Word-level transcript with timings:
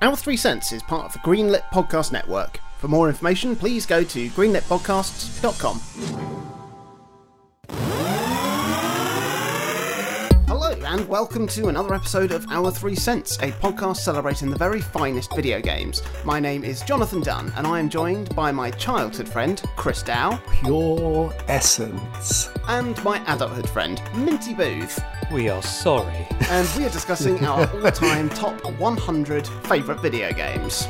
Our 0.00 0.16
Three 0.16 0.36
Cents 0.36 0.72
is 0.72 0.82
part 0.82 1.06
of 1.06 1.12
the 1.12 1.18
Greenlit 1.20 1.62
Podcast 1.72 2.12
Network. 2.12 2.60
For 2.78 2.86
more 2.88 3.08
information, 3.08 3.56
please 3.56 3.84
go 3.84 4.04
to 4.04 4.28
greenlitpodcasts.com. 4.30 5.80
Hello, 10.46 10.72
and 10.86 11.08
welcome 11.08 11.48
to 11.48 11.66
another 11.66 11.94
episode 11.94 12.30
of 12.30 12.46
Our 12.48 12.70
Three 12.70 12.94
Cents, 12.94 13.38
a 13.38 13.50
podcast 13.50 13.96
celebrating 13.98 14.50
the 14.50 14.56
very 14.56 14.80
finest 14.80 15.34
video 15.34 15.60
games. 15.60 16.00
My 16.24 16.38
name 16.38 16.62
is 16.62 16.80
Jonathan 16.82 17.20
Dunn, 17.20 17.52
and 17.56 17.66
I 17.66 17.80
am 17.80 17.88
joined 17.88 18.34
by 18.36 18.52
my 18.52 18.70
childhood 18.70 19.28
friend, 19.28 19.60
Chris 19.74 20.02
Dow, 20.04 20.36
Pure 20.62 21.34
essence. 21.48 22.50
and 22.68 23.02
my 23.02 23.20
adulthood 23.26 23.68
friend, 23.68 24.00
Minty 24.14 24.54
Booth. 24.54 25.00
We 25.30 25.50
are 25.50 25.62
sorry. 25.62 26.26
and 26.48 26.66
we 26.76 26.86
are 26.86 26.90
discussing 26.90 27.44
our 27.44 27.70
all 27.70 27.90
time 27.90 28.30
top 28.30 28.58
100 28.64 29.46
favourite 29.46 30.00
video 30.00 30.32
games. 30.32 30.88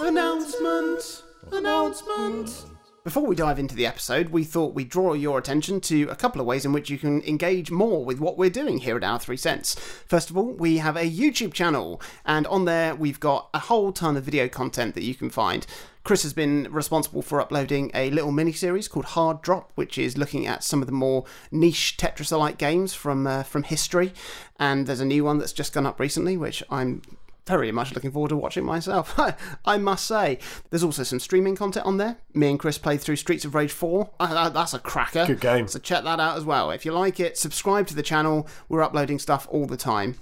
Announcement! 0.00 1.22
Announcement! 1.52 2.65
Before 3.06 3.24
we 3.24 3.36
dive 3.36 3.60
into 3.60 3.76
the 3.76 3.86
episode, 3.86 4.30
we 4.30 4.42
thought 4.42 4.74
we'd 4.74 4.88
draw 4.88 5.12
your 5.12 5.38
attention 5.38 5.80
to 5.82 6.08
a 6.08 6.16
couple 6.16 6.40
of 6.40 6.46
ways 6.48 6.64
in 6.64 6.72
which 6.72 6.90
you 6.90 6.98
can 6.98 7.22
engage 7.22 7.70
more 7.70 8.04
with 8.04 8.18
what 8.18 8.36
we're 8.36 8.50
doing 8.50 8.78
here 8.78 8.96
at 8.96 9.04
Our 9.04 9.20
Three 9.20 9.36
Cents. 9.36 9.76
First 10.08 10.28
of 10.28 10.36
all, 10.36 10.50
we 10.54 10.78
have 10.78 10.96
a 10.96 11.08
YouTube 11.08 11.52
channel, 11.52 12.02
and 12.24 12.48
on 12.48 12.64
there 12.64 12.96
we've 12.96 13.20
got 13.20 13.48
a 13.54 13.60
whole 13.60 13.92
ton 13.92 14.16
of 14.16 14.24
video 14.24 14.48
content 14.48 14.96
that 14.96 15.04
you 15.04 15.14
can 15.14 15.30
find. 15.30 15.68
Chris 16.02 16.24
has 16.24 16.32
been 16.32 16.66
responsible 16.72 17.22
for 17.22 17.40
uploading 17.40 17.92
a 17.94 18.10
little 18.10 18.32
mini 18.32 18.50
series 18.50 18.88
called 18.88 19.04
Hard 19.04 19.40
Drop, 19.40 19.70
which 19.76 19.98
is 19.98 20.18
looking 20.18 20.44
at 20.48 20.64
some 20.64 20.82
of 20.82 20.86
the 20.86 20.92
more 20.92 21.24
niche 21.52 21.96
Tetris-like 21.96 22.58
games 22.58 22.92
from 22.92 23.24
uh, 23.28 23.44
from 23.44 23.62
history. 23.62 24.14
And 24.58 24.88
there's 24.88 24.98
a 24.98 25.04
new 25.04 25.22
one 25.22 25.38
that's 25.38 25.52
just 25.52 25.72
gone 25.72 25.86
up 25.86 26.00
recently, 26.00 26.36
which 26.36 26.60
I'm 26.70 27.02
very 27.46 27.70
much 27.72 27.94
looking 27.94 28.10
forward 28.10 28.28
to 28.28 28.36
watching 28.36 28.64
myself. 28.64 29.18
I 29.64 29.78
must 29.78 30.06
say, 30.06 30.38
there's 30.70 30.82
also 30.82 31.04
some 31.04 31.20
streaming 31.20 31.56
content 31.56 31.86
on 31.86 31.96
there. 31.96 32.16
Me 32.34 32.50
and 32.50 32.58
Chris 32.58 32.76
played 32.78 33.00
through 33.00 33.16
Streets 33.16 33.44
of 33.44 33.54
Rage 33.54 33.72
4. 33.72 34.10
Uh, 34.26 34.48
That's 34.48 34.74
a 34.74 34.78
cracker. 34.78 35.24
Good 35.26 35.40
game. 35.40 35.68
So 35.68 35.78
check 35.78 36.02
that 36.04 36.18
out 36.20 36.36
as 36.36 36.44
well. 36.44 36.70
If 36.70 36.84
you 36.84 36.92
like 36.92 37.20
it, 37.20 37.38
subscribe 37.38 37.86
to 37.86 37.94
the 37.94 38.02
channel. 38.02 38.48
We're 38.68 38.82
uploading 38.82 39.18
stuff 39.18 39.46
all 39.50 39.66
the 39.66 39.76
time. 39.76 40.16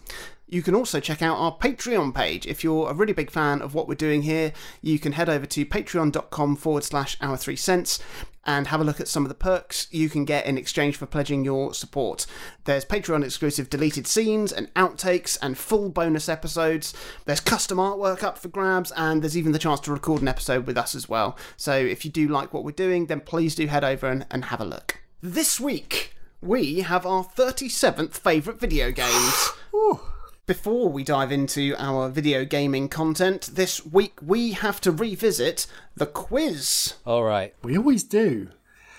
You 0.47 0.63
can 0.63 0.75
also 0.75 1.01
check 1.01 1.23
out 1.23 1.39
our 1.39 1.57
Patreon 1.57 2.15
page. 2.15 2.47
If 2.47 2.63
you're 2.63 2.91
a 2.91 2.95
really 2.95 3.15
big 3.15 3.31
fan 3.31 3.63
of 3.63 3.75
what 3.75 3.89
we're 3.89 3.95
doing 3.95 4.23
here, 4.23 4.53
you 4.83 4.99
can 4.99 5.13
head 5.13 5.29
over 5.29 5.47
to 5.47 5.65
patreon.com 5.65 6.57
forward 6.57 6.85
slash 6.85 7.17
our 7.21 7.37
three 7.37 7.57
cents 7.57 7.99
and 8.47 8.69
have 8.69 8.81
a 8.81 8.85
look 8.85 9.01
at 9.01 9.09
some 9.09 9.25
of 9.25 9.29
the 9.29 9.35
perks 9.35 9.89
you 9.91 10.09
can 10.09 10.25
get 10.25 10.47
in 10.47 10.59
exchange 10.59 10.97
for 10.97 11.07
pledging 11.07 11.45
your 11.45 11.75
support. 11.75 12.27
There's 12.65 12.85
Patreon 12.85 13.25
exclusive 13.25 13.71
deleted 13.71 14.07
scenes 14.07 14.53
and 14.53 14.73
outtakes 14.75 15.39
and 15.43 15.57
full 15.59 15.91
bonus 15.91 16.29
episodes. 16.29 16.95
There's 17.25 17.41
custom 17.41 17.79
artwork 17.79 18.23
up 18.23 18.39
for 18.39 18.49
grabs, 18.49 18.93
and 18.93 19.23
there's 19.23 19.37
even 19.37 19.53
the 19.53 19.59
chance 19.59 19.81
to 19.81 19.93
record 19.93 20.23
an 20.23 20.29
episode 20.29 20.67
with 20.67 20.79
us 20.79 20.95
as 20.95 21.09
well. 21.09 21.37
So 21.57 21.75
if 21.75 22.05
you 22.05 22.11
do 22.11 22.29
like 22.29 22.53
what 22.53 22.65
we're 22.65 22.73
doing, 22.73 23.07
then 23.07 23.21
please 23.21 23.55
do 23.55 23.67
head 23.67 23.85
over 23.85 24.07
and, 24.07 24.27
and 24.31 24.47
have 24.47 24.61
a 24.61 24.65
look. 24.65 25.01
This 25.23 25.59
week, 25.59 26.15
we 26.41 26.81
have 26.81 27.07
our 27.07 27.25
37th 27.25 28.15
favourite 28.15 28.61
video 28.61 28.91
games. 28.91 29.51
Before 30.47 30.91
we 30.91 31.05
dive 31.05 31.33
into 31.33 31.75
our 31.79 32.11
video 32.11 32.45
gaming 32.45 32.91
content, 32.91 33.49
this 33.55 33.85
week 33.87 34.19
we 34.21 34.53
have 34.53 34.79
to 34.83 34.93
revisit 34.93 35.67
the 35.97 36.05
quiz. 36.05 36.95
All 37.07 37.25
right. 37.25 37.55
We 37.63 37.79
always 37.79 38.05
do. 38.05 38.49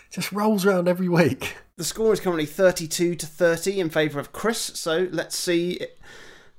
Just 0.10 0.32
rolls 0.32 0.66
around 0.66 0.88
every 0.88 1.08
week. 1.08 1.58
The 1.78 1.84
score 1.84 2.14
is 2.14 2.20
currently 2.20 2.48
32 2.48 3.14
to 3.14 3.28
30 3.28 3.80
in 3.80 3.90
favour 3.92 4.20
of 4.20 4.32
Chris, 4.32 4.58
so 4.60 5.08
let's 5.12 5.38
see. 5.38 5.82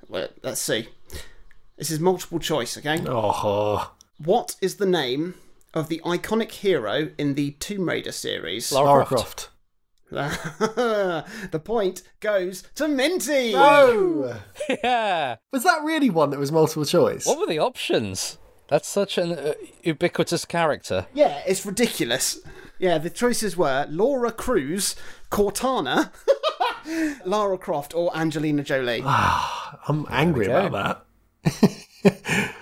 well, 0.08 0.28
Let's 0.44 0.60
see. 0.60 0.88
This 1.76 1.90
is 1.90 1.98
multiple 1.98 2.38
choice, 2.38 2.78
okay? 2.78 3.00
Oh, 3.08 3.92
What 4.24 4.54
is 4.60 4.76
the 4.76 4.86
name 4.86 5.34
of 5.74 5.88
the 5.88 6.00
iconic 6.04 6.52
hero 6.52 7.10
in 7.18 7.34
the 7.34 7.52
Tomb 7.52 7.88
Raider 7.88 8.12
series? 8.12 8.70
Lara 8.70 8.86
Lara 8.86 9.06
Croft. 9.06 9.48
Croft. 10.08 10.38
the 11.50 11.60
point 11.62 12.02
goes 12.20 12.62
to 12.76 12.88
Minty! 12.88 13.52
Oh! 13.54 14.40
Yeah. 14.82 15.36
Was 15.52 15.62
that 15.64 15.82
really 15.84 16.10
one 16.10 16.30
that 16.30 16.38
was 16.40 16.50
multiple 16.50 16.84
choice? 16.84 17.24
What 17.26 17.38
were 17.38 17.46
the 17.46 17.58
options? 17.58 18.38
That's 18.68 18.88
such 18.88 19.16
an 19.16 19.32
uh, 19.32 19.52
ubiquitous 19.82 20.44
character. 20.44 21.06
Yeah, 21.14 21.40
it's 21.46 21.64
ridiculous. 21.64 22.40
Yeah, 22.78 22.98
the 22.98 23.10
choices 23.10 23.56
were 23.56 23.86
Laura 23.88 24.32
Cruz, 24.32 24.96
Cortana, 25.30 26.10
Lara 27.24 27.58
Croft, 27.58 27.94
or 27.94 28.14
Angelina 28.16 28.64
Jolie. 28.64 29.02
I'm 29.04 30.06
angry 30.10 30.46
about 30.46 31.06
that. 32.02 32.54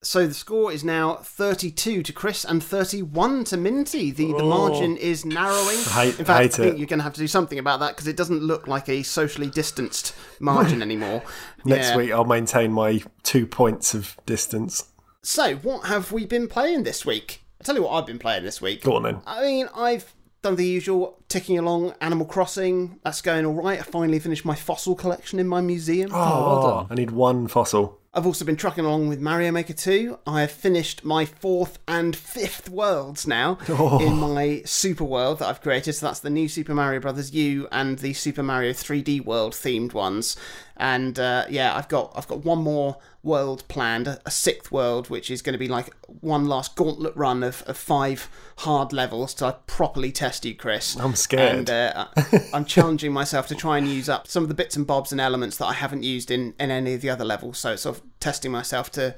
So 0.00 0.28
the 0.28 0.34
score 0.34 0.70
is 0.70 0.84
now 0.84 1.16
32 1.16 2.04
to 2.04 2.12
Chris 2.12 2.44
and 2.44 2.62
31 2.62 3.44
to 3.44 3.56
Minty. 3.56 4.12
The, 4.12 4.28
the 4.28 4.44
oh. 4.44 4.48
margin 4.48 4.96
is 4.96 5.24
narrowing. 5.24 5.76
I 5.78 6.04
hate- 6.06 6.18
In 6.20 6.24
fact, 6.24 6.30
I 6.30 6.42
I, 6.44 6.48
think 6.48 6.74
it. 6.74 6.78
you're 6.78 6.86
going 6.86 7.00
to 7.00 7.04
have 7.04 7.14
to 7.14 7.20
do 7.20 7.26
something 7.26 7.58
about 7.58 7.80
that 7.80 7.96
because 7.96 8.06
it 8.06 8.16
doesn't 8.16 8.40
look 8.42 8.68
like 8.68 8.88
a 8.88 9.02
socially 9.02 9.48
distanced 9.50 10.14
margin 10.38 10.82
anymore. 10.88 11.22
Next 11.64 11.88
Yeah. 11.90 11.96
week, 11.96 12.12
I'll 12.12 12.24
maintain 12.24 12.72
my 12.72 13.02
two 13.24 13.44
points 13.46 13.92
of 13.92 14.16
distance. 14.24 14.84
So, 15.24 15.56
what 15.56 15.86
have 15.88 16.12
we 16.12 16.26
been 16.26 16.46
playing 16.46 16.84
this 16.84 17.04
week? 17.04 17.42
I'll 17.60 17.64
tell 17.64 17.74
you 17.74 17.82
what 17.82 17.90
I've 17.94 18.06
been 18.06 18.20
playing 18.20 18.44
this 18.44 18.62
week. 18.62 18.82
Go 18.84 18.94
on 18.94 19.02
then. 19.02 19.20
I 19.26 19.42
mean, 19.42 19.68
I've 19.74 20.14
done 20.42 20.54
the 20.54 20.64
usual 20.64 21.18
ticking 21.28 21.58
along 21.58 21.94
Animal 22.00 22.24
Crossing. 22.24 23.00
That's 23.02 23.20
going 23.20 23.44
all 23.44 23.52
right. 23.54 23.80
I 23.80 23.82
finally 23.82 24.20
finished 24.20 24.44
my 24.44 24.54
fossil 24.54 24.94
collection 24.94 25.40
in 25.40 25.48
my 25.48 25.60
museum. 25.60 26.10
Oh, 26.14 26.16
oh 26.16 26.46
well 26.46 26.62
done. 26.76 26.86
I 26.90 26.94
need 26.94 27.10
one 27.10 27.48
fossil. 27.48 27.97
I've 28.14 28.24
also 28.24 28.44
been 28.44 28.56
trucking 28.56 28.86
along 28.86 29.08
with 29.08 29.20
Mario 29.20 29.52
Maker 29.52 29.74
2. 29.74 30.18
I 30.26 30.40
have 30.40 30.50
finished 30.50 31.04
my 31.04 31.26
fourth 31.26 31.78
and 31.86 32.16
fifth 32.16 32.70
worlds 32.70 33.26
now 33.26 33.58
in 34.00 34.16
my 34.16 34.62
super 34.64 35.04
world 35.04 35.40
that 35.40 35.48
I've 35.48 35.60
created. 35.60 35.92
So 35.92 36.06
that's 36.06 36.20
the 36.20 36.30
new 36.30 36.48
Super 36.48 36.74
Mario 36.74 37.00
Brothers 37.00 37.32
U 37.34 37.68
and 37.70 37.98
the 37.98 38.14
Super 38.14 38.42
Mario 38.42 38.72
3D 38.72 39.24
World 39.26 39.52
themed 39.52 39.92
ones. 39.92 40.36
And 40.78 41.18
uh, 41.18 41.44
yeah, 41.50 41.76
I've 41.76 41.88
got 41.88 42.12
I've 42.16 42.28
got 42.28 42.44
one 42.44 42.60
more 42.60 42.96
world 43.22 43.66
planned, 43.68 44.06
a, 44.06 44.20
a 44.24 44.30
sixth 44.30 44.70
world, 44.70 45.10
which 45.10 45.30
is 45.30 45.42
going 45.42 45.52
to 45.52 45.58
be 45.58 45.68
like 45.68 45.94
one 46.20 46.46
last 46.46 46.76
gauntlet 46.76 47.16
run 47.16 47.42
of, 47.42 47.62
of 47.66 47.76
five 47.76 48.28
hard 48.58 48.92
levels 48.92 49.34
to 49.34 49.56
properly 49.66 50.12
test 50.12 50.44
you, 50.44 50.54
Chris. 50.54 50.96
I'm 50.96 51.14
scared. 51.14 51.68
And 51.68 51.70
uh, 51.70 52.06
I'm 52.52 52.64
challenging 52.64 53.12
myself 53.20 53.46
to 53.48 53.54
try 53.54 53.78
and 53.78 53.88
use 53.88 54.08
up 54.08 54.26
some 54.26 54.42
of 54.42 54.48
the 54.48 54.54
bits 54.54 54.76
and 54.76 54.86
bobs 54.86 55.12
and 55.12 55.20
elements 55.20 55.56
that 55.58 55.66
I 55.66 55.74
haven't 55.74 56.02
used 56.02 56.30
in, 56.30 56.54
in 56.58 56.70
any 56.70 56.94
of 56.94 57.00
the 57.00 57.10
other 57.10 57.24
levels. 57.24 57.58
So 57.58 57.76
sort 57.76 57.98
of 57.98 58.17
testing 58.20 58.50
myself 58.50 58.90
to 58.92 59.14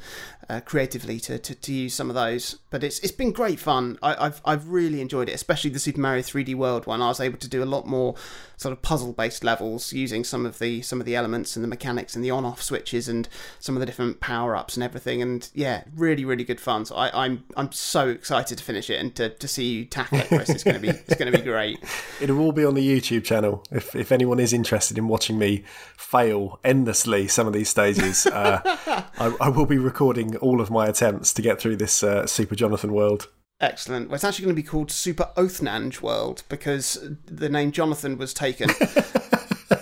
uh, 0.49 0.61
creatively 0.61 1.21
to, 1.21 1.39
to, 1.39 1.55
to 1.55 1.73
use 1.73 1.95
some 1.95 2.09
of 2.09 2.15
those. 2.15 2.59
But 2.71 2.83
it's 2.83 2.99
it's 3.01 3.13
been 3.13 3.33
great 3.33 3.61
fun. 3.61 3.99
I, 4.03 4.27
I've 4.27 4.41
I've 4.45 4.69
really 4.69 5.01
enjoyed 5.01 5.29
it, 5.29 5.33
especially 5.33 5.71
the 5.71 5.79
Super 5.79 6.01
Mario 6.01 6.23
3D 6.23 6.55
World 6.55 6.87
one. 6.87 7.01
I 7.01 7.09
was 7.09 7.21
able 7.21 7.39
to 7.39 7.49
do 7.49 7.63
a 7.63 7.65
lot 7.65 7.87
more 7.87 8.17
sort 8.57 8.73
of 8.73 8.83
puzzle 8.83 9.13
based 9.13 9.43
levels 9.43 9.93
using 9.93 10.23
some 10.23 10.45
of 10.45 10.59
the 10.59 10.83
some 10.83 11.01
of 11.01 11.07
the 11.07 11.17
elements 11.17 11.57
and 11.57 11.65
the 11.65 11.69
mechanics 11.69 12.15
and 12.15 12.25
the 12.25 12.31
on 12.31 12.45
off 12.45 12.61
switches 12.61 13.09
and 13.09 13.29
some 13.59 13.75
of 13.75 13.81
the 13.81 13.87
different 13.87 14.21
power 14.21 14.57
ups 14.57 14.77
and 14.77 14.83
everything. 14.83 15.23
And 15.23 15.49
yeah, 15.55 15.85
really 15.95 16.25
really 16.25 16.45
good 16.45 16.61
fun. 16.61 16.85
So 16.85 16.97
I, 16.97 17.27
I'm 17.27 17.45
I'm 17.57 17.71
so 17.73 18.09
excited 18.09 18.59
to 18.59 18.65
finish 18.65 18.91
it 18.91 19.01
and 19.01 19.15
to, 19.17 19.31
to 19.31 19.49
see 19.49 19.73
you 19.73 19.85
tackle 19.85 20.19
it, 20.19 20.29
Chris. 20.29 20.51
It's 20.51 20.65
gonna 20.65 20.79
be 20.81 20.89
it's 20.89 21.15
gonna 21.15 21.33
be 21.33 21.43
great. 21.43 21.79
It'll 22.21 22.41
all 22.41 22.53
be 22.53 22.65
on 22.65 22.75
the 22.75 22.87
YouTube 22.87 23.25
channel. 23.25 23.65
If 23.71 23.95
if 23.95 24.11
anyone 24.11 24.41
is 24.41 24.53
interested 24.53 24.99
in 24.99 25.09
watching 25.09 25.39
me 25.39 25.65
fail 25.97 26.59
endlessly 26.65 27.29
some 27.29 27.47
of 27.47 27.53
these 27.53 27.69
stages, 27.69 28.27
uh, 28.27 28.61
I, 28.91 29.37
I 29.41 29.49
will 29.49 29.67
be 29.67 29.79
recording 29.79 30.37
all 30.37 30.61
of 30.61 30.71
my 30.71 30.87
attempts 30.87 31.33
to 31.35 31.43
get 31.43 31.61
through 31.61 31.77
this 31.77 32.03
uh, 32.03 32.27
Super 32.27 32.55
Jonathan 32.55 32.93
world. 32.93 33.29
Excellent. 33.61 34.09
Well, 34.09 34.15
it's 34.15 34.25
actually 34.25 34.47
going 34.47 34.57
to 34.57 34.63
be 34.63 34.67
called 34.67 34.91
Super 34.91 35.31
Oathnange 35.37 36.01
World 36.01 36.45
because 36.49 36.99
the 37.27 37.49
name 37.49 37.73
Jonathan 37.73 38.17
was 38.17 38.33
taken. 38.33 38.69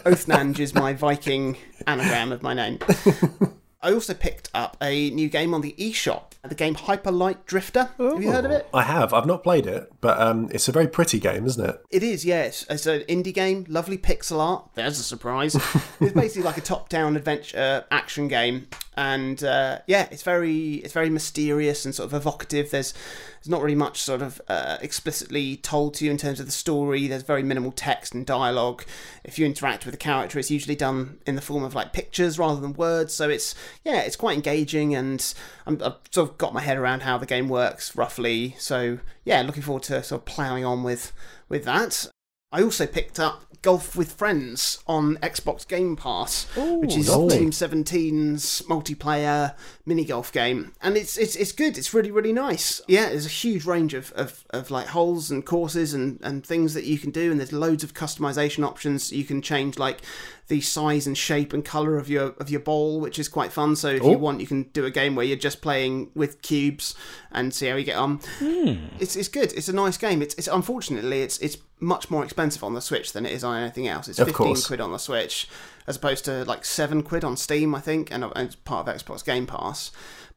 Oathnange 0.05 0.59
is 0.59 0.75
my 0.75 0.93
Viking 0.93 1.57
anagram 1.87 2.33
of 2.33 2.43
my 2.43 2.55
name. 2.55 2.79
I 3.81 3.93
also 3.93 4.13
picked 4.13 4.51
up 4.55 4.77
a 4.83 5.11
new 5.11 5.29
game 5.29 5.55
on 5.55 5.61
the 5.61 5.73
eShop, 5.79 6.33
the 6.43 6.57
game 6.57 6.75
Hyper 6.75 7.13
Light 7.13 7.47
Drifter. 7.47 7.91
Have 7.99 8.21
you 8.21 8.33
heard 8.33 8.45
of 8.45 8.51
it? 8.51 8.67
I 8.75 8.83
have. 8.83 9.15
I've 9.15 9.27
not 9.27 9.45
played 9.45 9.67
it, 9.67 9.93
but 10.01 10.21
um, 10.21 10.49
it's 10.51 10.69
a 10.69 10.73
very 10.73 10.89
pretty 10.89 11.21
game, 11.21 11.47
isn't 11.47 11.65
it? 11.65 11.81
It 11.91 12.03
is, 12.03 12.25
yes. 12.25 12.67
It's 12.69 12.87
an 12.87 13.03
indie 13.03 13.33
game, 13.33 13.67
lovely 13.69 13.97
pixel 13.97 14.41
art. 14.41 14.69
There's 14.75 14.99
a 14.99 15.05
surprise. 15.05 15.55
it's 16.01 16.13
basically 16.13 16.43
like 16.43 16.57
a 16.57 16.61
top-down 16.61 17.17
adventure 17.17 17.85
action 17.93 18.27
game, 18.27 18.67
and 18.97 19.45
uh, 19.45 19.79
yeah, 19.87 20.09
it's 20.11 20.23
very 20.23 20.75
it's 20.77 20.93
very 20.93 21.09
mysterious 21.09 21.85
and 21.85 21.95
sort 21.95 22.09
of 22.09 22.15
evocative. 22.15 22.73
There's 22.73 22.95
there's 23.39 23.49
not 23.51 23.63
really 23.63 23.75
much 23.75 24.03
sort 24.03 24.23
of 24.23 24.41
uh, 24.49 24.79
explicitly 24.81 25.57
told 25.57 25.95
to 25.95 26.05
you 26.05 26.11
in 26.11 26.17
terms 26.17 26.41
of 26.41 26.47
the 26.47 26.53
story. 26.53 27.07
There's 27.07 27.23
very 27.23 27.43
minimal 27.43 27.73
text 27.73 28.15
and 28.15 28.27
dialogue. 28.27 28.85
If 29.25 29.39
you 29.39 29.47
interact 29.47 29.87
with 29.87 29.95
a 29.95 29.99
character, 29.99 30.39
it's 30.39 30.51
usually 30.51 30.77
done 30.77 31.19
in 31.27 31.35
the 31.35 31.41
form 31.41 31.65
of 31.65 31.75
like 31.75 31.93
pictures 31.93 32.39
rather 32.39 32.61
than 32.61 32.73
words. 32.73 33.15
So 33.15 33.29
it's 33.29 33.55
yeah, 33.85 34.01
it's 34.01 34.17
quite 34.17 34.37
engaging, 34.37 34.95
and 34.95 35.35
I'm, 35.67 35.81
I've 35.83 35.97
sort 36.11 36.31
of 36.31 36.39
got 36.39 36.55
my 36.55 36.61
head 36.61 36.77
around 36.77 37.03
how 37.03 37.19
the 37.19 37.27
game 37.27 37.49
works 37.49 37.97
roughly. 37.97 38.57
So 38.59 38.99
yeah, 39.25 39.43
looking 39.43 39.63
forward 39.63 39.85
to 39.85 40.03
sort 40.03 40.23
of 40.23 40.27
ploughing 40.27 40.65
on 40.65 40.83
with 40.83 41.13
with 41.49 41.65
that. 41.65 42.09
I 42.51 42.63
also 42.63 42.87
picked 42.87 43.21
up 43.21 43.45
Golf 43.61 43.97
with 43.97 44.13
Friends 44.13 44.79
on 44.87 45.17
Xbox 45.17 45.67
Game 45.67 45.97
Pass, 45.97 46.45
which 46.57 46.97
is 46.97 47.09
lovely. 47.09 47.39
Team 47.39 47.51
17's 47.51 48.63
multiplayer 48.63 49.55
mini 49.85 50.05
golf 50.05 50.33
game, 50.33 50.73
and 50.81 50.97
it's 50.97 51.19
it's 51.19 51.35
it's 51.37 51.53
good. 51.53 51.77
It's 51.77 51.93
really 51.93 52.11
really 52.11 52.33
nice. 52.33 52.81
Yeah, 52.87 53.09
there's 53.09 53.27
a 53.27 53.31
huge 53.31 53.65
range 53.65 53.95
of, 53.95 54.13
of, 54.13 54.45
of 54.51 54.71
like 54.71 54.87
holes 54.87 55.31
and 55.31 55.45
courses 55.45 55.93
and, 55.93 56.21
and 56.23 56.47
things 56.47 56.73
that 56.75 56.85
you 56.85 56.99
can 56.99 57.11
do, 57.11 57.31
and 57.31 57.41
there's 57.41 57.53
loads 57.53 57.85
of 57.85 57.95
customization 57.95 58.65
options. 58.65 59.13
You 59.13 59.25
can 59.25 59.43
change 59.43 59.79
like 59.79 60.01
the 60.49 60.61
size 60.61 61.07
and 61.07 61.17
shape 61.17 61.53
and 61.53 61.65
color 61.65 61.97
of 61.97 62.09
your 62.09 62.35
of 62.39 62.51
your 62.51 62.61
ball, 62.61 63.01
which 63.01 63.19
is 63.19 63.29
quite 63.29 63.53
fun. 63.53 63.77
So 63.77 63.89
if 63.89 64.03
you 64.03 64.15
oh. 64.15 64.19
want, 64.19 64.41
you 64.41 64.47
can 64.47 64.65
do 64.73 64.85
a 64.85 64.91
game 64.91 65.15
where 65.15 65.25
you're 65.25 65.37
just 65.37 65.61
playing 65.63 66.11
with 66.15 66.43
cubes 66.43 66.95
and 67.31 67.53
see 67.55 67.69
how 67.69 67.77
you 67.77 67.85
get 67.85 67.97
on. 67.97 68.21
Hmm. 68.39 68.87
It's 68.99 69.15
it's 69.15 69.29
good. 69.29 69.53
It's 69.53 69.69
a 69.69 69.73
nice 69.75 69.97
game. 69.97 70.23
It's, 70.23 70.35
it's 70.35 70.49
unfortunately 70.49 71.23
it's 71.23 71.39
it's 71.39 71.59
much 71.81 72.11
more 72.11 72.25
expensive 72.25 72.65
on 72.65 72.75
the 72.75 72.81
Switch 72.81 73.13
than 73.13 73.25
it 73.25 73.33
is 73.33 73.45
on 73.45 73.57
anything 73.57 73.87
else. 73.87 74.09
It's 74.09 74.19
Of 74.19 74.29
fifteen 74.29 74.47
course. 74.49 74.67
quid 74.67 74.81
on 74.81 74.91
the 74.93 74.99
Switch 74.99 75.49
as 75.87 75.97
opposed 75.97 76.25
to 76.27 76.45
like 76.45 76.65
seven 76.65 77.03
quid 77.03 77.25
on 77.25 77.37
Steam, 77.37 77.75
I 77.75 77.81
think, 77.81 78.13
and, 78.13 78.23
and 78.23 78.47
it's 78.47 78.57
part 78.57 78.87
of 78.87 78.95
Xbox 78.95 79.25
Game 79.25 79.47
Pass. 79.47 79.91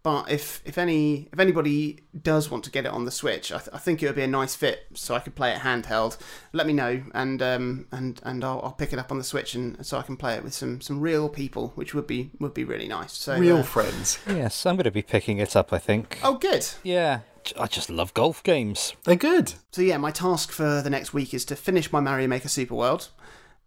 But 0.03 0.31
if 0.31 0.61
if 0.65 0.77
any 0.79 1.29
if 1.31 1.39
anybody 1.39 1.99
does 2.19 2.49
want 2.49 2.63
to 2.63 2.71
get 2.71 2.85
it 2.85 2.91
on 2.91 3.05
the 3.05 3.11
Switch, 3.11 3.51
I, 3.51 3.59
th- 3.59 3.69
I 3.71 3.77
think 3.77 4.01
it 4.01 4.07
would 4.07 4.15
be 4.15 4.23
a 4.23 4.27
nice 4.27 4.55
fit, 4.55 4.87
so 4.95 5.13
I 5.13 5.19
could 5.19 5.35
play 5.35 5.51
it 5.51 5.59
handheld. 5.59 6.17
Let 6.53 6.65
me 6.65 6.73
know, 6.73 7.03
and 7.13 7.39
um 7.41 7.85
and 7.91 8.19
and 8.23 8.43
I'll, 8.43 8.61
I'll 8.63 8.71
pick 8.71 8.93
it 8.93 8.99
up 8.99 9.11
on 9.11 9.19
the 9.19 9.23
Switch, 9.23 9.53
and 9.53 9.85
so 9.85 9.99
I 9.99 10.01
can 10.01 10.17
play 10.17 10.33
it 10.33 10.43
with 10.43 10.53
some 10.53 10.81
some 10.81 10.99
real 11.01 11.29
people, 11.29 11.71
which 11.75 11.93
would 11.93 12.07
be 12.07 12.31
would 12.39 12.55
be 12.55 12.63
really 12.63 12.87
nice. 12.87 13.13
So 13.13 13.37
Real 13.37 13.57
uh, 13.57 13.63
friends. 13.63 14.17
Yes, 14.27 14.65
I'm 14.65 14.75
going 14.75 14.85
to 14.85 14.91
be 14.91 15.03
picking 15.03 15.37
it 15.37 15.55
up, 15.55 15.71
I 15.71 15.77
think. 15.77 16.17
oh, 16.23 16.35
good. 16.35 16.67
Yeah, 16.81 17.19
I 17.59 17.67
just 17.67 17.89
love 17.91 18.13
golf 18.15 18.41
games. 18.41 18.93
They're 19.03 19.15
good. 19.15 19.53
So 19.71 19.83
yeah, 19.83 19.97
my 19.97 20.09
task 20.11 20.51
for 20.51 20.81
the 20.81 20.89
next 20.89 21.13
week 21.13 21.31
is 21.33 21.45
to 21.45 21.55
finish 21.55 21.91
my 21.91 21.99
Mario 21.99 22.27
Maker 22.27 22.49
Super 22.49 22.73
World 22.73 23.09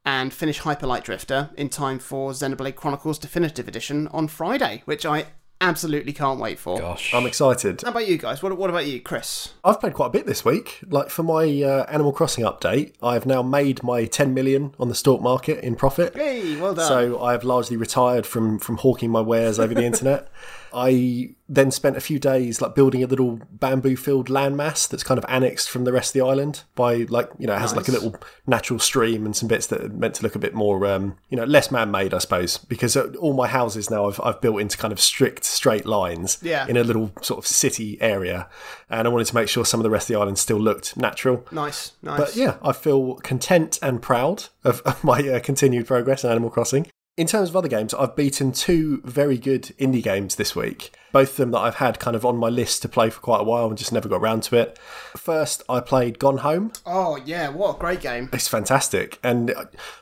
and 0.05 0.35
finish 0.35 0.59
Hyper 0.59 0.87
Light 0.89 1.05
Drifter 1.05 1.51
in 1.57 1.69
time 1.69 1.99
for 2.01 2.33
Xenoblade 2.33 2.75
Chronicles 2.75 3.19
Definitive 3.21 3.69
Edition 3.69 4.09
on 4.09 4.27
Friday, 4.29 4.83
which 4.85 5.07
I 5.07 5.27
absolutely 5.69 6.13
can't 6.13 6.39
wait 6.39 6.59
for. 6.59 6.79
Gosh. 6.79 7.13
I'm 7.15 7.27
excited. 7.27 7.83
How 7.83 7.91
about 7.91 8.07
you 8.07 8.17
guys? 8.19 8.43
What, 8.43 8.57
what 8.57 8.71
about 8.71 8.87
you, 8.87 9.01
Chris? 9.01 9.55
I've 9.65 9.81
played 9.81 9.95
quite 9.95 10.07
a 10.07 10.11
bit 10.11 10.27
this 10.27 10.45
week. 10.45 10.81
Like 10.89 11.11
for 11.11 11.23
my 11.23 11.45
uh, 11.63 11.85
Animal 11.89 12.13
Crossing 12.13 12.45
update, 12.45 12.93
I've 13.03 13.27
now 13.27 13.43
made 13.43 13.83
my 13.83 14.05
10 14.05 14.35
million 14.35 14.75
on 14.79 14.89
the 14.89 14.95
stock 14.95 15.21
market 15.21 15.65
in 15.65 15.75
profit. 15.75 16.15
Hey, 16.15 16.61
well 16.61 16.75
done. 16.75 16.87
So 16.87 17.23
I 17.23 17.33
have 17.33 17.45
largely 17.45 17.77
retired 17.77 18.27
from 18.27 18.59
from 18.59 18.79
hawking 18.79 19.11
my 19.11 19.21
wares 19.21 19.59
over 19.59 19.75
the 19.75 19.85
internet. 19.91 20.29
I 20.75 21.35
then 21.49 21.71
spent 21.71 21.97
a 21.97 22.01
few 22.01 22.19
days 22.19 22.63
like 22.63 22.75
building 22.75 23.03
a 23.03 23.07
little 23.07 23.39
bamboo 23.51 23.97
filled 23.97 24.29
landmass 24.29 24.89
that's 24.89 25.03
kind 25.03 25.19
of 25.19 25.25
annexed 25.29 25.69
from 25.69 25.85
the 25.85 25.93
rest 25.93 26.11
of 26.17 26.21
the 26.21 26.27
island 26.27 26.63
by 26.75 27.05
like 27.11 27.29
you 27.39 27.47
know 27.47 27.55
it 27.55 27.59
has 27.61 27.77
like 27.77 27.87
a 27.87 27.93
little 27.93 28.17
natural 28.47 28.79
stream 28.79 29.27
and 29.27 29.37
some 29.37 29.47
bits 29.47 29.67
that 29.67 29.83
are 29.83 29.89
meant 29.91 30.15
to 30.15 30.23
look 30.23 30.35
a 30.35 30.39
bit 30.39 30.55
more 30.55 30.87
um, 30.87 31.17
you 31.29 31.37
know 31.37 31.45
less 31.45 31.71
man 31.71 31.91
made 31.91 32.15
I 32.15 32.19
suppose 32.19 32.57
because 32.57 32.97
uh, 32.97 33.13
all 33.21 33.35
my 33.35 33.47
houses 33.47 33.91
now 33.91 34.09
I've, 34.09 34.19
I've 34.25 34.41
built 34.41 34.59
into 34.61 34.79
kind 34.79 34.91
of 34.93 34.99
strict 35.01 35.45
straight 35.45 35.85
lines 35.85 36.39
Yeah. 36.43 36.67
in 36.67 36.79
a 36.79 36.83
little 36.85 37.13
sort 37.21 37.39
of 37.39 37.47
city 37.47 37.99
area 38.01 38.49
and 38.89 39.07
I 39.07 39.11
wanted 39.11 39.27
to 39.27 39.35
make 39.35 39.49
sure 39.49 39.67
some 39.67 39.81
of 39.81 39.85
the 39.85 39.91
rest 39.91 40.09
of 40.09 40.15
the 40.15 40.21
island 40.21 40.39
still 40.39 40.59
looked 40.61 40.97
natural. 40.97 41.47
nice, 41.53 41.93
nice. 42.03 42.19
But 42.19 42.37
yeah, 42.37 42.57
I 42.63 42.73
feel 42.73 43.17
content 43.17 43.79
and 43.83 44.01
proud 44.01 44.45
of, 44.65 44.81
of 44.87 45.05
my 45.05 45.21
uh, 45.29 45.41
continued 45.41 45.87
progress 45.87 46.25
in 46.25 46.31
Animal 46.31 46.49
Crossing. 46.51 46.87
In 47.17 47.29
terms 47.29 47.49
of 47.49 47.55
other 47.57 47.69
games, 47.69 47.95
I've 47.95 48.17
beaten 48.17 48.51
two 48.51 49.01
very 49.05 49.39
good 49.39 49.73
indie 49.79 50.03
games 50.03 50.35
this 50.35 50.57
week. 50.57 50.93
Both 51.13 51.31
of 51.31 51.37
them 51.37 51.51
that 51.53 51.61
I've 51.61 51.77
had 51.77 52.01
kind 52.01 52.17
of 52.17 52.27
on 52.27 52.37
my 52.37 52.49
list 52.49 52.83
to 52.83 52.89
play 52.89 53.09
for 53.09 53.21
quite 53.21 53.41
a 53.41 53.45
while 53.45 53.69
and 53.69 53.79
just 53.79 53.93
never 53.93 54.09
got 54.09 54.17
around 54.21 54.43
to 54.45 54.57
it. 54.57 54.77
First, 55.17 55.63
I 55.69 55.79
played 55.79 56.19
Gone 56.19 56.39
Home. 56.39 56.73
oh 56.85 57.17
yeah, 57.25 57.51
what 57.51 57.77
a 57.77 57.79
great 57.79 58.01
game. 58.01 58.31
It's 58.33 58.49
fantastic, 58.49 59.21
and 59.23 59.55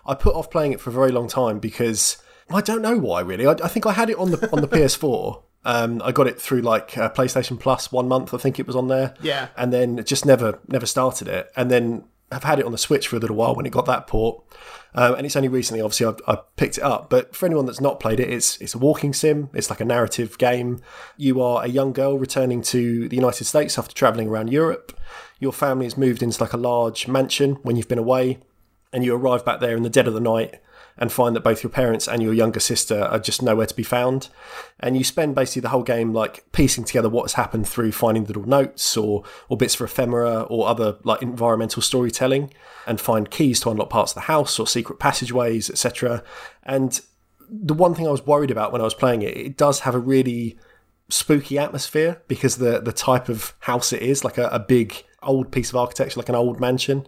I- 0.07 0.15
put 0.15 0.35
off 0.35 0.51
playing 0.51 0.73
it 0.73 0.81
for 0.81 0.89
a 0.89 0.93
very 0.95 1.11
long 1.13 1.29
time 1.29 1.59
because 1.59 2.17
I 2.49 2.63
don't 2.63 2.81
know 2.81 2.97
why 2.97 3.21
really. 3.21 3.47
I, 3.47 3.53
I 3.63 3.69
think 3.69 3.85
I 3.85 3.93
had 3.93 4.09
it 4.09 4.17
on 4.17 4.31
the 4.31 4.49
on 4.51 4.63
the 4.63 4.69
PS4. 4.77 5.43
Um, 5.65 6.01
I 6.03 6.13
got 6.13 6.27
it 6.27 6.41
through 6.41 6.63
like 6.63 6.97
uh, 6.97 7.11
PlayStation 7.11 7.61
Plus 7.61 7.93
one 7.93 8.09
month. 8.09 8.33
I 8.33 8.39
think 8.39 8.59
it 8.59 8.67
was 8.67 8.75
on 8.75 8.89
there. 8.89 9.15
Yeah. 9.21 9.49
and 9.57 9.71
then 9.71 10.03
just 10.05 10.25
never 10.25 10.61
never 10.67 10.87
started 10.87 11.29
it, 11.29 11.53
and 11.57 11.71
then 11.71 12.05
have 12.33 12.45
had 12.45 12.59
it 12.59 12.67
on 12.67 12.73
the 12.73 12.79
Switch 12.79 13.09
for 13.09 13.17
a 13.17 13.19
little 13.19 13.37
while 13.37 13.55
when 13.55 13.67
it 13.67 13.73
got 13.73 13.87
that 13.87 14.07
port. 14.07 14.43
Um, 14.95 15.15
and 15.15 15.25
it's 15.25 15.37
only 15.37 15.49
recently, 15.49 15.81
obviously, 15.81 16.07
I've, 16.07 16.21
I've 16.27 16.57
picked 16.57 16.79
it 16.79 16.85
up. 16.85 17.09
But 17.09 17.35
for 17.35 17.47
anyone 17.47 17.67
that's 17.67 17.81
not 17.81 18.01
played 18.01 18.21
it, 18.21 18.31
it's 18.31 18.59
it's 18.59 18.75
a 18.75 18.79
walking 18.79 19.13
sim. 19.13 19.49
It's 19.55 19.71
like 19.71 19.81
a 19.81 19.85
narrative 19.85 20.37
game. 20.39 20.81
You 21.17 21.41
are 21.41 21.65
a 21.65 21.69
young 21.69 21.93
girl 21.93 22.19
returning 22.19 22.63
to 22.63 23.09
the 23.09 23.17
United 23.17 23.45
States 23.45 23.79
after 23.79 23.95
traveling 23.95 24.29
around 24.29 24.53
Europe. 24.53 24.99
Your 25.39 25.53
family 25.53 25.87
has 25.87 25.97
moved 25.97 26.23
into 26.23 26.43
like 26.43 26.53
a 26.53 26.59
large 26.59 27.09
mansion 27.09 27.55
when 27.63 27.77
you've 27.77 27.89
been 27.89 27.99
away, 27.99 28.39
and 28.93 29.05
you 29.05 29.15
arrive 29.15 29.45
back 29.45 29.61
there 29.61 29.77
in 29.77 29.83
the 29.83 29.91
dead 29.91 30.07
of 30.07 30.15
the 30.15 30.21
night 30.21 30.61
and 30.99 31.11
find 31.11 31.35
that 31.35 31.45
both 31.45 31.63
your 31.63 31.71
parents 31.71 32.07
and 32.07 32.23
your 32.23 32.33
younger 32.33 32.61
sister 32.61 33.03
are 33.03 33.19
just 33.19 33.43
nowhere 33.43 33.67
to 33.67 33.75
be 33.75 33.83
found. 33.83 34.29
And 34.81 34.97
you 34.97 35.05
spend 35.05 35.35
basically 35.35 35.61
the 35.61 35.71
whole 35.71 35.83
game 35.83 36.13
like 36.13 36.51
piecing 36.53 36.85
together 36.85 37.09
what 37.09 37.23
has 37.23 37.35
happened 37.35 37.69
through 37.69 37.93
finding 37.93 38.25
little 38.25 38.47
notes 38.47 38.97
or 38.97 39.25
or 39.49 39.57
bits 39.57 39.75
for 39.75 39.85
ephemera 39.85 40.43
or 40.43 40.69
other 40.69 40.97
like 41.05 41.23
environmental 41.23 41.83
storytelling 41.83 42.53
and 42.87 43.01
find 43.01 43.31
keys 43.31 43.61
to 43.61 43.71
unlock 43.71 43.91
parts 43.91 44.13
of 44.13 44.17
the 44.17 44.21
house 44.23 44.59
or 44.59 44.67
secret 44.67 44.99
passageways, 44.99 45.71
etc. 45.71 46.23
And 46.63 47.01
the 47.49 47.75
one 47.75 47.95
thing 47.95 48.07
I 48.07 48.11
was 48.11 48.27
worried 48.27 48.51
about 48.51 48.73
when 48.73 48.81
I 48.81 48.85
was 48.85 48.95
playing 48.95 49.23
it, 49.23 49.37
it 49.37 49.57
does 49.57 49.81
have 49.81 49.95
a 49.95 49.99
really 49.99 50.59
spooky 51.09 51.59
atmosphere 51.59 52.23
because 52.29 52.57
the 52.57 52.81
the 52.81 52.93
type 52.93 53.29
of 53.29 53.55
house 53.61 53.93
it 53.93 54.03
is, 54.03 54.25
like 54.25 54.39
a, 54.39 54.49
a 54.49 54.59
big 54.59 55.05
old 55.23 55.53
piece 55.53 55.71
of 55.71 55.77
architecture, 55.77 56.19
like 56.19 56.29
an 56.29 56.35
old 56.35 56.61
mansion. 56.61 57.07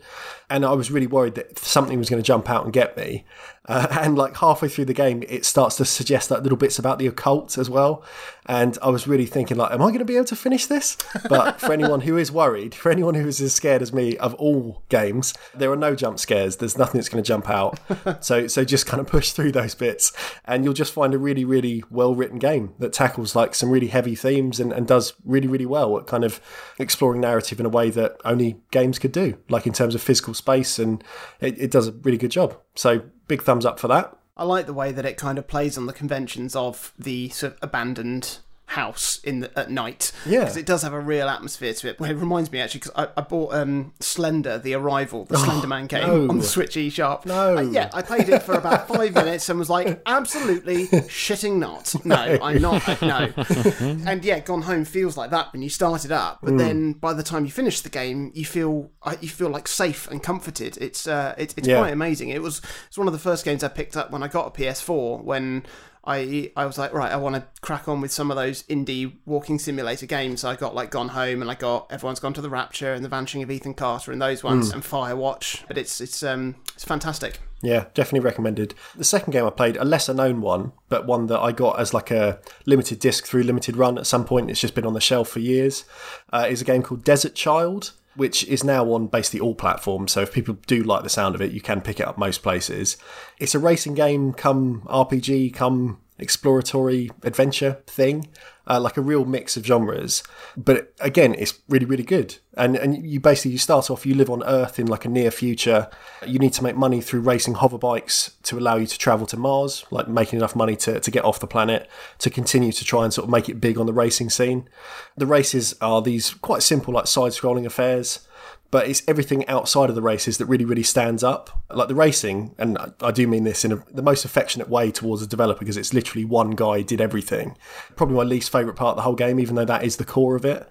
And 0.49 0.65
I 0.65 0.73
was 0.73 0.91
really 0.91 1.07
worried 1.07 1.35
that 1.35 1.59
something 1.59 1.99
was 1.99 2.09
going 2.09 2.23
to 2.23 2.27
jump 2.27 2.49
out 2.49 2.65
and 2.65 2.73
get 2.73 2.97
me. 2.97 3.25
Uh, 3.67 3.87
and 3.91 4.17
like 4.17 4.37
halfway 4.37 4.69
through 4.69 4.85
the 4.85 4.95
game, 4.95 5.23
it 5.29 5.45
starts 5.45 5.77
to 5.77 5.85
suggest 5.85 6.31
like 6.31 6.43
little 6.43 6.59
bits 6.59 6.79
about 6.79 6.99
the 6.99 7.07
occult 7.07 7.57
as 7.57 7.71
well. 7.71 8.05
And 8.47 8.77
I 8.83 8.91
was 8.91 9.07
really 9.07 9.25
thinking 9.25 9.57
like, 9.57 9.73
am 9.73 9.81
I 9.81 9.87
going 9.87 10.01
to 10.01 10.05
be 10.05 10.17
able 10.17 10.27
to 10.27 10.37
finish 10.37 10.67
this? 10.67 10.99
But 11.29 11.61
for 11.61 11.73
anyone 11.73 12.03
who 12.03 12.19
is 12.19 12.31
worried, 12.31 12.75
for 12.75 12.93
anyone 12.93 13.15
who 13.15 13.27
is 13.27 13.41
as 13.41 13.55
scared 13.55 13.81
as 13.81 13.93
me 13.93 14.19
of 14.19 14.35
all 14.35 14.83
games, 14.91 15.33
there 15.55 15.73
are 15.73 15.77
no 15.77 15.95
jump 15.95 16.19
scares. 16.19 16.57
There's 16.57 16.77
nothing 16.77 16.99
that's 16.99 17.09
going 17.09 17.25
to 17.25 17.27
jump 17.27 17.49
out. 17.49 17.81
so 18.25 18.47
so 18.47 18.65
just 18.65 18.87
kind 18.87 19.01
of 19.01 19.07
push 19.07 19.33
through 19.33 19.53
those 19.53 19.75
bits, 19.75 20.13
and 20.45 20.65
you'll 20.65 20.75
just 20.75 20.93
find 20.93 21.15
a 21.15 21.19
really 21.19 21.45
really 21.45 21.83
well 21.91 22.15
written 22.15 22.39
game 22.39 22.75
that 22.79 22.93
tackles 22.93 23.35
like 23.35 23.55
some 23.55 23.71
really 23.71 23.89
heavy 23.89 24.15
themes 24.15 24.61
and, 24.61 24.73
and 24.73 24.87
does 24.87 25.15
really 25.25 25.49
really 25.49 25.67
well 25.67 25.97
at 25.99 26.07
kind 26.07 26.25
of 26.25 26.41
exploring 26.79 27.21
narrative 27.21 27.61
in 27.61 27.67
a 27.67 27.71
way 27.71 27.89
that 27.91 28.17
only 28.25 28.61
games 28.71 28.99
could 28.99 29.13
do, 29.13 29.39
like 29.49 29.67
in 29.67 29.73
terms 29.73 29.95
of 29.95 30.03
physical 30.03 30.35
space, 30.35 30.79
and 30.79 31.03
it, 31.41 31.59
it 31.59 31.71
does 31.71 31.89
a 31.89 31.93
really 31.93 32.19
good 32.19 32.31
job. 32.31 32.61
So 32.75 33.03
big 33.29 33.43
thumbs 33.43 33.65
up 33.65 33.79
for 33.79 33.89
that. 33.89 34.17
I 34.37 34.45
like 34.45 34.67
the 34.67 34.75
way 34.75 34.91
that 34.91 35.07
it 35.07 35.17
kind 35.17 35.39
of 35.39 35.47
plays 35.47 35.79
on 35.79 35.87
the 35.87 35.93
conventions 35.93 36.57
of 36.57 36.93
the 36.99 37.29
sort 37.29 37.53
of 37.53 37.59
abandoned 37.63 38.39
house 38.75 39.19
in 39.25 39.41
the, 39.41 39.59
at 39.59 39.71
night. 39.71 40.13
Yeah. 40.27 40.41
because 40.41 40.57
it 40.57 40.67
does 40.67 40.83
have 40.83 40.93
a 40.93 41.01
real 41.01 41.29
atmosphere 41.29 41.73
to 41.75 41.89
it. 41.89 41.99
Well, 42.01 42.11
it 42.11 42.15
reminds 42.15 42.51
me 42.53 42.61
actually 42.61 42.81
because 42.81 42.93
I, 42.97 43.09
I 43.17 43.23
bought 43.23 43.55
um, 43.55 43.93
Slender: 44.01 44.59
The 44.59 44.75
Arrival, 44.75 45.25
the 45.25 45.39
Slender 45.39 45.67
Man 45.67 45.87
game 45.87 46.07
no. 46.07 46.29
on 46.29 46.39
the 46.39 46.45
Switch 46.45 46.75
eShop. 46.77 47.27
No. 47.27 47.57
Uh, 47.59 47.61
yeah, 47.63 47.91
I 47.93 48.03
played 48.03 48.29
it 48.29 48.43
for 48.43 48.55
about 48.55 48.87
five 48.89 49.15
minutes 49.23 49.49
and 49.49 49.59
was 49.59 49.71
like, 49.71 50.01
absolutely 50.07 50.87
shitting 50.87 51.57
not. 51.59 51.95
No, 52.05 52.17
I'm 52.43 52.61
not. 52.61 53.01
No. 53.01 53.33
and 54.07 54.25
yeah, 54.25 54.41
Gone 54.41 54.63
Home 54.63 54.85
feels 54.85 55.17
like 55.17 55.31
that 55.31 55.53
when 55.53 55.63
you 55.63 55.71
start 55.71 56.05
it 56.05 56.13
up, 56.13 56.41
but 56.43 56.59
then 56.59 56.93
by 56.93 57.13
the 57.15 57.23
time 57.23 57.45
you 57.45 57.51
finish 57.51 57.81
the 57.81 57.89
game, 57.89 58.31
you 58.35 58.45
feel 58.45 58.91
uh, 59.03 59.17
you 59.21 59.29
feel 59.29 59.49
like 59.49 59.67
safe 59.69 60.07
and 60.11 60.23
comforted. 60.23 60.77
It's 60.81 61.07
uh, 61.09 61.35
it, 61.39 61.55
it's 61.57 61.67
Yeah. 61.67 61.79
quite 61.79 61.93
amazing. 61.93 62.29
It 62.29 62.43
was 62.43 62.61
it's 62.89 62.99
one 62.99 63.07
of 63.07 63.13
the 63.15 63.19
first 63.19 63.45
games 63.45 63.65
I 63.65 63.69
picked 63.69 63.97
up 63.97 64.11
when 64.11 64.23
I 64.23 64.29
got 64.29 64.47
a 64.47 64.51
PS4 64.51 65.23
when. 65.25 65.65
I, 66.07 66.53
I 66.57 66.67
was 66.67 66.77
like 66.79 66.93
right 66.93 67.11
I 67.11 67.17
want 67.17 67.35
to 67.37 67.45
crack 67.61 67.89
on 67.89 68.01
with 68.01 68.13
some 68.13 68.31
of 68.31 68.37
those 68.37 68.63
indie 68.65 69.15
walking 69.25 69.59
simulator 69.59 70.07
games 70.07 70.43
so 70.43 70.51
I 70.51 70.57
got 70.57 70.75
like 70.75 70.91
Gone 70.91 71.09
Home 71.09 71.41
and 71.41 71.51
I 71.51 71.55
got 71.55 71.91
Everyone's 71.91 72.21
Gone 72.21 72.35
to 72.35 72.43
the 72.43 72.51
Rapture 72.51 72.93
and 72.93 73.05
The 73.05 73.09
Vanishing 73.09 73.43
of 73.43 73.51
Ethan 73.51 73.75
Carter 73.75 74.13
and 74.13 74.21
those 74.21 74.45
ones 74.45 74.71
and 74.71 74.83
Firewatch 74.83 75.63
but 75.67 75.79
it's 75.79 76.01
it's 76.01 76.23
um 76.23 76.57
it's 76.75 76.85
fantastic 76.85 77.41
Yeah, 77.63 77.87
definitely 77.95 78.21
recommended. 78.21 78.75
The 78.95 79.05
second 79.05 79.33
game 79.33 79.47
I 79.47 79.51
played, 79.51 79.79
a 79.79 79.85
lesser 79.87 80.13
known 80.13 80.43
one, 80.43 80.73
but 80.91 81.07
one 81.07 81.29
that 81.29 81.41
I 81.41 81.51
got 81.51 81.81
as 81.81 81.95
like 81.95 82.11
a 82.11 82.39
limited 82.67 82.99
disc 82.99 83.25
through 83.25 83.45
limited 83.45 83.75
run 83.77 83.97
at 83.97 84.07
some 84.07 84.27
point. 84.27 84.51
It's 84.51 84.61
just 84.61 84.75
been 84.75 84.85
on 84.85 84.93
the 84.93 85.01
shelf 85.01 85.31
for 85.31 85.41
years. 85.41 85.87
Uh, 86.31 86.47
is 86.51 86.61
a 86.61 86.65
game 86.67 86.83
called 86.83 87.05
Desert 87.05 87.35
Child, 87.35 87.93
which 88.17 88.45
is 88.45 88.65
now 88.65 88.93
on 88.93 89.07
basically 89.09 89.41
all 89.41 89.55
platforms. 89.55 90.13
So 90.13 90.21
if 90.21 90.33
people 90.33 90.57
do 90.67 90.83
like 90.83 91.03
the 91.03 91.09
sound 91.09 91.35
of 91.35 91.43
it, 91.43 91.53
you 91.53 91.61
can 91.61 91.81
pick 91.81 92.01
it 92.01 92.07
up 92.07 92.19
most 92.19 92.43
places. 92.43 92.97
It's 93.39 93.55
a 93.55 93.59
racing 93.59 93.95
game, 93.95 94.33
come 94.33 94.83
RPG, 94.83 95.53
come 95.55 95.99
exploratory 96.19 97.11
adventure 97.23 97.83
thing. 97.87 98.29
Uh, 98.67 98.81
like 98.81 98.97
a 98.97 99.03
real 99.03 99.27
mix 99.27 99.59
of 99.59 99.67
genres, 99.67 100.23
but 100.57 100.95
again, 101.01 101.35
it's 101.39 101.61
really, 101.69 101.85
really 101.85 102.03
good. 102.03 102.37
And 102.57 102.77
and 102.77 103.07
you 103.07 103.21
basically 103.21 103.51
you 103.51 103.59
start 103.59 103.91
off, 103.91 104.07
you 104.07 104.15
live 104.15 104.31
on 104.31 104.43
Earth 104.45 104.79
in 104.79 104.87
like 104.87 105.05
a 105.05 105.09
near 105.11 105.31
future. 105.31 105.91
You 106.27 106.39
need 106.39 106.55
to 106.55 106.63
make 106.63 106.75
money 106.75 107.03
through 107.03 107.21
racing 107.21 107.55
hover 107.55 107.77
bikes 107.77 108.37
to 108.45 108.59
allow 108.59 108.77
you 108.77 108.87
to 108.87 108.99
travel 108.99 109.27
to 109.27 109.37
Mars, 109.37 109.85
like 109.91 110.09
making 110.09 110.39
enough 110.39 110.57
money 110.57 110.77
to, 110.77 110.99
to 110.99 111.11
get 111.11 111.27
off 111.27 111.41
the 111.41 111.47
planet 111.47 111.91
to 112.21 112.31
continue 112.31 112.73
to 112.73 112.85
try 112.85 113.05
and 113.05 113.13
sort 113.13 113.25
of 113.25 113.31
make 113.31 113.51
it 113.51 113.61
big 113.61 113.77
on 113.79 113.85
the 113.85 113.93
racing 113.93 114.31
scene. 114.31 114.67
The 115.15 115.27
races 115.27 115.75
are 115.83 116.01
these 116.01 116.31
quite 116.31 116.63
simple, 116.63 116.95
like 116.95 117.07
side 117.07 117.33
scrolling 117.33 117.67
affairs, 117.67 118.27
but 118.75 118.89
it's 118.89 119.05
everything 119.07 119.47
outside 119.47 119.89
of 119.89 119.95
the 119.95 120.03
races 120.03 120.39
that 120.39 120.47
really, 120.47 120.65
really 120.65 120.83
stands 120.83 121.23
up. 121.23 121.63
Like 121.71 121.87
the 121.87 121.95
racing, 121.95 122.57
and 122.59 122.77
I 123.01 123.13
do 123.13 123.29
mean 123.29 123.45
this 123.45 123.65
in 123.65 123.71
a, 123.71 123.77
the 123.93 124.03
most 124.03 124.25
affectionate 124.25 124.69
way 124.69 124.91
towards 124.91 125.23
the 125.23 125.29
developer 125.29 125.61
because 125.61 125.77
it's 125.77 125.95
literally 125.95 126.25
one 126.25 126.57
guy 126.57 126.83
did 126.83 127.01
everything. 127.01 127.57
Probably 127.95 128.17
my 128.17 128.25
least 128.25 128.51
favourite 128.51 128.75
part 128.75 128.91
of 128.91 128.97
the 128.97 129.03
whole 129.03 129.15
game, 129.15 129.39
even 129.39 129.55
though 129.55 129.65
that 129.65 129.85
is 129.85 129.99
the 129.99 130.05
core 130.05 130.35
of 130.35 130.45
it. 130.45 130.69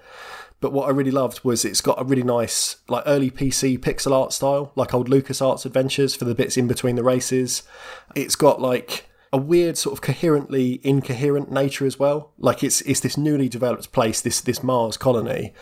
But 0.59 0.73
what 0.73 0.89
I 0.89 0.91
really 0.91 1.11
loved 1.11 1.45
was 1.45 1.63
it's 1.63 1.79
got 1.79 2.01
a 2.01 2.03
really 2.03 2.23
nice, 2.23 2.75
like 2.89 3.03
early 3.05 3.31
PC 3.31 3.79
pixel 3.79 4.11
art 4.11 4.33
style, 4.33 4.73
like 4.75 4.93
old 4.93 5.09
LucasArts 5.09 5.65
adventures 5.65 6.13
for 6.13 6.25
the 6.25 6.35
bits 6.35 6.57
in 6.57 6.67
between 6.67 6.97
the 6.97 7.03
races. 7.03 7.63
It's 8.15 8.35
got 8.35 8.59
like 8.59 9.09
a 9.33 9.37
weird 9.37 9.77
sort 9.79 9.93
of 9.93 10.01
coherently 10.01 10.79
incoherent 10.83 11.51
nature 11.51 11.87
as 11.87 11.97
well. 11.97 12.31
Like 12.37 12.63
it's 12.63 12.81
it's 12.81 12.99
this 12.99 13.17
newly 13.17 13.49
developed 13.49 13.91
place, 13.91 14.21
this 14.21 14.39
this 14.39 14.63
Mars 14.63 14.95
colony, 14.95 15.53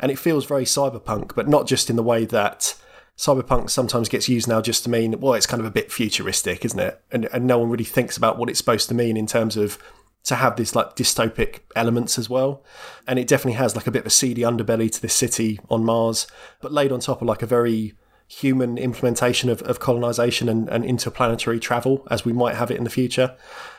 and 0.00 0.10
it 0.10 0.18
feels 0.18 0.44
very 0.44 0.64
cyberpunk, 0.64 1.36
but 1.36 1.48
not 1.48 1.68
just 1.68 1.88
in 1.88 1.96
the 1.96 2.02
way 2.02 2.24
that 2.26 2.74
cyberpunk 3.16 3.70
sometimes 3.70 4.08
gets 4.08 4.28
used 4.28 4.48
now 4.48 4.60
just 4.60 4.82
to 4.82 4.90
mean 4.90 5.18
well, 5.20 5.34
it's 5.34 5.46
kind 5.46 5.60
of 5.60 5.66
a 5.66 5.70
bit 5.70 5.92
futuristic, 5.92 6.64
isn't 6.64 6.80
it? 6.80 7.00
And 7.12 7.26
and 7.26 7.46
no 7.46 7.58
one 7.60 7.70
really 7.70 7.84
thinks 7.84 8.16
about 8.16 8.36
what 8.36 8.50
it's 8.50 8.58
supposed 8.58 8.88
to 8.88 8.94
mean 8.94 9.16
in 9.16 9.28
terms 9.28 9.56
of 9.56 9.78
to 10.24 10.34
have 10.34 10.56
this 10.56 10.74
like 10.74 10.96
dystopic 10.96 11.60
elements 11.76 12.18
as 12.18 12.28
well. 12.28 12.64
And 13.06 13.16
it 13.16 13.28
definitely 13.28 13.54
has 13.54 13.76
like 13.76 13.86
a 13.86 13.92
bit 13.92 14.00
of 14.00 14.06
a 14.06 14.10
seedy 14.10 14.42
underbelly 14.42 14.90
to 14.90 15.00
this 15.00 15.14
city 15.14 15.60
on 15.70 15.84
Mars, 15.84 16.26
but 16.60 16.72
laid 16.72 16.90
on 16.90 16.98
top 16.98 17.22
of 17.22 17.28
like 17.28 17.42
a 17.42 17.46
very 17.46 17.94
human 18.30 18.78
implementation 18.78 19.50
of, 19.50 19.60
of 19.62 19.80
colonization 19.80 20.48
and, 20.48 20.68
and 20.68 20.84
interplanetary 20.84 21.58
travel 21.58 22.06
as 22.12 22.24
we 22.24 22.32
might 22.32 22.54
have 22.54 22.70
it 22.70 22.76
in 22.76 22.84
the 22.84 22.90
future. 22.90 23.36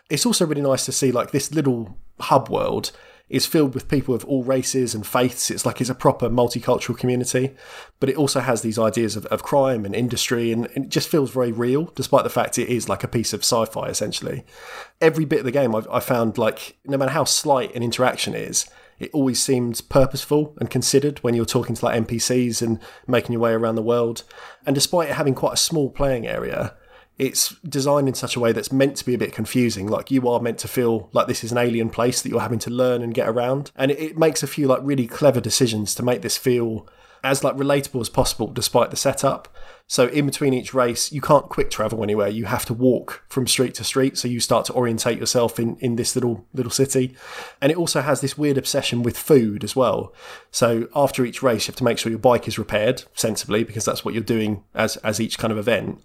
It's 0.09 0.25
also 0.25 0.45
really 0.45 0.61
nice 0.61 0.83
to 0.85 0.91
see 0.91 1.09
like 1.09 1.31
this 1.31 1.53
little 1.53 1.97
hub 2.19 2.49
world 2.49 2.91
is 3.29 3.45
filled 3.45 3.73
with 3.73 3.87
people 3.87 4.13
of 4.13 4.25
all 4.25 4.43
races 4.43 4.93
and 4.93 5.07
faiths. 5.07 5.49
It's 5.49 5.65
like 5.65 5.79
it's 5.79 5.89
a 5.89 5.95
proper 5.95 6.29
multicultural 6.29 6.97
community, 6.97 7.55
but 8.01 8.09
it 8.09 8.17
also 8.17 8.41
has 8.41 8.61
these 8.61 8.77
ideas 8.77 9.15
of, 9.15 9.25
of 9.27 9.41
crime 9.41 9.85
and 9.85 9.95
industry, 9.95 10.51
and, 10.51 10.65
and, 10.75 10.85
it 10.85 10.91
just 10.91 11.07
feels 11.07 11.31
very 11.31 11.53
real, 11.53 11.85
despite 11.95 12.25
the 12.25 12.29
fact 12.29 12.59
it 12.59 12.67
is 12.67 12.89
like 12.89 13.05
a 13.05 13.07
piece 13.07 13.31
of 13.31 13.39
sci-fi 13.39 13.87
essentially. 13.87 14.43
Every 14.99 15.23
bit 15.23 15.39
of 15.39 15.45
the 15.45 15.51
game 15.51 15.73
I've, 15.73 15.87
I 15.89 16.01
found 16.01 16.37
like 16.37 16.75
no 16.83 16.97
matter 16.97 17.11
how 17.11 17.23
slight 17.23 17.73
an 17.73 17.83
interaction 17.83 18.35
is, 18.35 18.69
it 19.01 19.11
always 19.13 19.41
seemed 19.41 19.81
purposeful 19.89 20.55
and 20.59 20.69
considered 20.69 21.19
when 21.19 21.33
you're 21.33 21.45
talking 21.45 21.75
to 21.75 21.85
like 21.85 22.07
NPCs 22.07 22.61
and 22.61 22.79
making 23.07 23.33
your 23.33 23.41
way 23.41 23.51
around 23.51 23.75
the 23.75 23.81
world. 23.81 24.23
And 24.65 24.75
despite 24.75 25.09
it 25.09 25.15
having 25.15 25.35
quite 25.35 25.53
a 25.53 25.57
small 25.57 25.89
playing 25.89 26.27
area, 26.27 26.75
it's 27.17 27.55
designed 27.59 28.07
in 28.07 28.13
such 28.13 28.35
a 28.35 28.39
way 28.39 28.51
that's 28.51 28.71
meant 28.71 28.97
to 28.97 29.05
be 29.05 29.13
a 29.13 29.17
bit 29.17 29.33
confusing. 29.33 29.87
Like 29.87 30.11
you 30.11 30.27
are 30.27 30.39
meant 30.39 30.57
to 30.59 30.67
feel 30.67 31.09
like 31.13 31.27
this 31.27 31.43
is 31.43 31.51
an 31.51 31.57
alien 31.57 31.89
place 31.89 32.21
that 32.21 32.29
you're 32.29 32.39
having 32.39 32.59
to 32.59 32.69
learn 32.69 33.01
and 33.01 33.13
get 33.13 33.29
around. 33.29 33.71
And 33.75 33.91
it, 33.91 33.99
it 33.99 34.17
makes 34.17 34.43
a 34.43 34.47
few 34.47 34.67
like 34.67 34.81
really 34.83 35.07
clever 35.07 35.41
decisions 35.41 35.93
to 35.95 36.03
make 36.03 36.21
this 36.21 36.37
feel 36.37 36.87
as 37.23 37.43
like 37.43 37.55
relatable 37.55 38.01
as 38.01 38.09
possible 38.09 38.47
despite 38.47 38.89
the 38.89 38.97
setup. 38.97 39.47
So 39.87 40.07
in 40.07 40.25
between 40.25 40.53
each 40.53 40.73
race, 40.73 41.11
you 41.11 41.19
can't 41.19 41.49
quick 41.49 41.69
travel 41.69 42.01
anywhere. 42.01 42.29
You 42.29 42.45
have 42.45 42.65
to 42.67 42.73
walk 42.73 43.23
from 43.27 43.45
street 43.45 43.73
to 43.75 43.83
street. 43.83 44.17
So 44.17 44.29
you 44.29 44.39
start 44.39 44.65
to 44.67 44.73
orientate 44.73 45.19
yourself 45.19 45.59
in, 45.59 45.75
in 45.81 45.97
this 45.97 46.15
little 46.15 46.45
little 46.53 46.71
city. 46.71 47.13
And 47.61 47.71
it 47.71 47.77
also 47.77 47.99
has 47.99 48.21
this 48.21 48.37
weird 48.37 48.57
obsession 48.57 49.03
with 49.03 49.17
food 49.17 49.65
as 49.65 49.75
well. 49.75 50.13
So 50.49 50.87
after 50.95 51.25
each 51.25 51.43
race, 51.43 51.67
you 51.67 51.71
have 51.71 51.77
to 51.77 51.83
make 51.83 51.97
sure 51.97 52.09
your 52.09 52.19
bike 52.19 52.47
is 52.47 52.57
repaired 52.57 53.03
sensibly 53.15 53.65
because 53.65 53.83
that's 53.83 54.05
what 54.05 54.13
you're 54.13 54.23
doing 54.23 54.63
as 54.73 54.95
as 54.97 55.19
each 55.19 55.37
kind 55.37 55.51
of 55.51 55.57
event 55.57 56.01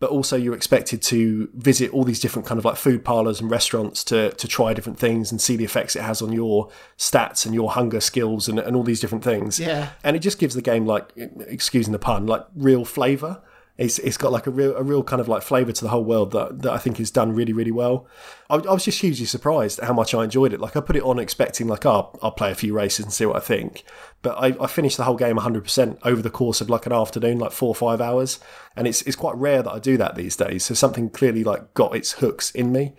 but 0.00 0.10
also 0.10 0.36
you're 0.36 0.54
expected 0.54 1.02
to 1.02 1.50
visit 1.54 1.92
all 1.92 2.04
these 2.04 2.20
different 2.20 2.46
kind 2.46 2.58
of 2.58 2.64
like 2.64 2.76
food 2.76 3.04
parlors 3.04 3.40
and 3.40 3.50
restaurants 3.50 4.04
to 4.04 4.30
to 4.32 4.46
try 4.46 4.72
different 4.72 4.98
things 4.98 5.30
and 5.30 5.40
see 5.40 5.56
the 5.56 5.64
effects 5.64 5.96
it 5.96 6.02
has 6.02 6.22
on 6.22 6.32
your 6.32 6.68
stats 6.96 7.44
and 7.44 7.54
your 7.54 7.70
hunger 7.70 8.00
skills 8.00 8.48
and, 8.48 8.58
and 8.58 8.76
all 8.76 8.84
these 8.84 9.00
different 9.00 9.24
things. 9.24 9.58
Yeah. 9.58 9.90
And 10.04 10.16
it 10.16 10.20
just 10.20 10.38
gives 10.38 10.54
the 10.54 10.62
game 10.62 10.86
like 10.86 11.12
excusing 11.16 11.92
the 11.92 11.98
pun, 11.98 12.26
like 12.26 12.46
real 12.54 12.84
flavour 12.84 13.42
it's 13.78 14.00
it's 14.00 14.16
got 14.16 14.32
like 14.32 14.48
a 14.48 14.50
real 14.50 14.76
a 14.76 14.82
real 14.82 15.04
kind 15.04 15.20
of 15.20 15.28
like 15.28 15.40
flavour 15.40 15.70
to 15.70 15.84
the 15.84 15.88
whole 15.88 16.04
world 16.04 16.32
that, 16.32 16.62
that 16.62 16.72
I 16.72 16.78
think 16.78 16.98
is 16.98 17.12
done 17.12 17.32
really 17.32 17.52
really 17.52 17.70
well. 17.70 18.08
I, 18.50 18.56
I, 18.56 18.72
was 18.72 18.84
just 18.84 19.00
hugely 19.00 19.24
surprised 19.24 19.78
at 19.78 19.84
how 19.86 19.92
much 19.94 20.14
I 20.14 20.24
enjoyed 20.24 20.52
it. 20.52 20.60
Like 20.60 20.76
I 20.76 20.80
put 20.80 20.96
it 20.96 21.02
on 21.04 21.20
expecting 21.20 21.68
like 21.68 21.86
oh 21.86 22.18
I'll 22.20 22.32
play 22.32 22.50
a 22.50 22.56
few 22.56 22.74
races 22.74 23.04
and 23.04 23.12
see 23.12 23.24
what 23.24 23.36
I 23.36 23.40
think, 23.40 23.84
but 24.20 24.36
I, 24.36 24.56
I 24.60 24.66
finished 24.66 24.96
the 24.96 25.04
whole 25.04 25.16
game 25.16 25.36
100 25.36 25.62
percent 25.62 25.98
over 26.02 26.20
the 26.20 26.30
course 26.30 26.60
of 26.60 26.68
like 26.68 26.86
an 26.86 26.92
afternoon, 26.92 27.38
like 27.38 27.52
four 27.52 27.68
or 27.68 27.74
five 27.76 28.00
hours, 28.00 28.40
and 28.76 28.88
it's 28.88 29.02
it's 29.02 29.16
quite 29.16 29.36
rare 29.36 29.62
that 29.62 29.72
I 29.72 29.78
do 29.78 29.96
that 29.96 30.16
these 30.16 30.34
days. 30.34 30.64
So 30.64 30.74
something 30.74 31.08
clearly 31.08 31.44
like 31.44 31.72
got 31.74 31.94
its 31.94 32.12
hooks 32.12 32.50
in 32.50 32.72
me. 32.72 32.94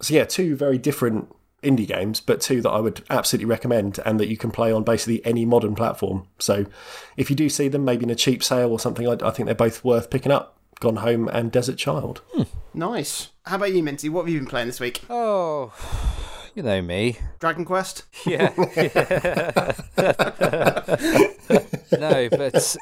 So 0.00 0.12
yeah, 0.12 0.24
two 0.24 0.56
very 0.56 0.76
different 0.76 1.32
indie 1.62 1.86
games, 1.86 2.20
but 2.20 2.40
two 2.40 2.60
that 2.62 2.70
I 2.70 2.80
would 2.80 3.02
absolutely 3.10 3.46
recommend 3.46 3.98
and 4.04 4.20
that 4.20 4.28
you 4.28 4.36
can 4.36 4.50
play 4.50 4.72
on 4.72 4.84
basically 4.84 5.24
any 5.24 5.44
modern 5.44 5.74
platform. 5.74 6.28
So 6.38 6.66
if 7.16 7.30
you 7.30 7.36
do 7.36 7.48
see 7.48 7.68
them, 7.68 7.84
maybe 7.84 8.04
in 8.04 8.10
a 8.10 8.14
cheap 8.14 8.44
sale 8.44 8.70
or 8.70 8.78
something, 8.78 9.08
I, 9.08 9.16
I 9.26 9.30
think 9.30 9.46
they're 9.46 9.54
both 9.54 9.84
worth 9.84 10.10
picking 10.10 10.32
up. 10.32 10.54
Gone 10.78 10.96
Home 10.96 11.28
and 11.28 11.50
Desert 11.50 11.78
Child. 11.78 12.20
Hmm. 12.32 12.42
Nice. 12.74 13.30
How 13.46 13.56
about 13.56 13.72
you, 13.72 13.82
Minty? 13.82 14.10
What 14.10 14.26
have 14.26 14.28
you 14.28 14.38
been 14.40 14.48
playing 14.48 14.66
this 14.66 14.78
week? 14.78 15.00
Oh, 15.08 15.72
you 16.54 16.62
know 16.62 16.82
me. 16.82 17.16
Dragon 17.38 17.64
Quest? 17.64 18.02
Yeah. 18.26 18.52
yeah. 18.76 19.72
no, 21.98 22.28
but 22.28 22.76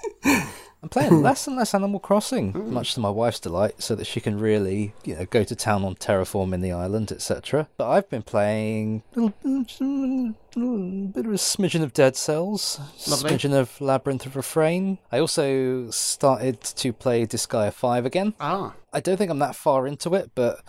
I'm 0.84 0.90
playing 0.90 1.22
less 1.22 1.46
and 1.46 1.56
less 1.56 1.74
Animal 1.74 1.98
Crossing, 1.98 2.52
mm. 2.52 2.66
much 2.66 2.92
to 2.92 3.00
my 3.00 3.08
wife's 3.08 3.40
delight, 3.40 3.82
so 3.82 3.94
that 3.94 4.06
she 4.06 4.20
can 4.20 4.38
really, 4.38 4.92
you 5.02 5.16
know, 5.16 5.24
go 5.24 5.42
to 5.42 5.56
town 5.56 5.82
on 5.82 5.94
terraforming 5.94 6.60
the 6.60 6.72
island, 6.72 7.10
etc. 7.10 7.68
But 7.78 7.88
I've 7.88 8.10
been 8.10 8.20
playing 8.20 9.02
a 9.16 9.20
little, 9.20 9.32
bit 11.06 11.24
of 11.24 11.32
a 11.32 11.36
smidgen 11.36 11.82
of 11.82 11.94
Dead 11.94 12.16
Cells, 12.16 12.78
Lovely. 13.08 13.30
smidgen 13.30 13.54
of 13.54 13.80
Labyrinth 13.80 14.26
of 14.26 14.36
Refrain. 14.36 14.98
I 15.10 15.20
also 15.20 15.88
started 15.90 16.60
to 16.60 16.92
play 16.92 17.24
Disgaea 17.24 17.72
5 17.72 18.04
again. 18.04 18.34
Ah. 18.38 18.74
I 18.92 19.00
don't 19.00 19.16
think 19.16 19.30
I'm 19.30 19.38
that 19.38 19.56
far 19.56 19.86
into 19.86 20.14
it, 20.14 20.32
but 20.34 20.60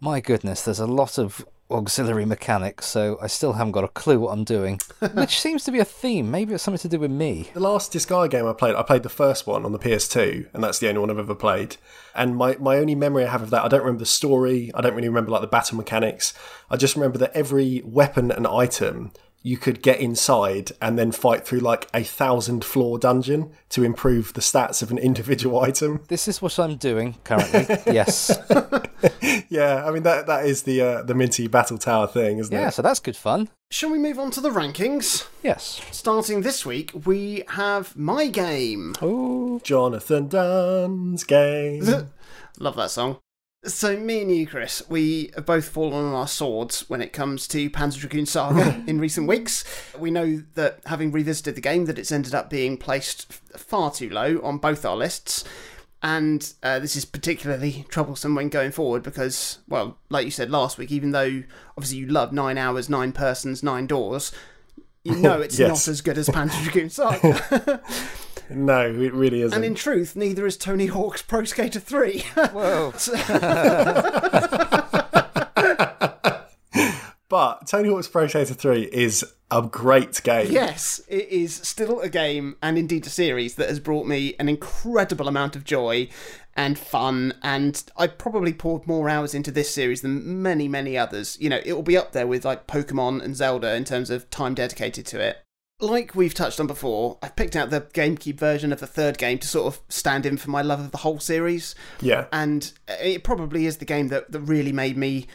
my 0.00 0.20
goodness, 0.20 0.62
there's 0.62 0.80
a 0.80 0.86
lot 0.86 1.18
of 1.18 1.44
auxiliary 1.70 2.24
mechanics, 2.24 2.86
so 2.86 3.18
I 3.20 3.26
still 3.26 3.54
haven't 3.54 3.72
got 3.72 3.84
a 3.84 3.88
clue 3.88 4.20
what 4.20 4.32
I'm 4.32 4.44
doing. 4.44 4.80
Which 5.14 5.40
seems 5.40 5.64
to 5.64 5.72
be 5.72 5.78
a 5.78 5.84
theme. 5.84 6.30
Maybe 6.30 6.54
it's 6.54 6.62
something 6.62 6.80
to 6.80 6.88
do 6.88 6.98
with 6.98 7.10
me. 7.10 7.50
The 7.54 7.60
last 7.60 7.92
Disgaea 7.92 8.30
game 8.30 8.46
I 8.46 8.52
played, 8.52 8.74
I 8.74 8.82
played 8.82 9.02
the 9.02 9.08
first 9.08 9.46
one 9.46 9.64
on 9.64 9.72
the 9.72 9.78
PS2, 9.78 10.52
and 10.52 10.62
that's 10.62 10.78
the 10.78 10.88
only 10.88 11.00
one 11.00 11.10
I've 11.10 11.18
ever 11.18 11.34
played. 11.34 11.76
And 12.14 12.36
my, 12.36 12.56
my 12.58 12.76
only 12.76 12.94
memory 12.94 13.24
I 13.24 13.30
have 13.30 13.42
of 13.42 13.50
that, 13.50 13.64
I 13.64 13.68
don't 13.68 13.80
remember 13.80 14.00
the 14.00 14.06
story, 14.06 14.70
I 14.74 14.80
don't 14.80 14.94
really 14.94 15.08
remember 15.08 15.30
like 15.30 15.40
the 15.40 15.46
battle 15.46 15.76
mechanics. 15.76 16.34
I 16.70 16.76
just 16.76 16.96
remember 16.96 17.18
that 17.18 17.32
every 17.34 17.82
weapon 17.84 18.30
and 18.30 18.46
item 18.46 19.12
you 19.42 19.56
could 19.56 19.82
get 19.82 20.00
inside 20.00 20.72
and 20.82 20.98
then 20.98 21.12
fight 21.12 21.46
through 21.46 21.60
like 21.60 21.88
a 21.94 22.04
thousand 22.04 22.64
floor 22.64 22.98
dungeon 22.98 23.50
to 23.70 23.82
improve 23.82 24.34
the 24.34 24.40
stats 24.40 24.82
of 24.82 24.90
an 24.90 24.98
individual 24.98 25.60
item. 25.70 26.02
This 26.08 26.28
is 26.28 26.42
what 26.42 26.58
I'm 26.58 26.76
doing 26.76 27.16
currently. 27.24 27.66
yes. 27.92 28.30
yeah, 29.48 29.84
I 29.86 29.90
mean 29.90 30.02
that 30.02 30.26
that 30.26 30.44
is 30.46 30.62
the 30.64 30.80
uh, 30.80 31.02
the 31.02 31.14
Minty 31.14 31.46
Battle 31.46 31.78
Tower 31.78 32.06
thing, 32.06 32.38
isn't 32.38 32.52
yeah, 32.52 32.60
it? 32.60 32.62
Yeah, 32.64 32.70
so 32.70 32.82
that's 32.82 33.00
good 33.00 33.16
fun. 33.16 33.48
Shall 33.70 33.90
we 33.90 33.98
move 33.98 34.18
on 34.18 34.30
to 34.32 34.40
the 34.40 34.50
rankings? 34.50 35.28
Yes. 35.42 35.80
Starting 35.92 36.42
this 36.42 36.66
week, 36.66 36.90
we 37.06 37.44
have 37.50 37.96
my 37.96 38.26
game. 38.26 38.94
Oh, 39.00 39.60
Jonathan 39.62 40.26
Dunn's 40.26 41.22
game. 41.22 41.84
Love 42.58 42.76
that 42.76 42.90
song. 42.90 43.18
So 43.64 43.94
me 43.98 44.22
and 44.22 44.34
you, 44.34 44.46
Chris, 44.46 44.82
we 44.88 45.30
have 45.34 45.44
both 45.44 45.68
fallen 45.68 46.06
on 46.06 46.14
our 46.14 46.26
swords 46.28 46.88
when 46.88 47.02
it 47.02 47.12
comes 47.12 47.46
to 47.48 47.68
Panzer 47.68 47.98
Dragoon 47.98 48.24
Saga 48.24 48.82
in 48.86 48.98
recent 48.98 49.28
weeks. 49.28 49.64
We 49.98 50.10
know 50.10 50.42
that 50.54 50.80
having 50.86 51.12
revisited 51.12 51.56
the 51.56 51.60
game, 51.60 51.84
that 51.84 51.98
it's 51.98 52.10
ended 52.10 52.34
up 52.34 52.48
being 52.48 52.78
placed 52.78 53.30
far 53.58 53.90
too 53.90 54.08
low 54.08 54.40
on 54.42 54.56
both 54.56 54.86
our 54.86 54.96
lists. 54.96 55.44
And 56.02 56.50
uh, 56.62 56.78
this 56.78 56.96
is 56.96 57.04
particularly 57.04 57.84
troublesome 57.90 58.34
when 58.34 58.48
going 58.48 58.70
forward 58.70 59.02
because, 59.02 59.58
well, 59.68 59.98
like 60.08 60.24
you 60.24 60.30
said 60.30 60.50
last 60.50 60.78
week, 60.78 60.90
even 60.90 61.10
though 61.10 61.42
obviously 61.76 61.98
you 61.98 62.06
love 62.06 62.32
nine 62.32 62.56
hours, 62.56 62.88
nine 62.88 63.12
persons, 63.12 63.62
nine 63.62 63.86
doors, 63.86 64.32
you 65.04 65.16
know 65.20 65.38
it's 65.42 65.58
Yes. 65.58 65.68
not 65.68 65.88
as 65.88 66.00
good 66.00 66.16
as 66.16 66.30
Panzer 66.30 66.62
Dragoon 66.62 66.88
Saga. 66.90 67.82
No, 68.50 68.86
it 68.86 69.14
really 69.14 69.42
isn't. 69.42 69.56
and 69.56 69.64
in 69.64 69.74
truth, 69.74 70.16
neither 70.16 70.46
is 70.46 70.56
Tony 70.56 70.86
Hawk's 70.86 71.22
Pro 71.22 71.44
Skater 71.44 71.80
3. 71.80 72.20
whoa. 72.52 72.92
but 77.28 77.66
Tony 77.66 77.88
Hawk's 77.88 78.08
Pro 78.08 78.26
Skater 78.26 78.54
3 78.54 78.82
is 78.92 79.24
a 79.50 79.62
great 79.62 80.22
game. 80.22 80.50
Yes, 80.50 81.00
it 81.08 81.28
is 81.28 81.54
still 81.54 82.00
a 82.00 82.08
game 82.08 82.56
and 82.62 82.78
indeed 82.78 83.06
a 83.06 83.10
series 83.10 83.56
that 83.56 83.68
has 83.68 83.80
brought 83.80 84.06
me 84.06 84.34
an 84.38 84.48
incredible 84.48 85.28
amount 85.28 85.56
of 85.56 85.64
joy 85.64 86.08
and 86.54 86.78
fun. 86.78 87.34
And 87.42 87.82
I 87.96 88.06
probably 88.06 88.52
poured 88.52 88.86
more 88.86 89.08
hours 89.08 89.34
into 89.34 89.50
this 89.50 89.74
series 89.74 90.02
than 90.02 90.42
many, 90.42 90.68
many 90.68 90.96
others. 90.96 91.36
You 91.40 91.50
know, 91.50 91.60
it 91.64 91.72
will 91.72 91.82
be 91.82 91.96
up 91.96 92.12
there 92.12 92.26
with 92.26 92.44
like 92.44 92.66
Pokemon 92.66 93.22
and 93.22 93.36
Zelda 93.36 93.74
in 93.74 93.84
terms 93.84 94.10
of 94.10 94.30
time 94.30 94.54
dedicated 94.54 95.06
to 95.06 95.20
it. 95.20 95.38
Like 95.80 96.14
we've 96.14 96.34
touched 96.34 96.60
on 96.60 96.66
before, 96.66 97.18
I've 97.22 97.36
picked 97.36 97.56
out 97.56 97.70
the 97.70 97.80
GameCube 97.80 98.36
version 98.36 98.72
of 98.72 98.80
the 98.80 98.86
third 98.86 99.18
game 99.18 99.38
to 99.38 99.48
sort 99.48 99.74
of 99.74 99.80
stand 99.88 100.26
in 100.26 100.36
for 100.36 100.50
my 100.50 100.62
love 100.62 100.80
of 100.80 100.90
the 100.90 100.98
whole 100.98 101.18
series. 101.18 101.74
Yeah. 102.00 102.26
And 102.32 102.72
it 102.88 103.24
probably 103.24 103.66
is 103.66 103.78
the 103.78 103.84
game 103.84 104.08
that, 104.08 104.30
that 104.32 104.40
really 104.40 104.72
made 104.72 104.96
me 104.96 105.26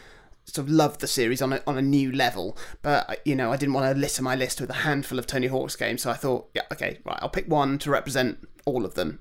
sort 0.46 0.68
of 0.68 0.72
love 0.72 1.00
the 1.00 1.08
series 1.08 1.42
on 1.42 1.54
a, 1.54 1.64
on 1.66 1.78
a 1.78 1.82
new 1.82 2.12
level. 2.12 2.56
But, 2.84 3.22
you 3.26 3.36
know, 3.36 3.52
I 3.52 3.58
didn't 3.58 3.74
want 3.74 3.92
to 3.92 4.00
litter 4.00 4.22
my 4.22 4.36
list 4.36 4.62
with 4.62 4.70
a 4.70 4.74
handful 4.74 5.18
of 5.18 5.26
Tony 5.26 5.48
Hawk's 5.48 5.76
games, 5.76 6.04
so 6.04 6.12
I 6.12 6.14
thought, 6.14 6.50
yeah, 6.54 6.62
okay, 6.72 7.00
right, 7.04 7.18
I'll 7.22 7.30
pick 7.30 7.48
one 7.48 7.80
to 7.80 7.90
represent 7.90 8.48
all 8.66 8.86
of 8.86 8.94
them. 8.94 9.20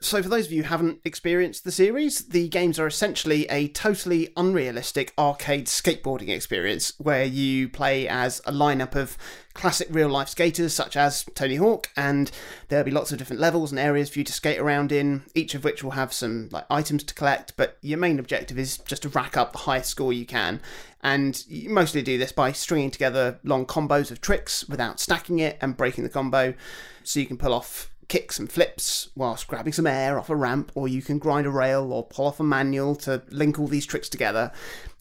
So, 0.00 0.22
for 0.22 0.28
those 0.28 0.46
of 0.46 0.52
you 0.52 0.62
who 0.62 0.68
haven't 0.68 1.00
experienced 1.04 1.64
the 1.64 1.72
series, 1.72 2.26
the 2.26 2.48
games 2.48 2.78
are 2.78 2.86
essentially 2.86 3.46
a 3.46 3.66
totally 3.66 4.32
unrealistic 4.36 5.12
arcade 5.18 5.66
skateboarding 5.66 6.28
experience 6.28 6.92
where 6.98 7.24
you 7.24 7.68
play 7.68 8.06
as 8.06 8.38
a 8.46 8.52
lineup 8.52 8.94
of 8.94 9.18
classic 9.54 9.88
real 9.90 10.08
life 10.08 10.28
skaters 10.28 10.72
such 10.72 10.96
as 10.96 11.24
Tony 11.34 11.56
Hawk, 11.56 11.90
and 11.96 12.30
there'll 12.68 12.84
be 12.84 12.92
lots 12.92 13.10
of 13.10 13.18
different 13.18 13.40
levels 13.40 13.72
and 13.72 13.80
areas 13.80 14.08
for 14.08 14.20
you 14.20 14.24
to 14.24 14.32
skate 14.32 14.60
around 14.60 14.92
in, 14.92 15.24
each 15.34 15.56
of 15.56 15.64
which 15.64 15.82
will 15.82 15.90
have 15.90 16.12
some 16.12 16.48
like 16.52 16.66
items 16.70 17.02
to 17.02 17.14
collect. 17.14 17.56
But 17.56 17.76
your 17.82 17.98
main 17.98 18.20
objective 18.20 18.56
is 18.56 18.78
just 18.78 19.02
to 19.02 19.08
rack 19.08 19.36
up 19.36 19.50
the 19.50 19.58
highest 19.58 19.90
score 19.90 20.12
you 20.12 20.26
can, 20.26 20.60
and 21.02 21.44
you 21.48 21.70
mostly 21.70 22.02
do 22.02 22.18
this 22.18 22.30
by 22.30 22.52
stringing 22.52 22.92
together 22.92 23.40
long 23.42 23.66
combos 23.66 24.12
of 24.12 24.20
tricks 24.20 24.68
without 24.68 25.00
stacking 25.00 25.40
it 25.40 25.58
and 25.60 25.76
breaking 25.76 26.04
the 26.04 26.10
combo, 26.10 26.54
so 27.02 27.18
you 27.18 27.26
can 27.26 27.36
pull 27.36 27.52
off 27.52 27.90
kicks 28.08 28.38
and 28.38 28.50
flips 28.50 29.10
whilst 29.14 29.46
grabbing 29.46 29.72
some 29.72 29.86
air 29.86 30.18
off 30.18 30.30
a 30.30 30.36
ramp, 30.36 30.72
or 30.74 30.88
you 30.88 31.02
can 31.02 31.18
grind 31.18 31.46
a 31.46 31.50
rail 31.50 31.92
or 31.92 32.06
pull 32.06 32.26
off 32.26 32.40
a 32.40 32.44
manual 32.44 32.96
to 32.96 33.22
link 33.30 33.58
all 33.58 33.68
these 33.68 33.86
tricks 33.86 34.08
together. 34.08 34.50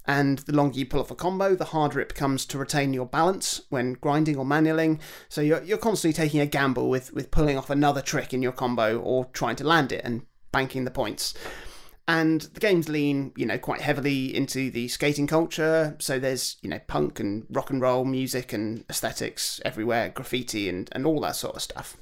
And 0.06 0.40
the 0.40 0.56
longer 0.56 0.80
you 0.80 0.86
pull 0.86 1.02
off 1.02 1.12
a 1.12 1.16
combo, 1.16 1.54
the 1.54 1.66
harder 1.66 2.00
it 2.00 2.08
becomes 2.08 2.46
to 2.46 2.58
retain 2.58 2.94
your 2.94 3.06
balance 3.06 3.62
when 3.70 3.94
grinding 3.94 4.38
or 4.38 4.46
manualing. 4.46 5.02
So 5.28 5.42
you're, 5.42 5.62
you're 5.64 5.78
constantly 5.78 6.14
taking 6.14 6.40
a 6.40 6.46
gamble 6.46 6.90
with, 6.90 7.14
with 7.14 7.30
pulling 7.30 7.58
off 7.58 7.70
another 7.70 8.02
trick 8.02 8.34
in 8.34 8.42
your 8.42 8.54
combo 8.54 9.00
or 9.00 9.26
trying 9.34 9.58
to 9.58 9.68
land 9.68 9.92
it 9.92 10.02
and 10.06 10.26
banking 10.54 10.86
the 10.86 10.92
points. 10.92 11.34
And 12.08 12.40
the 12.42 12.62
games 12.62 12.88
lean, 12.88 13.34
you 13.36 13.46
know, 13.46 13.58
quite 13.58 13.82
heavily 13.82 14.34
into 14.34 14.72
the 14.72 14.88
skating 14.88 15.28
culture. 15.28 15.98
So 16.00 16.20
there's, 16.20 16.56
you 16.62 16.70
know, 16.70 16.80
punk 16.88 17.20
and 17.20 17.46
rock 17.50 17.70
and 17.70 17.82
roll 17.82 18.06
music 18.06 18.54
and 18.54 18.86
aesthetics 18.90 19.60
everywhere, 19.66 20.08
graffiti 20.08 20.70
and, 20.70 20.88
and 20.94 21.06
all 21.06 21.20
that 21.20 21.36
sort 21.36 21.58
of 21.58 21.62
stuff. 21.62 21.98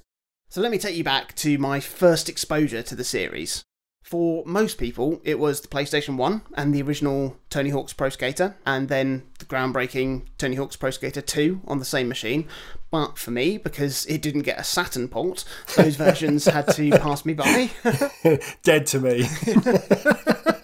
So 0.50 0.62
let 0.62 0.72
me 0.72 0.78
take 0.78 0.96
you 0.96 1.04
back 1.04 1.36
to 1.36 1.58
my 1.58 1.80
first 1.80 2.30
exposure 2.30 2.82
to 2.84 2.96
the 2.96 3.04
series. 3.04 3.64
For 4.04 4.44
most 4.46 4.78
people, 4.78 5.20
it 5.24 5.40
was 5.40 5.62
the 5.62 5.68
PlayStation 5.68 6.16
1 6.16 6.42
and 6.54 6.74
the 6.74 6.84
original 6.84 7.38
Tony 7.50 7.72
Hawk's 7.72 7.92
Pro 7.92 8.10
Skater, 8.10 8.56
and 8.64 8.88
then 8.88 9.24
the 9.40 9.46
groundbreaking 9.46 10.28
Tony 10.38 10.56
Hawk's 10.56 10.76
Pro 10.76 10.92
Skater 10.92 11.22
2 11.22 11.62
on 11.68 11.80
the 11.80 11.86
same 11.86 12.08
machine. 12.08 12.48
But 12.92 13.18
for 13.18 13.32
me, 13.32 13.58
because 13.58 14.06
it 14.06 14.22
didn't 14.22 14.44
get 14.44 14.60
a 14.60 14.64
Saturn 14.64 15.08
port, 15.08 15.44
those 15.76 15.96
versions 15.96 16.46
had 16.46 16.68
to 16.76 16.92
pass 17.00 17.26
me 17.26 17.34
by. 17.34 17.72
Dead 18.64 18.86
to 18.88 19.00
me. 19.00 19.28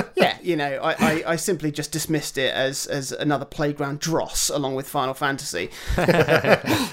yeah, 0.16 0.36
you 0.42 0.56
know, 0.56 0.80
I, 0.82 0.92
I, 0.92 1.24
I, 1.32 1.36
simply 1.36 1.70
just 1.70 1.92
dismissed 1.92 2.38
it 2.38 2.52
as, 2.54 2.86
as 2.86 3.12
another 3.12 3.44
playground 3.44 4.00
dross 4.00 4.48
along 4.50 4.74
with 4.74 4.88
Final 4.88 5.14
Fantasy. 5.14 5.70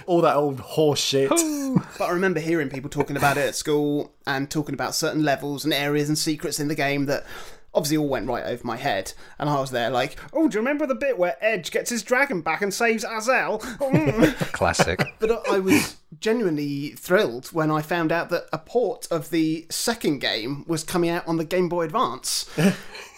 All 0.05 0.21
that 0.21 0.35
old 0.35 0.59
horse 0.59 0.99
shit. 0.99 1.29
but 1.29 2.05
I 2.05 2.11
remember 2.11 2.39
hearing 2.39 2.69
people 2.69 2.89
talking 2.89 3.17
about 3.17 3.37
it 3.37 3.47
at 3.47 3.55
school 3.55 4.13
and 4.25 4.49
talking 4.49 4.73
about 4.73 4.95
certain 4.95 5.23
levels 5.23 5.65
and 5.65 5.73
areas 5.73 6.09
and 6.09 6.17
secrets 6.17 6.59
in 6.59 6.67
the 6.67 6.75
game 6.75 7.05
that 7.05 7.25
obviously 7.73 7.97
all 7.97 8.07
went 8.07 8.27
right 8.27 8.45
over 8.45 8.65
my 8.65 8.77
head. 8.77 9.13
And 9.37 9.49
I 9.49 9.59
was 9.59 9.71
there 9.71 9.89
like, 9.89 10.17
oh, 10.33 10.47
do 10.47 10.55
you 10.55 10.59
remember 10.59 10.85
the 10.85 10.95
bit 10.95 11.17
where 11.17 11.37
Edge 11.41 11.71
gets 11.71 11.89
his 11.89 12.03
dragon 12.03 12.41
back 12.41 12.61
and 12.61 12.73
saves 12.73 13.03
Azel? 13.03 13.59
Mm. 13.59 14.35
Classic. 14.51 15.01
but 15.19 15.47
I 15.49 15.59
was 15.59 15.97
genuinely 16.19 16.89
thrilled 16.91 17.47
when 17.47 17.71
I 17.71 17.81
found 17.81 18.11
out 18.11 18.29
that 18.29 18.47
a 18.51 18.57
port 18.57 19.07
of 19.11 19.29
the 19.29 19.65
second 19.69 20.19
game 20.19 20.65
was 20.67 20.83
coming 20.83 21.09
out 21.09 21.27
on 21.27 21.37
the 21.37 21.45
Game 21.45 21.69
Boy 21.69 21.85
Advance. 21.85 22.49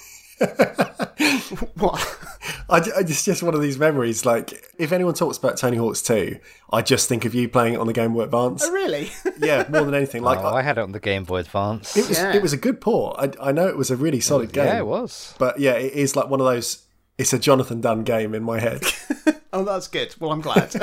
what? 1.75 2.17
I, 2.69 2.81
it's 2.99 3.25
just 3.25 3.43
one 3.43 3.53
of 3.53 3.61
these 3.61 3.77
memories. 3.77 4.25
Like, 4.25 4.63
if 4.77 4.91
anyone 4.91 5.13
talks 5.13 5.37
about 5.37 5.57
Tony 5.57 5.77
Hawk's 5.77 6.01
2, 6.01 6.37
I 6.71 6.81
just 6.81 7.09
think 7.09 7.25
of 7.25 7.35
you 7.35 7.49
playing 7.49 7.73
it 7.73 7.79
on 7.79 7.87
the 7.87 7.93
Game 7.93 8.13
Boy 8.13 8.21
Advance. 8.23 8.63
Oh, 8.65 8.71
really? 8.71 9.11
yeah, 9.39 9.65
more 9.69 9.83
than 9.83 9.93
anything. 9.93 10.23
Like, 10.23 10.39
oh, 10.39 10.47
I 10.55 10.61
had 10.61 10.77
it 10.77 10.81
on 10.81 10.91
the 10.93 10.99
Game 10.99 11.23
Boy 11.23 11.37
Advance. 11.39 11.95
It 11.97 12.07
was, 12.07 12.17
Yeah. 12.17 12.33
it 12.33 12.41
was 12.41 12.53
a 12.53 12.57
good 12.57 12.79
port. 12.81 13.17
I, 13.19 13.49
I 13.49 13.51
know 13.51 13.67
it 13.67 13.77
was 13.77 13.91
a 13.91 13.95
really 13.97 14.19
solid 14.21 14.53
game. 14.53 14.65
Yeah, 14.67 14.79
it 14.79 14.87
was. 14.87 15.35
But 15.37 15.59
yeah, 15.59 15.73
it 15.73 15.93
is 15.93 16.15
like 16.15 16.29
one 16.29 16.39
of 16.39 16.45
those. 16.45 16.83
It's 17.17 17.33
a 17.33 17.39
Jonathan 17.39 17.81
Dunn 17.81 18.03
game 18.03 18.33
in 18.33 18.43
my 18.43 18.59
head. 18.59 18.83
Oh, 19.53 19.65
that's 19.65 19.89
good. 19.89 20.15
Well, 20.17 20.31
I'm 20.31 20.39
glad. 20.39 20.73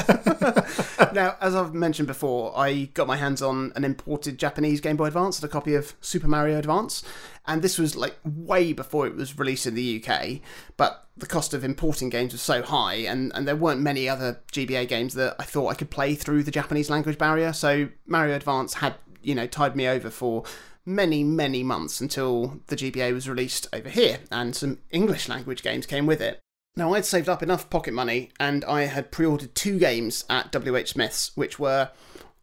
Now, 1.18 1.36
as 1.40 1.56
I've 1.56 1.74
mentioned 1.74 2.06
before, 2.06 2.56
I 2.56 2.90
got 2.94 3.08
my 3.08 3.16
hands 3.16 3.42
on 3.42 3.72
an 3.74 3.82
imported 3.82 4.38
Japanese 4.38 4.80
Game 4.80 4.96
Boy 4.96 5.06
Advance 5.06 5.40
and 5.40 5.50
a 5.50 5.52
copy 5.52 5.74
of 5.74 5.94
Super 6.00 6.28
Mario 6.28 6.56
Advance, 6.60 7.02
and 7.44 7.60
this 7.60 7.76
was 7.76 7.96
like 7.96 8.16
way 8.24 8.72
before 8.72 9.04
it 9.08 9.16
was 9.16 9.36
released 9.36 9.66
in 9.66 9.74
the 9.74 10.00
UK. 10.00 10.38
But 10.76 11.08
the 11.16 11.26
cost 11.26 11.54
of 11.54 11.64
importing 11.64 12.08
games 12.08 12.30
was 12.30 12.40
so 12.40 12.62
high, 12.62 12.94
and, 12.94 13.32
and 13.34 13.48
there 13.48 13.56
weren't 13.56 13.80
many 13.80 14.08
other 14.08 14.38
GBA 14.52 14.86
games 14.86 15.14
that 15.14 15.34
I 15.40 15.42
thought 15.42 15.70
I 15.70 15.74
could 15.74 15.90
play 15.90 16.14
through 16.14 16.44
the 16.44 16.52
Japanese 16.52 16.88
language 16.88 17.18
barrier. 17.18 17.52
So 17.52 17.88
Mario 18.06 18.36
Advance 18.36 18.74
had, 18.74 18.94
you 19.20 19.34
know, 19.34 19.48
tide 19.48 19.74
me 19.74 19.88
over 19.88 20.10
for 20.10 20.44
many, 20.86 21.24
many 21.24 21.64
months 21.64 22.00
until 22.00 22.60
the 22.68 22.76
GBA 22.76 23.12
was 23.12 23.28
released 23.28 23.66
over 23.72 23.88
here, 23.88 24.20
and 24.30 24.54
some 24.54 24.78
English 24.92 25.28
language 25.28 25.64
games 25.64 25.84
came 25.84 26.06
with 26.06 26.20
it. 26.20 26.38
Now, 26.78 26.94
I'd 26.94 27.04
saved 27.04 27.28
up 27.28 27.42
enough 27.42 27.68
pocket 27.70 27.92
money 27.92 28.30
and 28.38 28.64
I 28.64 28.82
had 28.82 29.10
pre 29.10 29.26
ordered 29.26 29.52
two 29.56 29.80
games 29.80 30.24
at 30.30 30.54
WH 30.54 30.86
Smith's, 30.86 31.32
which 31.34 31.58
were 31.58 31.90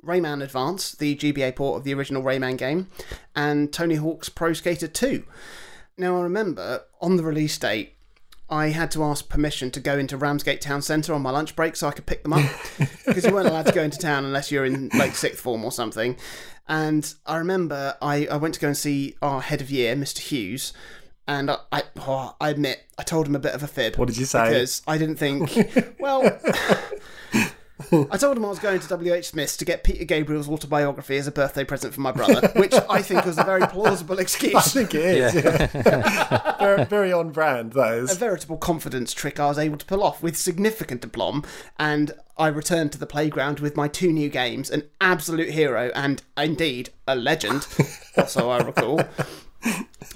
Rayman 0.05 0.43
Advance, 0.43 0.91
the 0.91 1.15
GBA 1.15 1.55
port 1.55 1.77
of 1.77 1.83
the 1.85 1.93
original 1.93 2.21
Rayman 2.21 2.57
game, 2.57 2.89
and 3.33 3.71
Tony 3.71 3.95
Hawk's 3.95 4.27
Pro 4.27 4.51
Skater 4.51 4.89
2. 4.89 5.23
Now, 5.97 6.17
I 6.17 6.21
remember 6.23 6.83
on 6.99 7.15
the 7.15 7.23
release 7.23 7.57
date, 7.57 7.93
I 8.49 8.71
had 8.71 8.91
to 8.91 9.05
ask 9.05 9.29
permission 9.29 9.71
to 9.71 9.79
go 9.79 9.97
into 9.97 10.17
Ramsgate 10.17 10.59
Town 10.59 10.81
Centre 10.81 11.13
on 11.13 11.21
my 11.21 11.31
lunch 11.31 11.55
break 11.55 11.77
so 11.77 11.87
I 11.87 11.91
could 11.91 12.05
pick 12.05 12.23
them 12.23 12.33
up 12.33 12.51
because 13.05 13.23
you 13.23 13.31
weren't 13.31 13.47
allowed 13.47 13.67
to 13.67 13.71
go 13.71 13.83
into 13.83 13.97
town 13.97 14.25
unless 14.25 14.51
you're 14.51 14.65
in 14.65 14.89
like 14.95 15.15
sixth 15.15 15.39
form 15.39 15.63
or 15.63 15.71
something. 15.71 16.17
And 16.67 17.11
I 17.25 17.37
remember 17.37 17.95
I, 18.01 18.27
I 18.27 18.35
went 18.35 18.55
to 18.55 18.59
go 18.59 18.67
and 18.67 18.77
see 18.77 19.15
our 19.21 19.39
head 19.39 19.61
of 19.61 19.71
year, 19.71 19.95
Mr. 19.95 20.19
Hughes, 20.19 20.73
and 21.27 21.51
I, 21.51 21.57
I, 21.71 21.83
oh, 21.97 22.35
I 22.39 22.49
admit 22.49 22.83
I 22.97 23.03
told 23.03 23.27
him 23.27 23.35
a 23.35 23.39
bit 23.39 23.53
of 23.53 23.63
a 23.63 23.67
fib. 23.67 23.95
What 23.95 24.07
did 24.07 24.17
you 24.17 24.25
say? 24.25 24.49
Because 24.49 24.81
I 24.87 24.97
didn't 24.97 25.17
think. 25.17 25.51
Well, 25.99 26.39
I 27.91 28.17
told 28.17 28.37
him 28.37 28.45
I 28.45 28.49
was 28.49 28.59
going 28.59 28.79
to 28.79 28.97
WH 28.97 29.23
Smith's 29.25 29.57
to 29.57 29.65
get 29.65 29.83
Peter 29.83 30.05
Gabriel's 30.05 30.47
autobiography 30.47 31.17
as 31.17 31.27
a 31.27 31.31
birthday 31.31 31.63
present 31.63 31.93
for 31.93 32.01
my 32.01 32.11
brother, 32.11 32.51
which 32.55 32.73
I 32.89 33.01
think 33.01 33.25
was 33.25 33.37
a 33.37 33.43
very 33.43 33.65
plausible 33.67 34.19
excuse. 34.19 34.55
I 34.55 34.61
think 34.61 34.95
it 34.95 35.03
is. 35.03 35.35
Yeah. 35.35 36.57
very, 36.59 36.85
very 36.85 37.13
on 37.13 37.31
brand, 37.31 37.73
that 37.73 38.09
A 38.09 38.15
veritable 38.15 38.57
confidence 38.57 39.13
trick 39.13 39.39
I 39.39 39.47
was 39.47 39.57
able 39.57 39.77
to 39.77 39.85
pull 39.85 40.03
off 40.03 40.23
with 40.23 40.37
significant 40.37 41.03
aplomb, 41.03 41.43
and 41.77 42.13
I 42.37 42.47
returned 42.47 42.91
to 42.93 42.97
the 42.97 43.07
playground 43.07 43.59
with 43.59 43.75
my 43.75 43.87
two 43.87 44.11
new 44.11 44.29
games, 44.29 44.69
an 44.69 44.83
absolute 45.01 45.49
hero 45.49 45.91
and 45.95 46.21
indeed 46.37 46.91
a 47.07 47.15
legend, 47.15 47.67
also 48.17 48.49
I 48.49 48.59
recall. 48.59 49.01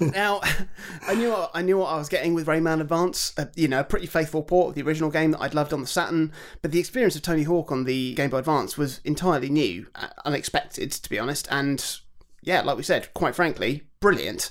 Now, 0.00 0.40
I 1.06 1.14
knew 1.14 1.30
what, 1.30 1.50
I 1.54 1.62
knew 1.62 1.78
what 1.78 1.88
I 1.92 1.98
was 1.98 2.08
getting 2.08 2.34
with 2.34 2.46
Rayman 2.46 2.80
Advance. 2.80 3.32
Uh, 3.36 3.46
you 3.54 3.68
know, 3.68 3.80
a 3.80 3.84
pretty 3.84 4.06
faithful 4.06 4.42
port 4.42 4.70
of 4.70 4.74
the 4.74 4.82
original 4.82 5.10
game 5.10 5.32
that 5.32 5.40
I'd 5.40 5.54
loved 5.54 5.72
on 5.72 5.80
the 5.80 5.86
Saturn. 5.86 6.32
But 6.62 6.72
the 6.72 6.78
experience 6.78 7.16
of 7.16 7.22
Tony 7.22 7.42
Hawk 7.42 7.70
on 7.70 7.84
the 7.84 8.14
Game 8.14 8.30
Boy 8.30 8.38
Advance 8.38 8.78
was 8.78 9.00
entirely 9.04 9.50
new, 9.50 9.86
uh, 9.94 10.08
unexpected 10.24 10.92
to 10.92 11.10
be 11.10 11.18
honest, 11.18 11.48
and 11.50 12.00
yeah, 12.42 12.62
like 12.62 12.76
we 12.76 12.82
said, 12.82 13.12
quite 13.14 13.34
frankly, 13.34 13.84
brilliant. 14.00 14.50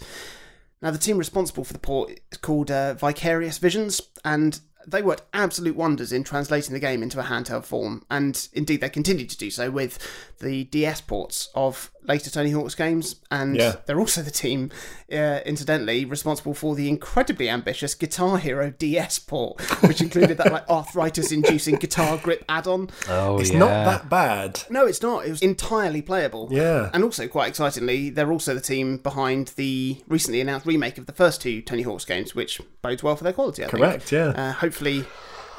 Now, 0.81 0.91
the 0.91 0.97
team 0.97 1.17
responsible 1.17 1.63
for 1.63 1.73
the 1.73 1.79
port 1.79 2.19
is 2.31 2.38
called 2.38 2.71
uh, 2.71 2.93
Vicarious 2.93 3.57
Visions, 3.57 4.01
and 4.23 4.59
they 4.87 5.01
worked 5.01 5.23
absolute 5.33 5.75
wonders 5.75 6.11
in 6.11 6.23
translating 6.23 6.73
the 6.73 6.79
game 6.79 7.03
into 7.03 7.19
a 7.19 7.23
handheld 7.23 7.65
form, 7.65 8.03
and 8.09 8.47
indeed 8.53 8.81
they 8.81 8.89
continue 8.89 9.25
to 9.25 9.37
do 9.37 9.49
so 9.51 9.69
with 9.69 9.99
the 10.39 10.63
DS 10.65 11.01
ports 11.01 11.49
of 11.53 11.91
later 12.03 12.29
Tony 12.31 12.51
Hawk's 12.51 12.75
games, 12.75 13.17
and 13.29 13.55
Yeah. 13.57 13.75
they're 13.85 13.99
also 13.99 14.21
the 14.21 14.31
team, 14.31 14.71
uh, 15.11 15.41
incidentally, 15.45 16.05
responsible 16.05 16.53
for 16.53 16.75
the 16.75 16.87
incredibly 16.89 17.49
ambitious 17.49 17.93
Guitar 17.93 18.37
Hero 18.37 18.71
DS 18.71 19.19
port, 19.19 19.61
which 19.83 20.01
included 20.01 20.37
that 20.37 20.51
like 20.51 20.67
arthritis-inducing 20.69 21.75
guitar 21.75 22.17
grip 22.17 22.43
add-on. 22.49 22.89
Oh, 23.09 23.39
It's 23.39 23.51
yeah. 23.51 23.59
not 23.59 23.67
that 23.85 24.09
bad. 24.09 24.61
No, 24.69 24.85
it's 24.85 25.01
not. 25.01 25.25
It 25.25 25.29
was 25.29 25.41
entirely 25.41 26.01
playable. 26.01 26.47
Yeah. 26.51 26.89
And 26.93 27.03
also, 27.03 27.27
quite 27.27 27.49
excitingly, 27.49 28.09
they're 28.09 28.31
also 28.31 28.53
the 28.55 28.61
team 28.61 28.97
behind 28.97 29.49
the 29.55 30.01
recently 30.07 30.41
announced 30.41 30.65
remake 30.65 30.97
of 30.97 31.05
the 31.05 31.13
first 31.13 31.41
two 31.41 31.61
Tony 31.61 31.81
Hawk's 31.83 32.05
games, 32.05 32.33
which 32.33 32.61
bodes 32.81 33.03
well 33.03 33.15
for 33.17 33.23
their 33.25 33.33
quality, 33.33 33.63
I 33.63 33.67
think. 33.67 33.83
Correct, 33.83 34.11
yeah. 34.11 34.27
Uh, 34.29 34.53
hopefully, 34.69 35.03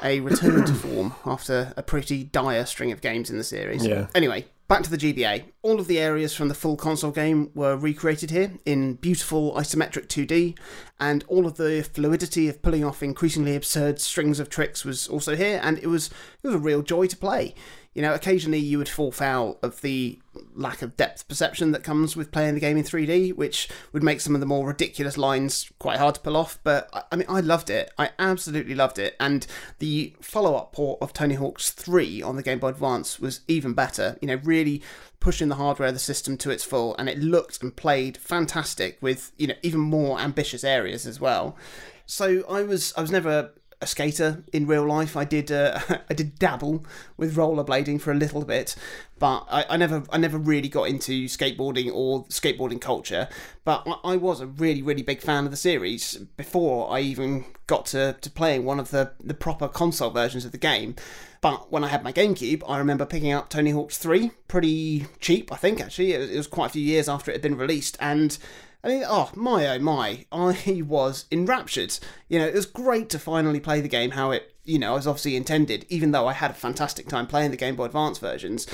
a 0.01 0.21
return 0.21 0.63
to 0.65 0.73
form 0.73 1.13
after 1.25 1.73
a 1.75 1.83
pretty 1.83 2.23
dire 2.23 2.65
string 2.65 2.93
of 2.93 3.01
games 3.01 3.29
in 3.29 3.37
the 3.37 3.43
series. 3.43 3.85
Yeah. 3.85 4.07
Anyway, 4.15 4.45
back 4.69 4.83
to 4.83 4.89
the 4.89 4.95
GBA. 4.95 5.43
All 5.63 5.81
of 5.81 5.87
the 5.87 5.99
areas 5.99 6.33
from 6.33 6.47
the 6.47 6.53
full 6.53 6.77
console 6.77 7.11
game 7.11 7.51
were 7.53 7.75
recreated 7.75 8.31
here 8.31 8.53
in 8.65 8.93
beautiful 8.93 9.51
isometric 9.55 10.07
2D, 10.07 10.57
and 10.97 11.25
all 11.27 11.45
of 11.45 11.57
the 11.57 11.83
fluidity 11.83 12.47
of 12.47 12.61
pulling 12.61 12.85
off 12.85 13.03
increasingly 13.03 13.53
absurd 13.53 13.99
strings 13.99 14.39
of 14.39 14.49
tricks 14.49 14.85
was 14.85 15.09
also 15.09 15.35
here, 15.35 15.59
and 15.61 15.77
it 15.79 15.87
was 15.87 16.09
it 16.41 16.47
was 16.47 16.55
a 16.55 16.59
real 16.59 16.81
joy 16.81 17.07
to 17.07 17.17
play. 17.17 17.53
You 17.93 18.01
know, 18.01 18.13
occasionally 18.13 18.59
you 18.59 18.77
would 18.77 18.87
fall 18.87 19.11
foul 19.11 19.59
of 19.61 19.81
the 19.81 20.20
lack 20.53 20.81
of 20.81 20.95
depth 20.95 21.27
perception 21.27 21.71
that 21.71 21.83
comes 21.83 22.15
with 22.15 22.31
playing 22.31 22.53
the 22.53 22.59
game 22.59 22.77
in 22.77 22.83
3D, 22.83 23.35
which 23.35 23.67
would 23.91 24.03
make 24.03 24.21
some 24.21 24.33
of 24.33 24.39
the 24.41 24.47
more 24.47 24.67
ridiculous 24.67 25.17
lines 25.17 25.71
quite 25.79 25.97
hard 25.97 26.15
to 26.15 26.21
pull 26.21 26.37
off. 26.37 26.59
But 26.63 27.07
I, 27.11 27.15
mean, 27.15 27.25
I 27.27 27.41
loved 27.41 27.69
it. 27.69 27.91
I 27.97 28.11
absolutely 28.19 28.75
loved 28.75 28.99
it. 28.99 29.15
And 29.19 29.45
the 29.79 30.15
follow 30.21 30.55
up 30.55 30.73
port 30.73 31.01
of 31.01 31.13
Tony 31.13 31.35
Hawk's 31.35 31.71
3 31.71 32.21
on 32.21 32.35
the 32.35 32.43
Game 32.43 32.59
Boy 32.59 32.69
Advance 32.69 33.19
was 33.19 33.41
even 33.47 33.73
better. 33.73 34.17
You 34.21 34.27
know, 34.27 34.39
really 34.43 34.81
pushing 35.19 35.49
the 35.49 35.55
hardware 35.55 35.89
of 35.89 35.93
the 35.93 35.99
system 35.99 36.37
to 36.37 36.49
its 36.49 36.63
full, 36.63 36.95
and 36.97 37.07
it 37.07 37.19
looked 37.19 37.61
and 37.61 37.75
played 37.75 38.17
fantastic 38.17 38.97
with 39.01 39.31
you 39.37 39.47
know 39.47 39.55
even 39.61 39.79
more 39.79 40.19
ambitious 40.19 40.63
areas 40.63 41.05
as 41.05 41.19
well. 41.19 41.57
So 42.05 42.43
I 42.49 42.63
was 42.63 42.93
I 42.97 43.01
was 43.01 43.11
never 43.11 43.51
a 43.81 43.87
skater 43.87 44.43
in 44.53 44.67
real 44.67 44.85
life. 44.85 45.17
I 45.17 45.25
did 45.25 45.51
uh, 45.51 45.79
I 46.09 46.13
did 46.13 46.37
dabble 46.39 46.85
with 47.17 47.35
rollerblading 47.35 48.01
for 48.01 48.11
a 48.11 48.15
little 48.15 48.45
bit, 48.45 48.75
but 49.19 49.45
I, 49.49 49.65
I, 49.69 49.77
never 49.77 50.03
I 50.11 50.17
never 50.17 50.37
really 50.37 50.69
got 50.69 50.87
into 50.87 51.25
skateboarding 51.25 51.91
or 51.93 52.25
skateboarding 52.25 52.79
culture. 52.79 53.27
But 53.63 53.83
I, 53.87 54.13
I, 54.13 54.15
was 54.17 54.39
a 54.39 54.47
really 54.47 54.81
really 54.81 55.03
big 55.03 55.21
fan 55.21 55.45
of 55.45 55.51
the 55.51 55.57
series 55.57 56.15
before 56.37 56.91
I 56.91 56.99
even 56.99 57.45
got 57.67 57.87
to, 57.87 58.15
to 58.21 58.29
playing 58.29 58.65
one 58.65 58.79
of 58.79 58.91
the 58.91 59.11
the 59.23 59.33
proper 59.33 59.67
console 59.67 60.11
versions 60.11 60.45
of 60.45 60.51
the 60.51 60.57
game. 60.57 60.95
But 61.41 61.71
when 61.71 61.83
I 61.83 61.87
had 61.87 62.03
my 62.03 62.13
GameCube, 62.13 62.61
I 62.67 62.77
remember 62.77 63.03
picking 63.03 63.31
up 63.31 63.49
Tony 63.49 63.71
Hawk's 63.71 63.97
3 63.97 64.29
pretty 64.47 65.07
cheap, 65.19 65.51
I 65.51 65.55
think 65.55 65.81
actually. 65.81 66.13
It 66.13 66.19
was, 66.19 66.29
it 66.29 66.37
was 66.37 66.47
quite 66.47 66.67
a 66.67 66.73
few 66.73 66.83
years 66.83 67.09
after 67.09 67.31
it 67.31 67.35
had 67.35 67.41
been 67.41 67.57
released 67.57 67.97
and 67.99 68.37
I 68.83 68.87
mean, 68.87 69.03
oh 69.05 69.31
my 69.35 69.67
oh 69.67 69.79
my, 69.79 70.25
I 70.31 70.81
was 70.85 71.25
enraptured. 71.31 71.97
You 72.27 72.39
know, 72.39 72.47
it 72.47 72.53
was 72.53 72.65
great 72.65 73.09
to 73.09 73.19
finally 73.19 73.59
play 73.59 73.81
the 73.81 73.87
game 73.87 74.11
how 74.11 74.31
it, 74.31 74.55
you 74.63 74.79
know, 74.79 74.93
was 74.93 75.07
obviously 75.07 75.35
intended, 75.35 75.85
even 75.89 76.11
though 76.11 76.27
I 76.27 76.33
had 76.33 76.51
a 76.51 76.55
fantastic 76.55 77.07
time 77.07 77.27
playing 77.27 77.51
the 77.51 77.57
Game 77.57 77.75
Boy 77.75 77.85
Advance 77.85 78.17
versions. 78.17 78.67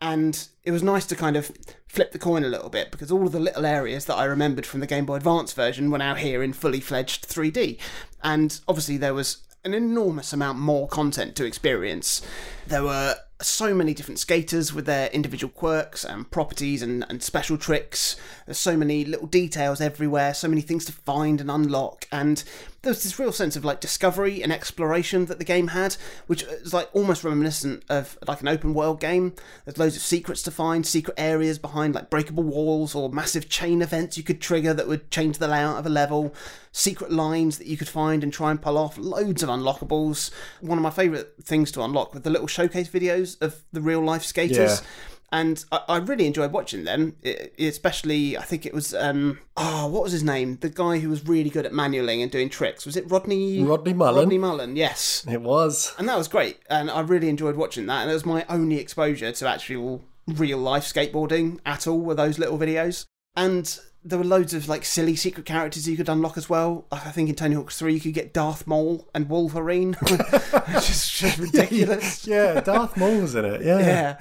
And 0.00 0.46
it 0.62 0.70
was 0.70 0.82
nice 0.82 1.06
to 1.06 1.16
kind 1.16 1.36
of 1.36 1.50
flip 1.88 2.12
the 2.12 2.20
coin 2.20 2.44
a 2.44 2.48
little 2.48 2.70
bit 2.70 2.92
because 2.92 3.10
all 3.10 3.26
of 3.26 3.32
the 3.32 3.40
little 3.40 3.66
areas 3.66 4.04
that 4.04 4.14
I 4.14 4.24
remembered 4.24 4.64
from 4.64 4.78
the 4.78 4.86
Game 4.86 5.06
Boy 5.06 5.16
Advance 5.16 5.52
version 5.52 5.90
were 5.90 5.98
now 5.98 6.14
here 6.14 6.42
in 6.42 6.52
fully 6.52 6.78
fledged 6.78 7.28
3D. 7.28 7.78
And 8.22 8.60
obviously, 8.68 8.96
there 8.96 9.14
was 9.14 9.38
an 9.64 9.74
enormous 9.74 10.32
amount 10.32 10.58
more 10.58 10.86
content 10.86 11.34
to 11.36 11.44
experience. 11.44 12.22
There 12.68 12.82
were 12.82 13.16
so 13.40 13.72
many 13.72 13.94
different 13.94 14.18
skaters 14.18 14.74
with 14.74 14.84
their 14.84 15.08
individual 15.08 15.50
quirks 15.50 16.04
and 16.04 16.30
properties 16.30 16.82
and, 16.82 17.06
and 17.08 17.22
special 17.22 17.56
tricks. 17.56 18.14
There's 18.44 18.58
so 18.58 18.76
many 18.76 19.06
little 19.06 19.26
details 19.26 19.80
everywhere, 19.80 20.34
so 20.34 20.48
many 20.48 20.60
things 20.60 20.84
to 20.84 20.92
find 20.92 21.40
and 21.40 21.50
unlock, 21.50 22.06
and 22.12 22.44
there 22.82 22.90
was 22.90 23.02
this 23.02 23.18
real 23.18 23.32
sense 23.32 23.56
of 23.56 23.64
like 23.64 23.80
discovery 23.80 24.42
and 24.42 24.52
exploration 24.52 25.26
that 25.26 25.38
the 25.38 25.44
game 25.44 25.68
had, 25.68 25.96
which 26.28 26.44
is 26.44 26.72
like 26.72 26.88
almost 26.92 27.24
reminiscent 27.24 27.82
of 27.88 28.16
like 28.26 28.40
an 28.40 28.48
open 28.48 28.72
world 28.72 29.00
game. 29.00 29.34
There's 29.64 29.78
loads 29.78 29.96
of 29.96 30.02
secrets 30.02 30.42
to 30.44 30.52
find, 30.52 30.86
secret 30.86 31.14
areas 31.18 31.58
behind 31.58 31.96
like 31.96 32.08
breakable 32.08 32.44
walls 32.44 32.94
or 32.94 33.10
massive 33.10 33.48
chain 33.48 33.82
events 33.82 34.16
you 34.16 34.22
could 34.22 34.40
trigger 34.40 34.72
that 34.74 34.86
would 34.86 35.10
change 35.10 35.38
the 35.38 35.48
layout 35.48 35.78
of 35.78 35.86
a 35.86 35.90
level, 35.90 36.32
secret 36.70 37.10
lines 37.10 37.58
that 37.58 37.66
you 37.66 37.76
could 37.76 37.88
find 37.88 38.22
and 38.22 38.32
try 38.32 38.52
and 38.52 38.62
pull 38.62 38.78
off, 38.78 38.96
loads 38.96 39.42
of 39.42 39.48
unlockables. 39.48 40.30
One 40.60 40.78
of 40.78 40.82
my 40.82 40.90
favourite 40.90 41.26
things 41.42 41.72
to 41.72 41.82
unlock 41.82 42.14
were 42.14 42.20
the 42.20 42.30
little 42.30 42.46
showcase 42.58 42.88
videos 42.88 43.40
of 43.40 43.62
the 43.72 43.80
real 43.80 44.00
life 44.00 44.22
skaters. 44.22 44.80
Yeah 44.80 44.86
and 45.30 45.64
I, 45.70 45.80
I, 45.88 45.96
really 45.98 46.26
enjoyed 46.26 46.52
watching 46.52 46.84
them. 46.84 47.16
It, 47.22 47.54
especially, 47.58 48.38
I 48.38 48.42
think 48.42 48.64
it 48.64 48.72
was 48.72 48.94
um, 48.94 49.38
oh, 49.56 49.86
what 49.88 50.02
was 50.02 50.12
his 50.12 50.24
name? 50.24 50.56
The 50.60 50.70
guy 50.70 50.98
who 50.98 51.10
was 51.10 51.26
really 51.26 51.50
good 51.50 51.66
at 51.66 51.72
manualing 51.72 52.22
and 52.22 52.30
doing 52.30 52.48
tricks. 52.48 52.86
Was 52.86 52.96
it 52.96 53.10
Rodney? 53.10 53.62
Rodney 53.62 53.92
Mullen. 53.92 54.16
Rodney 54.16 54.38
Mullen, 54.38 54.76
yes, 54.76 55.26
it 55.28 55.42
was, 55.42 55.94
and 55.98 56.08
that 56.08 56.16
was 56.16 56.28
great. 56.28 56.60
And 56.70 56.90
I 56.90 57.00
really 57.00 57.28
enjoyed 57.28 57.56
watching 57.56 57.86
that. 57.86 58.02
And 58.02 58.10
it 58.10 58.14
was 58.14 58.24
my 58.24 58.46
only 58.48 58.78
exposure 58.78 59.30
to 59.32 59.48
actual 59.48 60.02
real 60.26 60.58
life 60.58 60.84
skateboarding 60.84 61.58
at 61.66 61.86
all. 61.86 62.00
Were 62.00 62.14
those 62.14 62.38
little 62.38 62.58
videos? 62.58 63.04
And 63.36 63.78
there 64.04 64.18
were 64.18 64.24
loads 64.24 64.54
of 64.54 64.68
like 64.68 64.84
silly 64.84 65.16
secret 65.16 65.44
characters 65.44 65.88
you 65.88 65.96
could 65.96 66.08
unlock 66.08 66.36
as 66.36 66.48
well. 66.48 66.86
Like, 66.90 67.06
I 67.06 67.10
think 67.10 67.28
in 67.28 67.34
Tony 67.34 67.54
Hawk's 67.54 67.78
3 67.78 67.94
you 67.94 68.00
could 68.00 68.14
get 68.14 68.32
Darth 68.32 68.66
Maul 68.66 69.08
and 69.14 69.28
Wolverine, 69.28 69.94
which 70.02 70.90
is 70.90 71.10
just 71.10 71.38
ridiculous. 71.38 72.26
yeah, 72.26 72.60
Darth 72.60 72.96
Maul 72.96 73.20
was 73.20 73.34
in 73.34 73.44
it. 73.44 73.62
Yeah. 73.62 73.78
Yeah. 73.78 74.20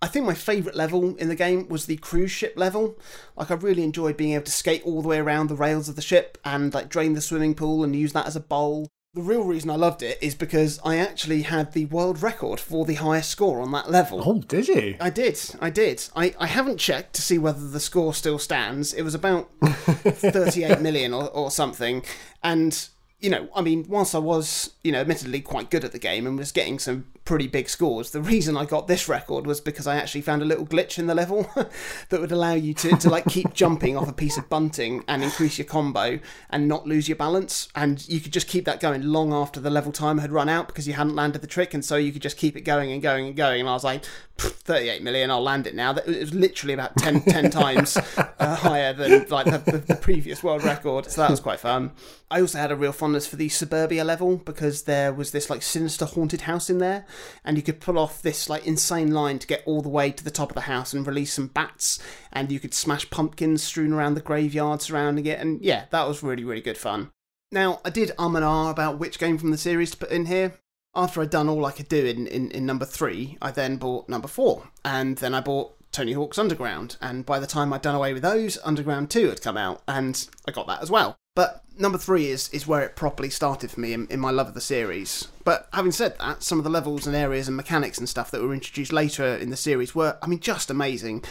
I 0.00 0.06
think 0.06 0.26
my 0.26 0.34
favourite 0.34 0.76
level 0.76 1.16
in 1.16 1.28
the 1.28 1.34
game 1.34 1.68
was 1.68 1.86
the 1.86 1.96
cruise 1.96 2.30
ship 2.30 2.54
level. 2.56 2.96
Like 3.36 3.50
I 3.50 3.54
really 3.54 3.82
enjoyed 3.82 4.16
being 4.16 4.32
able 4.34 4.44
to 4.44 4.50
skate 4.52 4.82
all 4.84 5.02
the 5.02 5.08
way 5.08 5.18
around 5.18 5.48
the 5.48 5.56
rails 5.56 5.88
of 5.88 5.96
the 5.96 6.02
ship 6.02 6.38
and 6.44 6.72
like 6.72 6.88
drain 6.88 7.14
the 7.14 7.20
swimming 7.20 7.54
pool 7.54 7.82
and 7.82 7.96
use 7.96 8.12
that 8.12 8.26
as 8.26 8.36
a 8.36 8.40
bowl. 8.40 8.88
The 9.18 9.24
real 9.24 9.42
reason 9.42 9.68
I 9.68 9.74
loved 9.74 10.04
it 10.04 10.16
is 10.20 10.36
because 10.36 10.78
I 10.84 10.98
actually 10.98 11.42
had 11.42 11.72
the 11.72 11.86
world 11.86 12.22
record 12.22 12.60
for 12.60 12.84
the 12.84 12.94
highest 12.94 13.30
score 13.30 13.60
on 13.60 13.72
that 13.72 13.90
level. 13.90 14.22
Oh, 14.24 14.38
did 14.42 14.68
you? 14.68 14.94
I 15.00 15.10
did. 15.10 15.40
I 15.60 15.70
did. 15.70 16.04
I, 16.14 16.36
I 16.38 16.46
haven't 16.46 16.78
checked 16.78 17.14
to 17.14 17.22
see 17.22 17.36
whether 17.36 17.66
the 17.66 17.80
score 17.80 18.14
still 18.14 18.38
stands. 18.38 18.94
It 18.94 19.02
was 19.02 19.16
about 19.16 19.50
38 19.60 20.80
million 20.80 21.12
or, 21.12 21.30
or 21.30 21.50
something. 21.50 22.04
And 22.44 22.88
you 23.18 23.28
know, 23.28 23.48
I 23.56 23.60
mean, 23.60 23.86
whilst 23.88 24.14
I 24.14 24.18
was, 24.18 24.74
you 24.84 24.92
know, 24.92 25.00
admittedly 25.00 25.40
quite 25.40 25.68
good 25.68 25.84
at 25.84 25.90
the 25.90 25.98
game 25.98 26.24
and 26.24 26.38
was 26.38 26.52
getting 26.52 26.78
some 26.78 27.06
pretty 27.28 27.46
big 27.46 27.68
scores. 27.68 28.12
The 28.12 28.22
reason 28.22 28.56
I 28.56 28.64
got 28.64 28.88
this 28.88 29.06
record 29.06 29.46
was 29.46 29.60
because 29.60 29.86
I 29.86 29.96
actually 29.96 30.22
found 30.22 30.40
a 30.40 30.46
little 30.46 30.64
glitch 30.64 30.98
in 30.98 31.08
the 31.08 31.14
level 31.14 31.46
that 32.08 32.22
would 32.22 32.32
allow 32.32 32.54
you 32.54 32.72
to, 32.72 32.96
to 32.96 33.10
like 33.10 33.26
keep 33.26 33.52
jumping 33.52 33.98
off 33.98 34.08
a 34.08 34.14
piece 34.14 34.38
of 34.38 34.48
bunting 34.48 35.04
and 35.06 35.22
increase 35.22 35.58
your 35.58 35.66
combo 35.66 36.20
and 36.48 36.66
not 36.66 36.86
lose 36.86 37.06
your 37.06 37.16
balance. 37.16 37.68
And 37.74 38.08
you 38.08 38.20
could 38.20 38.32
just 38.32 38.48
keep 38.48 38.64
that 38.64 38.80
going 38.80 39.02
long 39.02 39.34
after 39.34 39.60
the 39.60 39.68
level 39.68 39.92
timer 39.92 40.22
had 40.22 40.32
run 40.32 40.48
out 40.48 40.68
because 40.68 40.88
you 40.88 40.94
hadn't 40.94 41.16
landed 41.16 41.42
the 41.42 41.46
trick, 41.46 41.74
and 41.74 41.84
so 41.84 41.96
you 41.96 42.12
could 42.12 42.22
just 42.22 42.38
keep 42.38 42.56
it 42.56 42.62
going 42.62 42.92
and 42.92 43.02
going 43.02 43.26
and 43.26 43.36
going. 43.36 43.60
And 43.60 43.68
I 43.68 43.74
was 43.74 43.84
like, 43.84 44.06
38 44.38 45.02
million, 45.02 45.30
I'll 45.30 45.42
land 45.42 45.66
it 45.66 45.74
now. 45.74 45.94
It 45.94 46.06
was 46.06 46.32
literally 46.32 46.72
about 46.72 46.96
10, 46.96 47.22
10 47.22 47.50
times 47.50 47.98
uh, 48.38 48.56
higher 48.56 48.92
than 48.92 49.26
like 49.28 49.46
the, 49.46 49.72
the, 49.72 49.78
the 49.78 49.96
previous 49.96 50.42
world 50.42 50.64
record. 50.64 51.10
So 51.10 51.20
that 51.22 51.30
was 51.30 51.40
quite 51.40 51.60
fun. 51.60 51.92
I 52.30 52.40
also 52.40 52.58
had 52.58 52.70
a 52.70 52.76
real 52.76 52.92
fondness 52.92 53.26
for 53.26 53.36
the 53.36 53.48
suburbia 53.48 54.04
level 54.04 54.36
because 54.36 54.82
there 54.82 55.12
was 55.12 55.32
this 55.32 55.50
like 55.50 55.62
sinister 55.62 56.04
haunted 56.04 56.42
house 56.42 56.70
in 56.70 56.78
there 56.78 57.06
and 57.44 57.56
you 57.56 57.62
could 57.62 57.80
pull 57.80 57.98
off 57.98 58.22
this 58.22 58.48
like 58.48 58.66
insane 58.66 59.12
line 59.12 59.38
to 59.38 59.46
get 59.46 59.62
all 59.66 59.82
the 59.82 59.88
way 59.88 60.10
to 60.10 60.24
the 60.24 60.30
top 60.30 60.50
of 60.50 60.54
the 60.54 60.62
house 60.62 60.92
and 60.92 61.06
release 61.06 61.32
some 61.32 61.48
bats 61.48 61.98
and 62.32 62.52
you 62.52 62.60
could 62.60 62.74
smash 62.74 63.08
pumpkins 63.10 63.62
strewn 63.62 63.92
around 63.92 64.14
the 64.14 64.20
graveyard 64.20 64.82
surrounding 64.82 65.26
it 65.26 65.38
and 65.38 65.62
yeah 65.62 65.84
that 65.90 66.06
was 66.06 66.22
really 66.22 66.44
really 66.44 66.60
good 66.60 66.78
fun. 66.78 67.10
Now 67.50 67.80
i 67.84 67.90
did 67.90 68.12
um 68.18 68.36
and 68.36 68.44
ah 68.44 68.70
about 68.70 68.98
which 68.98 69.18
game 69.18 69.38
from 69.38 69.50
the 69.50 69.58
series 69.58 69.90
to 69.92 69.96
put 69.96 70.10
in 70.10 70.26
here. 70.26 70.54
After 70.94 71.20
i'd 71.20 71.30
done 71.30 71.48
all 71.48 71.64
i 71.66 71.72
could 71.72 71.88
do 71.88 72.04
in, 72.04 72.26
in, 72.26 72.50
in 72.50 72.66
number 72.66 72.84
three 72.84 73.38
i 73.40 73.50
then 73.50 73.76
bought 73.76 74.08
number 74.08 74.28
four 74.28 74.68
and 74.84 75.16
then 75.18 75.34
i 75.34 75.40
bought 75.40 75.77
Tony 75.92 76.12
Hawk's 76.12 76.38
Underground, 76.38 76.96
and 77.00 77.24
by 77.26 77.38
the 77.38 77.46
time 77.46 77.72
I'd 77.72 77.82
done 77.82 77.94
away 77.94 78.12
with 78.12 78.22
those, 78.22 78.58
Underground 78.64 79.10
2 79.10 79.28
had 79.28 79.42
come 79.42 79.56
out, 79.56 79.82
and 79.88 80.28
I 80.46 80.52
got 80.52 80.66
that 80.66 80.82
as 80.82 80.90
well. 80.90 81.16
But 81.34 81.62
number 81.78 81.98
three 81.98 82.26
is, 82.26 82.48
is 82.48 82.66
where 82.66 82.82
it 82.82 82.96
properly 82.96 83.30
started 83.30 83.70
for 83.70 83.78
me 83.78 83.92
in, 83.92 84.08
in 84.08 84.18
my 84.18 84.30
love 84.30 84.48
of 84.48 84.54
the 84.54 84.60
series. 84.60 85.28
But 85.44 85.68
having 85.72 85.92
said 85.92 86.18
that, 86.18 86.42
some 86.42 86.58
of 86.58 86.64
the 86.64 86.70
levels 86.70 87.06
and 87.06 87.14
areas 87.14 87.46
and 87.46 87.56
mechanics 87.56 87.98
and 87.98 88.08
stuff 88.08 88.30
that 88.32 88.42
were 88.42 88.52
introduced 88.52 88.92
later 88.92 89.24
in 89.24 89.50
the 89.50 89.56
series 89.56 89.94
were, 89.94 90.18
I 90.20 90.26
mean, 90.26 90.40
just 90.40 90.68
amazing. 90.68 91.24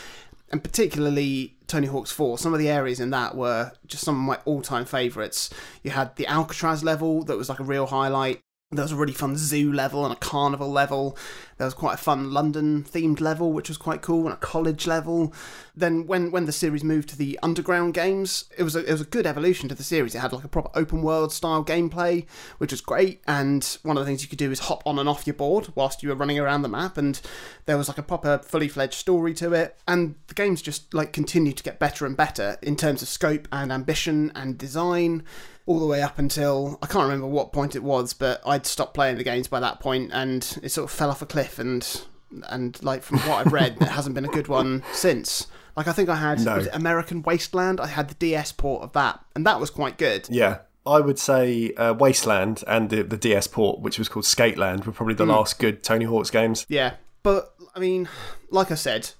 And 0.50 0.64
particularly 0.64 1.58
Tony 1.68 1.88
Hawk's 1.88 2.12
4, 2.12 2.38
some 2.38 2.54
of 2.54 2.60
the 2.60 2.70
areas 2.70 3.02
in 3.02 3.10
that 3.10 3.36
were 3.36 3.74
just 3.86 4.06
some 4.06 4.16
of 4.16 4.22
my 4.22 4.40
all 4.46 4.62
time 4.62 4.86
favourites. 4.86 5.50
You 5.84 5.92
had 5.92 6.16
the 6.16 6.28
Alcatraz 6.28 6.86
level 6.86 7.24
that 7.26 7.38
was 7.38 7.50
like 7.50 7.60
a 7.60 7.66
real 7.66 7.88
highlight. 7.88 8.40
There 8.70 8.84
was 8.84 8.92
a 8.92 8.98
really 8.98 9.14
fun 9.14 9.38
zoo 9.38 9.72
level 9.72 10.04
and 10.04 10.14
a 10.14 10.18
carnival 10.18 10.70
level. 10.70 11.18
There 11.58 11.64
was 11.64 11.74
quite 11.74 11.94
a 11.94 12.04
fun 12.04 12.34
London 12.34 12.84
themed 12.84 13.22
level, 13.22 13.54
which 13.54 13.70
was 13.70 13.78
quite 13.78 14.02
cool, 14.02 14.26
and 14.26 14.34
a 14.34 14.38
college 14.38 14.86
level. 14.86 15.34
Then 15.74 16.06
when 16.06 16.32
when 16.32 16.48
the 16.48 16.52
series 16.52 16.84
moved 16.84 17.08
to 17.10 17.18
the 17.18 17.40
underground 17.42 17.94
games, 17.94 18.44
it 18.58 18.64
was 18.64 18.76
a, 18.76 18.84
it 18.84 18.92
was 18.92 19.00
a 19.00 19.06
good 19.06 19.26
evolution 19.26 19.70
to 19.70 19.76
the 19.76 19.84
series. 19.84 20.16
It 20.16 20.20
had 20.20 20.34
like 20.34 20.44
a 20.44 20.50
proper 20.50 20.78
open 20.78 21.02
world 21.02 21.32
style 21.32 21.64
gameplay, 21.64 22.26
which 22.58 22.74
was 22.74 22.82
great. 22.82 23.22
And 23.26 23.64
one 23.84 23.96
of 23.96 24.02
the 24.02 24.06
things 24.06 24.22
you 24.22 24.28
could 24.28 24.38
do 24.38 24.52
is 24.52 24.60
hop 24.60 24.84
on 24.86 25.00
and 25.00 25.08
off 25.08 25.26
your 25.26 25.36
board 25.36 25.70
whilst 25.74 26.04
you 26.04 26.10
were 26.10 26.16
running 26.16 26.38
around 26.38 26.64
the 26.64 26.68
map. 26.68 26.98
And 26.98 27.22
there 27.68 27.78
was 27.78 27.88
like 27.88 27.98
a 27.98 28.04
proper 28.04 28.40
fully 28.40 28.68
fledged 28.68 28.96
story 28.96 29.34
to 29.36 29.54
it. 29.54 29.78
And 29.88 30.16
the 30.28 30.34
games 30.34 30.62
just 30.62 30.94
like 30.94 31.14
continued 31.14 31.56
to 31.56 31.64
get 31.64 31.80
better 31.80 32.06
and 32.06 32.18
better 32.18 32.58
in 32.62 32.76
terms 32.76 33.02
of 33.02 33.08
scope 33.08 33.48
and 33.50 33.72
ambition 33.72 34.30
and 34.36 34.58
design 34.58 35.24
all 35.68 35.80
the 35.80 35.86
way 35.86 36.02
up 36.02 36.18
until 36.18 36.80
I 36.82 36.88
can't 36.88 37.04
remember 37.04 37.28
what 37.28 37.54
point 37.54 37.76
it 37.76 37.84
was, 37.84 38.14
but 38.14 38.42
I'd 38.46 38.66
stopped 38.66 38.96
playing 38.96 39.18
the 39.18 39.24
games 39.24 39.48
by 39.48 39.60
that 39.60 39.80
point, 39.80 40.12
and 40.14 40.58
it 40.64 40.70
sort 40.70 40.90
of 40.90 40.98
fell 40.98 41.12
off 41.12 41.22
a 41.22 41.28
cliff. 41.28 41.60
And 41.60 42.02
and 42.48 42.82
like 42.84 43.04
from 43.04 43.20
what 43.20 43.46
I've 43.46 43.54
read, 43.54 43.78
it 43.80 43.90
hasn't 43.90 44.16
been 44.16 44.26
a 44.26 44.30
good 44.30 44.48
one 44.48 44.84
since. 44.94 45.46
Like 45.76 45.88
I 45.88 45.92
think 45.92 46.10
I 46.10 46.16
had 46.16 46.40
no. 46.40 46.66
American 46.74 47.22
Wasteland. 47.22 47.80
I 47.80 47.88
had 47.88 48.10
the 48.10 48.16
DS 48.16 48.54
port 48.54 48.82
of 48.82 48.94
that, 48.94 49.24
and 49.36 49.46
that 49.46 49.60
was 49.60 49.70
quite 49.70 49.98
good. 49.98 50.28
Yeah, 50.32 50.60
I 50.86 51.02
would 51.02 51.20
say 51.20 51.74
uh, 51.74 51.94
Wasteland 51.94 52.64
and 52.66 52.90
the, 52.90 53.04
the 53.04 53.18
DS 53.18 53.48
port, 53.48 53.82
which 53.82 54.00
was 54.00 54.08
called 54.10 54.26
Sk8land, 54.26 54.86
were 54.86 54.94
probably 54.94 55.16
the 55.16 55.26
mm. 55.26 55.36
last 55.36 55.60
good 55.60 55.84
Tony 55.84 56.06
Hawk's 56.06 56.32
games. 56.32 56.66
Yeah, 56.70 56.94
but 57.24 57.54
I 57.76 57.80
mean, 57.80 58.08
like 58.50 58.72
I 58.72 58.76
said, 58.76 59.12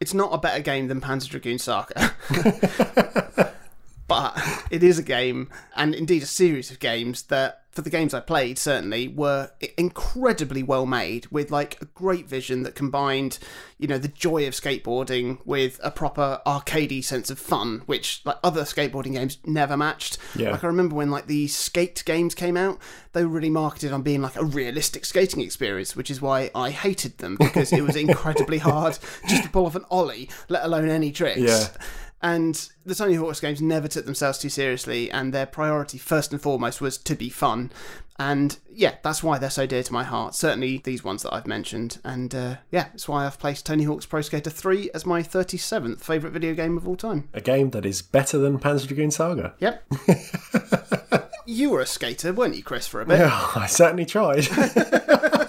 it's 0.00 0.14
not 0.14 0.30
a 0.32 0.38
better 0.38 0.62
game 0.62 0.88
than 0.88 1.02
Panzer 1.02 1.28
Dragoon 1.28 1.58
Saga. 1.58 2.14
but 4.08 4.36
it 4.70 4.82
is 4.82 4.98
a 4.98 5.02
game, 5.02 5.48
and 5.76 5.94
indeed 5.94 6.22
a 6.22 6.26
series 6.26 6.70
of 6.70 6.80
games 6.80 7.22
that, 7.24 7.62
for 7.70 7.82
the 7.82 7.90
games 7.90 8.12
I 8.12 8.20
played, 8.20 8.58
certainly 8.58 9.06
were 9.06 9.50
incredibly 9.76 10.64
well 10.64 10.86
made, 10.86 11.26
with 11.26 11.52
like 11.52 11.80
a 11.80 11.84
great 11.84 12.26
vision 12.26 12.64
that 12.64 12.74
combined, 12.74 13.38
you 13.78 13.86
know, 13.86 13.98
the 13.98 14.08
joy 14.08 14.48
of 14.48 14.54
skateboarding 14.54 15.38
with 15.44 15.78
a 15.84 15.90
proper 15.92 16.40
arcadey 16.44 17.04
sense 17.04 17.30
of 17.30 17.38
fun, 17.38 17.82
which 17.86 18.22
like 18.24 18.38
other 18.42 18.62
skateboarding 18.62 19.12
games 19.12 19.38
never 19.44 19.76
matched. 19.76 20.18
Yeah. 20.34 20.50
Like 20.50 20.64
I 20.64 20.66
remember 20.66 20.96
when 20.96 21.10
like 21.10 21.26
the 21.26 21.46
skate 21.46 22.02
games 22.04 22.34
came 22.34 22.56
out, 22.56 22.80
they 23.12 23.22
were 23.22 23.30
really 23.30 23.50
marketed 23.50 23.92
on 23.92 24.02
being 24.02 24.22
like 24.22 24.34
a 24.34 24.44
realistic 24.44 25.04
skating 25.04 25.42
experience, 25.42 25.94
which 25.94 26.10
is 26.10 26.20
why 26.20 26.50
I 26.54 26.70
hated 26.70 27.18
them 27.18 27.36
because 27.38 27.72
it 27.72 27.82
was 27.82 27.94
incredibly 27.96 28.58
hard 28.58 28.98
just 29.28 29.44
to 29.44 29.50
pull 29.50 29.66
off 29.66 29.76
an 29.76 29.84
ollie, 29.90 30.30
let 30.48 30.64
alone 30.64 30.88
any 30.88 31.12
tricks. 31.12 31.38
Yeah. 31.38 31.68
And 32.20 32.68
the 32.84 32.94
Tony 32.94 33.14
Hawk's 33.14 33.40
games 33.40 33.62
never 33.62 33.86
took 33.86 34.04
themselves 34.04 34.38
too 34.38 34.48
seriously, 34.48 35.10
and 35.10 35.32
their 35.32 35.46
priority, 35.46 35.98
first 35.98 36.32
and 36.32 36.42
foremost, 36.42 36.80
was 36.80 36.98
to 36.98 37.14
be 37.14 37.28
fun. 37.28 37.70
And 38.20 38.58
yeah, 38.72 38.96
that's 39.02 39.22
why 39.22 39.38
they're 39.38 39.48
so 39.48 39.66
dear 39.66 39.84
to 39.84 39.92
my 39.92 40.02
heart. 40.02 40.34
Certainly 40.34 40.78
these 40.78 41.04
ones 41.04 41.22
that 41.22 41.32
I've 41.32 41.46
mentioned. 41.46 42.00
And 42.02 42.34
uh, 42.34 42.56
yeah, 42.72 42.88
that's 42.88 43.08
why 43.08 43.24
I've 43.24 43.38
placed 43.38 43.64
Tony 43.64 43.84
Hawk's 43.84 44.06
Pro 44.06 44.22
Skater 44.22 44.50
3 44.50 44.90
as 44.92 45.06
my 45.06 45.22
37th 45.22 46.00
favourite 46.00 46.32
video 46.32 46.52
game 46.54 46.76
of 46.76 46.88
all 46.88 46.96
time. 46.96 47.28
A 47.32 47.40
game 47.40 47.70
that 47.70 47.86
is 47.86 48.02
better 48.02 48.38
than 48.38 48.58
Panzer 48.58 48.88
Dragoon 48.88 49.12
Saga. 49.12 49.54
Yep. 49.60 49.86
you 51.46 51.70
were 51.70 51.80
a 51.80 51.86
skater, 51.86 52.32
weren't 52.32 52.56
you, 52.56 52.64
Chris, 52.64 52.88
for 52.88 53.00
a 53.00 53.06
bit? 53.06 53.20
Yeah, 53.20 53.50
I 53.54 53.66
certainly 53.66 54.04
tried. 54.04 54.48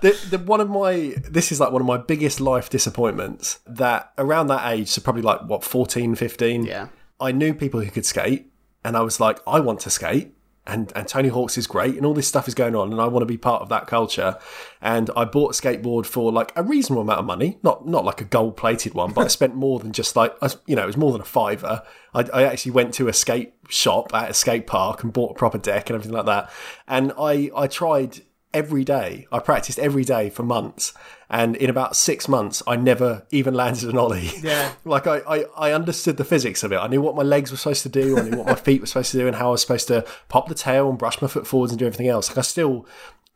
the, 0.00 0.18
the, 0.30 0.38
one 0.38 0.60
of 0.60 0.68
my 0.70 1.14
this 1.28 1.50
is 1.52 1.60
like 1.60 1.72
one 1.72 1.80
of 1.82 1.86
my 1.86 1.96
biggest 1.96 2.40
life 2.40 2.70
disappointments 2.70 3.60
that 3.66 4.12
around 4.18 4.48
that 4.48 4.70
age 4.72 4.88
so 4.88 5.00
probably 5.00 5.22
like 5.22 5.42
what 5.42 5.64
14 5.64 6.14
15 6.14 6.64
Yeah. 6.64 6.88
i 7.20 7.32
knew 7.32 7.54
people 7.54 7.80
who 7.80 7.90
could 7.90 8.06
skate 8.06 8.50
and 8.84 8.96
i 8.96 9.00
was 9.00 9.20
like 9.20 9.38
i 9.46 9.60
want 9.60 9.80
to 9.80 9.90
skate 9.90 10.34
and, 10.70 10.92
and 10.94 11.08
Tony 11.08 11.30
Hawk's 11.30 11.56
is 11.56 11.66
great, 11.66 11.96
and 11.96 12.04
all 12.04 12.12
this 12.12 12.28
stuff 12.28 12.46
is 12.46 12.52
going 12.54 12.76
on, 12.76 12.92
and 12.92 13.00
I 13.00 13.06
want 13.06 13.22
to 13.22 13.26
be 13.26 13.38
part 13.38 13.62
of 13.62 13.70
that 13.70 13.86
culture. 13.86 14.36
And 14.82 15.08
I 15.16 15.24
bought 15.24 15.54
a 15.58 15.58
skateboard 15.58 16.04
for 16.04 16.30
like 16.30 16.52
a 16.56 16.62
reasonable 16.62 17.00
amount 17.00 17.20
of 17.20 17.24
money, 17.24 17.58
not 17.62 17.88
not 17.88 18.04
like 18.04 18.20
a 18.20 18.24
gold 18.24 18.58
plated 18.58 18.92
one, 18.92 19.14
but 19.14 19.24
I 19.24 19.28
spent 19.28 19.54
more 19.54 19.78
than 19.78 19.92
just 19.94 20.14
like 20.14 20.34
I- 20.42 20.50
you 20.66 20.76
know, 20.76 20.82
it 20.82 20.86
was 20.86 20.98
more 20.98 21.12
than 21.12 21.22
a 21.22 21.24
fiver. 21.24 21.80
I, 22.12 22.20
I 22.34 22.42
actually 22.44 22.72
went 22.72 22.92
to 22.94 23.08
a 23.08 23.14
skate 23.14 23.54
shop 23.70 24.12
at 24.14 24.28
a 24.28 24.34
skate 24.34 24.66
park 24.66 25.02
and 25.02 25.10
bought 25.10 25.30
a 25.30 25.34
proper 25.34 25.56
deck 25.56 25.88
and 25.88 25.94
everything 25.94 26.14
like 26.14 26.26
that. 26.26 26.50
And 26.86 27.14
I 27.18 27.50
I 27.56 27.66
tried 27.66 28.20
every 28.54 28.84
day. 28.84 29.26
I 29.30 29.38
practiced 29.40 29.78
every 29.78 30.04
day 30.04 30.30
for 30.30 30.42
months, 30.42 30.92
and 31.28 31.56
in 31.56 31.68
about 31.70 31.96
six 31.96 32.28
months, 32.28 32.62
I 32.66 32.76
never 32.76 33.26
even 33.30 33.54
landed 33.54 33.88
an 33.88 33.98
ollie. 33.98 34.30
Yeah. 34.42 34.72
like 34.84 35.06
I, 35.06 35.18
I, 35.18 35.44
I 35.56 35.72
understood 35.72 36.16
the 36.16 36.24
physics 36.24 36.62
of 36.62 36.72
it. 36.72 36.76
I 36.76 36.86
knew 36.86 37.02
what 37.02 37.16
my 37.16 37.22
legs 37.22 37.50
were 37.50 37.56
supposed 37.56 37.82
to 37.84 37.88
do. 37.88 38.18
I 38.18 38.22
knew 38.22 38.38
what 38.38 38.46
my 38.46 38.54
feet 38.66 38.80
were 38.80 38.86
supposed 38.86 39.12
to 39.12 39.18
do, 39.18 39.26
and 39.26 39.36
how 39.36 39.48
I 39.48 39.52
was 39.52 39.60
supposed 39.60 39.88
to 39.88 40.06
pop 40.28 40.48
the 40.48 40.54
tail 40.54 40.88
and 40.88 40.98
brush 40.98 41.20
my 41.20 41.28
foot 41.28 41.46
forwards 41.46 41.72
and 41.72 41.78
do 41.78 41.86
everything 41.86 42.08
else. 42.08 42.28
Like 42.28 42.38
I 42.38 42.42
still 42.42 42.86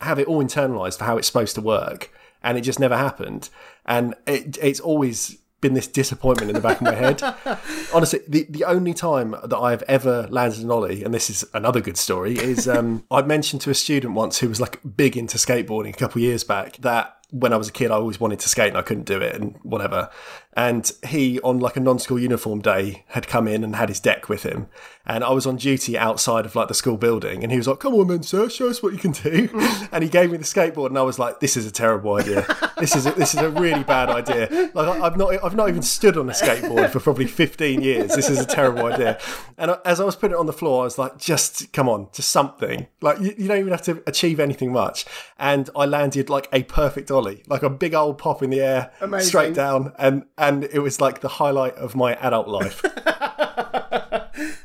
have 0.01 0.19
it 0.19 0.27
all 0.27 0.43
internalized 0.43 0.99
for 0.99 1.05
how 1.05 1.17
it's 1.17 1.27
supposed 1.27 1.55
to 1.57 1.61
work, 1.61 2.13
and 2.43 2.57
it 2.57 2.63
just 2.63 2.81
never 2.81 2.97
happened. 2.97 3.51
And 3.85 4.15
it, 4.27 4.59
it's 4.63 4.81
always 4.81 5.39
been 5.63 5.73
this 5.73 5.87
disappointment 5.87 6.51
in 6.51 6.55
the 6.55 6.61
back 6.61 6.77
of 6.77 6.83
my 6.83 6.95
head. 6.95 7.23
Honestly, 7.95 8.21
the, 8.29 8.47
the 8.51 8.65
only 8.65 8.93
time 8.93 9.35
that 9.43 9.57
I've 9.57 9.83
ever 9.85 10.27
landed 10.29 10.63
an 10.63 10.71
ollie, 10.71 11.03
and 11.03 11.15
this 11.15 11.31
is 11.31 11.47
another 11.55 11.81
good 11.81 11.97
story, 11.97 12.35
is 12.35 12.69
um, 12.69 13.05
I 13.11 13.23
mentioned 13.23 13.63
to 13.63 13.71
a 13.71 13.75
student 13.75 14.13
once 14.13 14.41
who 14.41 14.49
was 14.51 14.61
like 14.61 14.81
big 14.97 15.17
into 15.17 15.39
skateboarding 15.39 15.91
a 15.91 15.97
couple 15.97 16.19
of 16.19 16.25
years 16.25 16.45
back 16.45 16.77
that 16.79 17.17
when 17.31 17.55
I 17.55 17.57
was 17.57 17.69
a 17.69 17.73
kid, 17.73 17.91
I 17.91 17.95
always 17.95 18.21
wanted 18.21 18.41
to 18.41 18.49
skate 18.51 18.69
and 18.69 18.77
I 18.77 18.83
couldn't 18.83 19.07
do 19.07 19.19
it 19.23 19.35
and 19.35 19.57
whatever. 19.63 20.11
And 20.53 20.91
he, 21.07 21.41
on 21.41 21.61
like 21.61 21.79
a 21.79 21.81
non-school 21.81 22.19
uniform 22.19 22.61
day, 22.61 23.05
had 23.07 23.27
come 23.27 23.49
in 23.49 23.65
and 23.65 23.75
had 23.75 23.89
his 23.89 24.01
deck 24.01 24.29
with 24.29 24.43
him. 24.43 24.67
And 25.07 25.25
I 25.25 25.31
was 25.31 25.47
on 25.47 25.57
duty 25.57 25.97
outside 25.97 26.45
of 26.45 26.55
like 26.55 26.69
the 26.69 26.75
school 26.75 26.99
building, 26.99 27.43
and 27.43 27.51
he 27.51 27.57
was 27.57 27.67
like, 27.67 27.81
"Come 27.81 27.95
on, 27.95 28.09
then, 28.09 28.23
sir, 28.23 28.51
show 28.51 28.69
us 28.69 28.83
what 28.83 28.93
you 28.93 28.99
can 28.99 29.13
do." 29.13 29.49
and 29.91 30.05
he 30.05 30.11
gave 30.11 30.31
me 30.31 30.37
the 30.37 30.45
skateboard, 30.45 30.89
and 30.89 30.99
I 30.99 31.03
was 31.03 31.19
like, 31.19 31.41
"This 31.41 31.57
is 31.57 31.65
a 31.65 31.71
terrible 31.71 32.15
idea. 32.15 32.45
This 32.83 32.97
is 32.97 33.07
a, 33.07 33.13
this 33.13 33.33
is 33.35 33.41
a 33.41 33.49
really 33.51 33.85
bad 33.85 34.09
idea. 34.11 34.71
Like 34.75 34.89
I- 34.89 35.07
I've 35.07 35.17
not 35.17 35.33
I've 35.45 35.55
not 35.55 35.69
even 35.69 35.83
stood 35.83 36.17
on 36.17 36.29
a 36.29 36.33
skateboard 36.33 36.91
for 36.91 37.01
probably 37.01 37.27
15 37.27 37.81
years. 37.81 38.15
This 38.15 38.29
is 38.29 38.41
a 38.41 38.45
terrible 38.47 38.87
idea." 38.87 39.19
And 39.57 39.71
I- 39.71 39.79
as 39.85 40.01
I 40.01 40.05
was 40.05 40.17
putting 40.17 40.35
it 40.37 40.39
on 40.41 40.47
the 40.47 40.53
floor, 40.53 40.83
I 40.83 40.85
was 40.85 40.99
like, 40.99 41.17
"Just 41.19 41.73
come 41.73 41.89
on, 41.89 42.09
just 42.13 42.29
something. 42.31 42.89
Like 43.01 43.21
you, 43.21 43.35
you 43.39 43.47
don't 43.49 43.59
even 43.59 43.71
have 43.71 43.83
to 43.83 44.03
achieve 44.07 44.41
anything 44.41 44.73
much." 44.73 45.07
And 45.39 45.71
I 45.77 45.87
landed 45.87 46.29
like 46.29 46.49
a 46.53 46.65
perfect 46.65 47.11
ollie, 47.11 47.43
like 47.47 47.63
a 47.63 47.71
big 47.71 47.95
old 47.95 48.19
pop 48.19 48.43
in 48.43 48.51
the 48.51 48.61
air, 48.61 48.91
Amazing. 49.01 49.29
straight 49.29 49.55
down, 49.55 49.93
and 49.99 50.25
and 50.37 50.65
it 50.65 50.81
was 50.81 51.01
like 51.01 51.21
the 51.21 51.29
highlight 51.29 51.75
of 51.77 51.95
my 51.95 52.15
adult 52.17 52.49
life. 52.49 52.83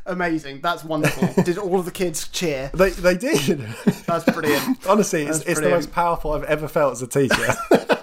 Amazing. 0.05 0.61
That's 0.61 0.83
wonderful. 0.85 1.43
Did 1.43 1.57
all 1.57 1.79
of 1.79 1.85
the 1.85 1.91
kids 1.91 2.27
cheer? 2.29 2.71
they 2.73 2.91
they 2.91 3.17
did. 3.17 3.59
That's 4.05 4.23
brilliant. 4.25 4.87
Honestly, 4.87 5.23
it's, 5.23 5.39
That's 5.39 5.49
it's 5.49 5.59
the 5.59 5.63
brilliant. 5.65 5.85
most 5.87 5.91
powerful 5.91 6.31
I've 6.31 6.45
ever 6.45 6.67
felt 6.67 6.93
as 6.93 7.01
a 7.01 7.07
teacher. 7.07 7.35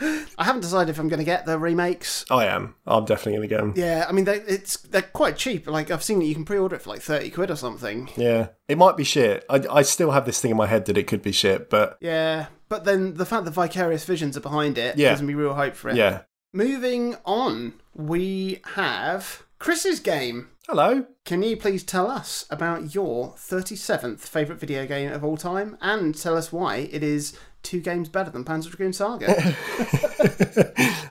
I 0.00 0.44
haven't 0.44 0.60
decided 0.62 0.90
if 0.90 0.98
I'm 0.98 1.08
going 1.08 1.18
to 1.18 1.24
get 1.24 1.46
the 1.46 1.58
remakes. 1.58 2.24
I 2.30 2.46
am. 2.46 2.74
I'm 2.86 3.04
definitely 3.04 3.32
going 3.48 3.48
to 3.48 3.54
get 3.54 3.60
them. 3.60 3.72
Yeah, 3.76 4.06
I 4.08 4.12
mean 4.12 4.24
they, 4.24 4.36
it's 4.40 4.76
they're 4.78 5.02
quite 5.02 5.36
cheap. 5.36 5.66
Like 5.66 5.90
I've 5.90 6.02
seen 6.04 6.18
that 6.20 6.24
you 6.26 6.34
can 6.34 6.44
pre-order 6.44 6.76
it 6.76 6.82
for 6.82 6.90
like 6.90 7.02
thirty 7.02 7.30
quid 7.30 7.50
or 7.50 7.56
something. 7.56 8.08
Yeah, 8.16 8.48
it 8.68 8.78
might 8.78 8.96
be 8.96 9.04
shit. 9.04 9.44
I, 9.50 9.62
I 9.70 9.82
still 9.82 10.12
have 10.12 10.24
this 10.26 10.40
thing 10.40 10.50
in 10.52 10.56
my 10.56 10.66
head 10.66 10.84
that 10.86 10.96
it 10.98 11.06
could 11.06 11.22
be 11.22 11.32
shit, 11.32 11.68
but 11.70 11.98
Yeah, 12.00 12.46
but 12.68 12.84
then 12.84 13.14
the 13.14 13.26
fact 13.26 13.44
that 13.46 13.52
Vicarious 13.52 14.04
Visions 14.04 14.36
are 14.36 14.40
behind 14.40 14.78
it 14.78 14.96
Yeah. 14.98 15.10
gives 15.10 15.22
me 15.22 15.34
real 15.34 15.54
hope 15.54 15.74
for 15.74 15.88
it. 15.90 15.96
yeah. 15.96 16.22
Moving 16.52 17.16
on, 17.26 17.74
we 17.94 18.60
have 18.74 19.42
Chris's 19.58 20.00
game. 20.00 20.48
Hello. 20.66 21.06
Can 21.24 21.42
you 21.42 21.56
please 21.56 21.82
tell 21.82 22.10
us 22.10 22.46
about 22.50 22.94
your 22.94 23.32
37th 23.34 24.20
favourite 24.20 24.60
video 24.60 24.86
game 24.86 25.12
of 25.12 25.24
all 25.24 25.36
time 25.36 25.76
and 25.80 26.14
tell 26.16 26.36
us 26.36 26.52
why 26.52 26.76
it 26.90 27.02
is 27.02 27.38
two 27.68 27.80
games 27.80 28.08
better 28.08 28.30
than 28.30 28.44
Panzer 28.44 28.70
Dragoon 28.70 28.92
Saga? 28.94 29.54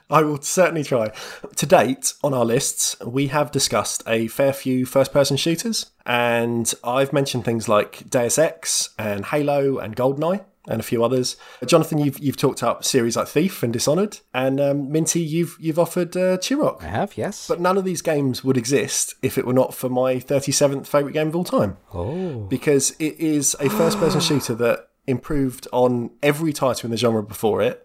I 0.10 0.22
will 0.22 0.40
certainly 0.42 0.82
try. 0.84 1.12
To 1.56 1.66
date, 1.66 2.14
on 2.24 2.34
our 2.34 2.44
lists, 2.44 2.96
we 3.04 3.28
have 3.28 3.50
discussed 3.50 4.02
a 4.06 4.26
fair 4.28 4.52
few 4.52 4.84
first 4.86 5.12
person 5.12 5.36
shooters, 5.36 5.86
and 6.06 6.72
I've 6.82 7.12
mentioned 7.12 7.44
things 7.44 7.68
like 7.68 8.08
Deus 8.10 8.38
Ex 8.38 8.90
and 8.98 9.26
Halo 9.26 9.78
and 9.78 9.94
GoldenEye. 9.96 10.44
And 10.70 10.80
a 10.80 10.84
few 10.84 11.02
others. 11.02 11.38
Jonathan, 11.64 11.96
you've 11.96 12.18
you've 12.18 12.36
talked 12.36 12.62
up 12.62 12.84
series 12.84 13.16
like 13.16 13.26
Thief 13.26 13.62
and 13.62 13.72
Dishonored, 13.72 14.18
and 14.34 14.60
um, 14.60 14.92
Minty, 14.92 15.20
you've 15.20 15.56
you've 15.58 15.78
offered 15.78 16.14
uh, 16.14 16.36
Turok. 16.36 16.82
I 16.82 16.88
have, 16.88 17.16
yes. 17.16 17.48
But 17.48 17.58
none 17.58 17.78
of 17.78 17.86
these 17.86 18.02
games 18.02 18.44
would 18.44 18.58
exist 18.58 19.14
if 19.22 19.38
it 19.38 19.46
were 19.46 19.54
not 19.54 19.72
for 19.72 19.88
my 19.88 20.16
37th 20.16 20.86
favourite 20.86 21.14
game 21.14 21.28
of 21.28 21.36
all 21.36 21.44
time. 21.44 21.78
oh, 21.94 22.40
Because 22.50 22.90
it 22.98 23.18
is 23.18 23.56
a 23.60 23.70
first 23.70 23.96
person 23.96 24.20
shooter 24.20 24.54
that 24.56 24.87
improved 25.08 25.66
on 25.72 26.10
every 26.22 26.52
title 26.52 26.86
in 26.86 26.90
the 26.90 26.96
genre 26.96 27.22
before 27.22 27.60
it. 27.62 27.84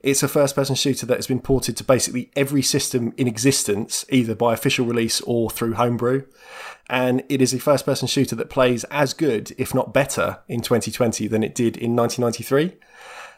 It's 0.00 0.22
a 0.22 0.28
first 0.28 0.54
person 0.54 0.74
shooter 0.76 1.06
that 1.06 1.16
has 1.16 1.26
been 1.26 1.40
ported 1.40 1.76
to 1.78 1.84
basically 1.84 2.30
every 2.36 2.62
system 2.62 3.12
in 3.16 3.26
existence, 3.26 4.04
either 4.10 4.34
by 4.34 4.52
official 4.52 4.84
release 4.86 5.20
or 5.22 5.50
through 5.50 5.74
homebrew. 5.74 6.26
And 6.88 7.24
it 7.28 7.40
is 7.42 7.52
a 7.54 7.58
first 7.58 7.84
person 7.86 8.06
shooter 8.06 8.36
that 8.36 8.50
plays 8.50 8.84
as 8.84 9.14
good, 9.14 9.52
if 9.58 9.74
not 9.74 9.92
better, 9.94 10.40
in 10.48 10.60
2020 10.60 11.26
than 11.26 11.42
it 11.42 11.54
did 11.54 11.76
in 11.76 11.96
1993. 11.96 12.76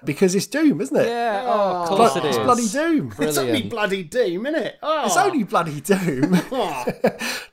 Because 0.05 0.35
it's 0.35 0.47
Doom, 0.47 0.81
isn't 0.81 0.97
it? 0.97 1.07
yeah. 1.09 1.43
Oh, 1.47 1.83
of 1.83 1.89
course 1.89 2.17
it 2.17 2.25
It's 2.25 2.37
is. 2.37 2.45
bloody 2.45 2.69
Doom. 2.69 3.13
it's 3.19 3.39
only 3.39 3.63
bloody 3.63 4.05
Doom, 4.05 4.45
innit? 4.45 4.75
Oh, 4.83 5.07
It's 5.07 5.17
only 5.17 5.43
bloody 5.45 5.81
Doom. 5.81 6.35
oh. 6.53 6.85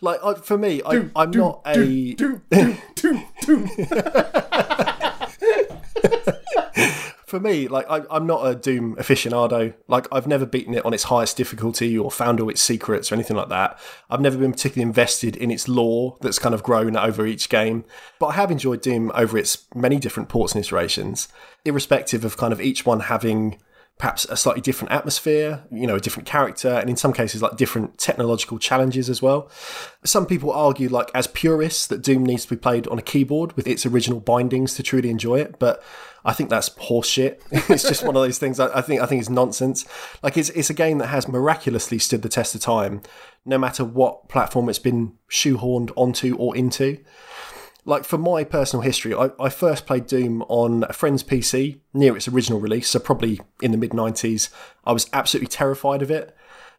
like 0.01 0.19
I, 0.23 0.33
for 0.35 0.57
me, 0.57 0.81
I, 0.85 1.09
I'm 1.15 1.31
not 1.31 1.61
a 1.65 1.73
Doom, 2.13 2.41
Doom, 2.49 2.77
Doom, 2.95 3.25
Doom. 3.41 3.69
for 7.25 7.39
me, 7.39 7.67
like 7.67 7.89
I, 7.89 8.01
I'm 8.09 8.27
not 8.27 8.45
a 8.45 8.55
Doom 8.55 8.95
aficionado. 8.97 9.73
Like 9.87 10.07
I've 10.11 10.27
never 10.27 10.45
beaten 10.45 10.73
it 10.73 10.85
on 10.85 10.93
its 10.93 11.03
highest 11.03 11.37
difficulty 11.37 11.97
or 11.97 12.11
found 12.11 12.39
all 12.39 12.49
its 12.49 12.61
secrets 12.61 13.11
or 13.11 13.15
anything 13.15 13.35
like 13.35 13.49
that. 13.49 13.79
I've 14.09 14.21
never 14.21 14.37
been 14.37 14.51
particularly 14.51 14.87
invested 14.87 15.35
in 15.35 15.51
its 15.51 15.67
lore 15.67 16.17
that's 16.21 16.39
kind 16.39 16.53
of 16.53 16.63
grown 16.63 16.95
over 16.95 17.25
each 17.25 17.49
game. 17.49 17.83
But 18.19 18.27
I 18.27 18.33
have 18.33 18.51
enjoyed 18.51 18.81
Doom 18.81 19.11
over 19.15 19.37
its 19.37 19.65
many 19.73 19.97
different 19.97 20.29
ports 20.29 20.53
and 20.53 20.63
iterations, 20.63 21.27
irrespective 21.63 22.23
of 22.23 22.37
kind 22.37 22.53
of 22.53 22.61
each 22.61 22.85
one 22.85 23.01
having 23.01 23.59
perhaps 23.97 24.25
a 24.25 24.35
slightly 24.35 24.61
different 24.61 24.91
atmosphere, 24.91 25.63
you 25.71 25.87
know, 25.87 25.95
a 25.95 26.01
different 26.01 26.27
character, 26.27 26.67
and 26.67 26.89
in 26.89 26.97
some 26.97 27.13
cases, 27.13 27.41
like 27.41 27.55
different 27.55 27.97
technological 27.97 28.59
challenges 28.59 29.09
as 29.09 29.21
well. 29.21 29.49
Some 30.03 30.25
people 30.25 30.51
argue, 30.51 30.89
like, 30.89 31.09
as 31.13 31.27
purists, 31.27 31.87
that 31.87 32.01
Doom 32.01 32.25
needs 32.25 32.43
to 32.43 32.49
be 32.49 32.59
played 32.59 32.87
on 32.87 32.99
a 32.99 33.01
keyboard 33.01 33.53
with 33.53 33.67
its 33.67 33.85
original 33.85 34.19
bindings 34.19 34.73
to 34.75 34.83
truly 34.83 35.09
enjoy 35.09 35.39
it, 35.39 35.59
but 35.59 35.81
I 36.25 36.33
think 36.33 36.49
that's 36.49 36.69
horseshit. 36.69 37.39
it's 37.69 37.83
just 37.83 38.03
one 38.03 38.15
of 38.15 38.21
those 38.21 38.39
things 38.39 38.59
I, 38.59 38.79
I 38.79 38.81
think 38.81 39.01
I 39.01 39.05
think 39.05 39.21
is 39.21 39.29
nonsense. 39.29 39.85
Like 40.23 40.37
it's 40.37 40.49
it's 40.49 40.69
a 40.69 40.73
game 40.73 40.97
that 40.97 41.07
has 41.07 41.27
miraculously 41.27 41.99
stood 41.99 42.23
the 42.23 42.29
test 42.29 42.55
of 42.55 42.61
time, 42.61 43.01
no 43.45 43.57
matter 43.57 43.85
what 43.85 44.27
platform 44.27 44.67
it's 44.67 44.79
been 44.79 45.13
shoehorned 45.29 45.91
onto 45.95 46.35
or 46.37 46.55
into 46.57 46.97
like 47.85 48.03
for 48.03 48.17
my 48.17 48.43
personal 48.43 48.81
history, 48.81 49.13
I, 49.13 49.29
I 49.39 49.49
first 49.49 49.85
played 49.85 50.07
Doom 50.07 50.41
on 50.43 50.83
a 50.89 50.93
friend's 50.93 51.23
PC 51.23 51.79
near 51.93 52.17
its 52.17 52.27
original 52.27 52.59
release, 52.59 52.89
so 52.89 52.99
probably 52.99 53.39
in 53.61 53.71
the 53.71 53.77
mid 53.77 53.91
90s. 53.91 54.49
I 54.85 54.91
was 54.91 55.07
absolutely 55.13 55.47
terrified 55.47 56.01
of 56.01 56.09
it 56.09 56.35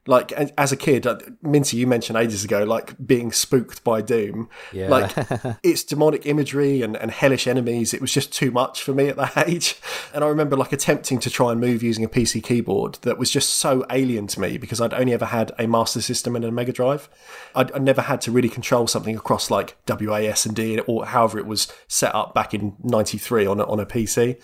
Like 0.06 0.32
as 0.32 0.72
a 0.72 0.76
kid, 0.76 1.06
uh, 1.06 1.18
Minty, 1.42 1.76
you 1.76 1.86
mentioned 1.86 2.16
ages 2.16 2.44
ago, 2.44 2.64
like 2.64 2.94
being 3.04 3.32
spooked 3.32 3.82
by 3.84 4.00
Doom. 4.02 4.48
Yeah. 4.72 4.88
Like 4.88 5.12
its 5.62 5.82
demonic 5.84 6.26
imagery 6.26 6.82
and, 6.82 6.96
and 6.96 7.10
hellish 7.10 7.46
enemies, 7.46 7.92
it 7.92 8.00
was 8.00 8.12
just 8.12 8.32
too 8.32 8.50
much 8.50 8.82
for 8.82 8.94
me 8.94 9.08
at 9.08 9.16
that 9.16 9.36
age. 9.48 9.76
And 10.14 10.22
I 10.22 10.28
remember 10.28 10.56
like 10.56 10.72
attempting 10.72 11.18
to 11.20 11.30
try 11.30 11.52
and 11.52 11.60
move 11.60 11.82
using 11.82 12.04
a 12.04 12.08
PC 12.08 12.42
keyboard 12.42 12.98
that 13.02 13.18
was 13.18 13.30
just 13.30 13.50
so 13.56 13.84
alien 13.90 14.26
to 14.28 14.40
me 14.40 14.58
because 14.58 14.80
I'd 14.80 14.94
only 14.94 15.12
ever 15.12 15.26
had 15.26 15.52
a 15.58 15.66
Master 15.66 16.00
System 16.00 16.36
and 16.36 16.44
a 16.44 16.52
Mega 16.52 16.72
Drive. 16.72 17.08
I'd, 17.54 17.72
I 17.72 17.78
never 17.78 18.02
had 18.02 18.20
to 18.22 18.30
really 18.30 18.48
control 18.48 18.86
something 18.86 19.16
across 19.16 19.50
like 19.50 19.76
WAS 19.88 20.46
and 20.46 20.54
D 20.54 20.78
or 20.80 21.06
however 21.06 21.38
it 21.38 21.46
was 21.46 21.72
set 21.88 22.14
up 22.14 22.34
back 22.34 22.54
in 22.54 22.76
'93 22.82 23.46
on 23.46 23.60
a, 23.60 23.64
on 23.64 23.80
a 23.80 23.86
PC. 23.86 24.40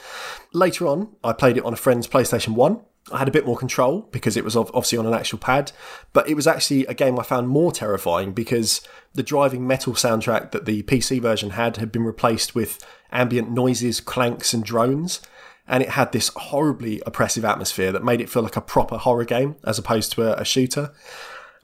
Later 0.53 0.87
on, 0.87 1.09
I 1.23 1.33
played 1.33 1.57
it 1.57 1.65
on 1.65 1.73
a 1.73 1.77
friend's 1.77 2.07
PlayStation 2.07 2.55
One. 2.55 2.81
I 3.11 3.19
had 3.19 3.29
a 3.29 3.33
bit 3.33 3.45
more 3.45 3.57
control 3.57 4.09
because 4.13 4.37
it 4.37 4.45
was 4.45 4.55
obviously 4.55 4.99
on 4.99 5.07
an 5.07 5.15
actual 5.15 5.39
pad, 5.39 5.73
but 6.13 6.29
it 6.29 6.35
was 6.35 6.47
actually 6.47 6.87
a 6.87 6.95
game 6.95 7.19
I 7.19 7.25
found 7.25 7.49
more 7.49 7.73
terrifying 7.73 8.33
because 8.33 8.81
the 9.15 9.25
driving 9.25 9.67
metal 9.67 9.95
soundtrack 9.95 10.53
that 10.53 10.67
the 10.67 10.83
PC 10.85 11.21
version 11.21 11.51
had 11.51 11.79
had 11.79 11.91
been 11.91 12.05
replaced 12.05 12.55
with 12.55 12.85
ambient 13.11 13.51
noises, 13.51 14.01
clanks, 14.01 14.55
and 14.55 14.63
drones. 14.63 15.21
And 15.67 15.83
it 15.83 15.91
had 15.91 16.13
this 16.13 16.29
horribly 16.35 17.01
oppressive 17.07 17.45
atmosphere 17.45 17.93
that 17.93 18.05
made 18.05 18.21
it 18.21 18.29
feel 18.29 18.43
like 18.43 18.57
a 18.57 18.61
proper 18.61 18.99
horror 18.99 19.25
game 19.25 19.57
as 19.65 19.79
opposed 19.79 20.13
to 20.13 20.23
a, 20.23 20.41
a 20.41 20.45
shooter. 20.45 20.93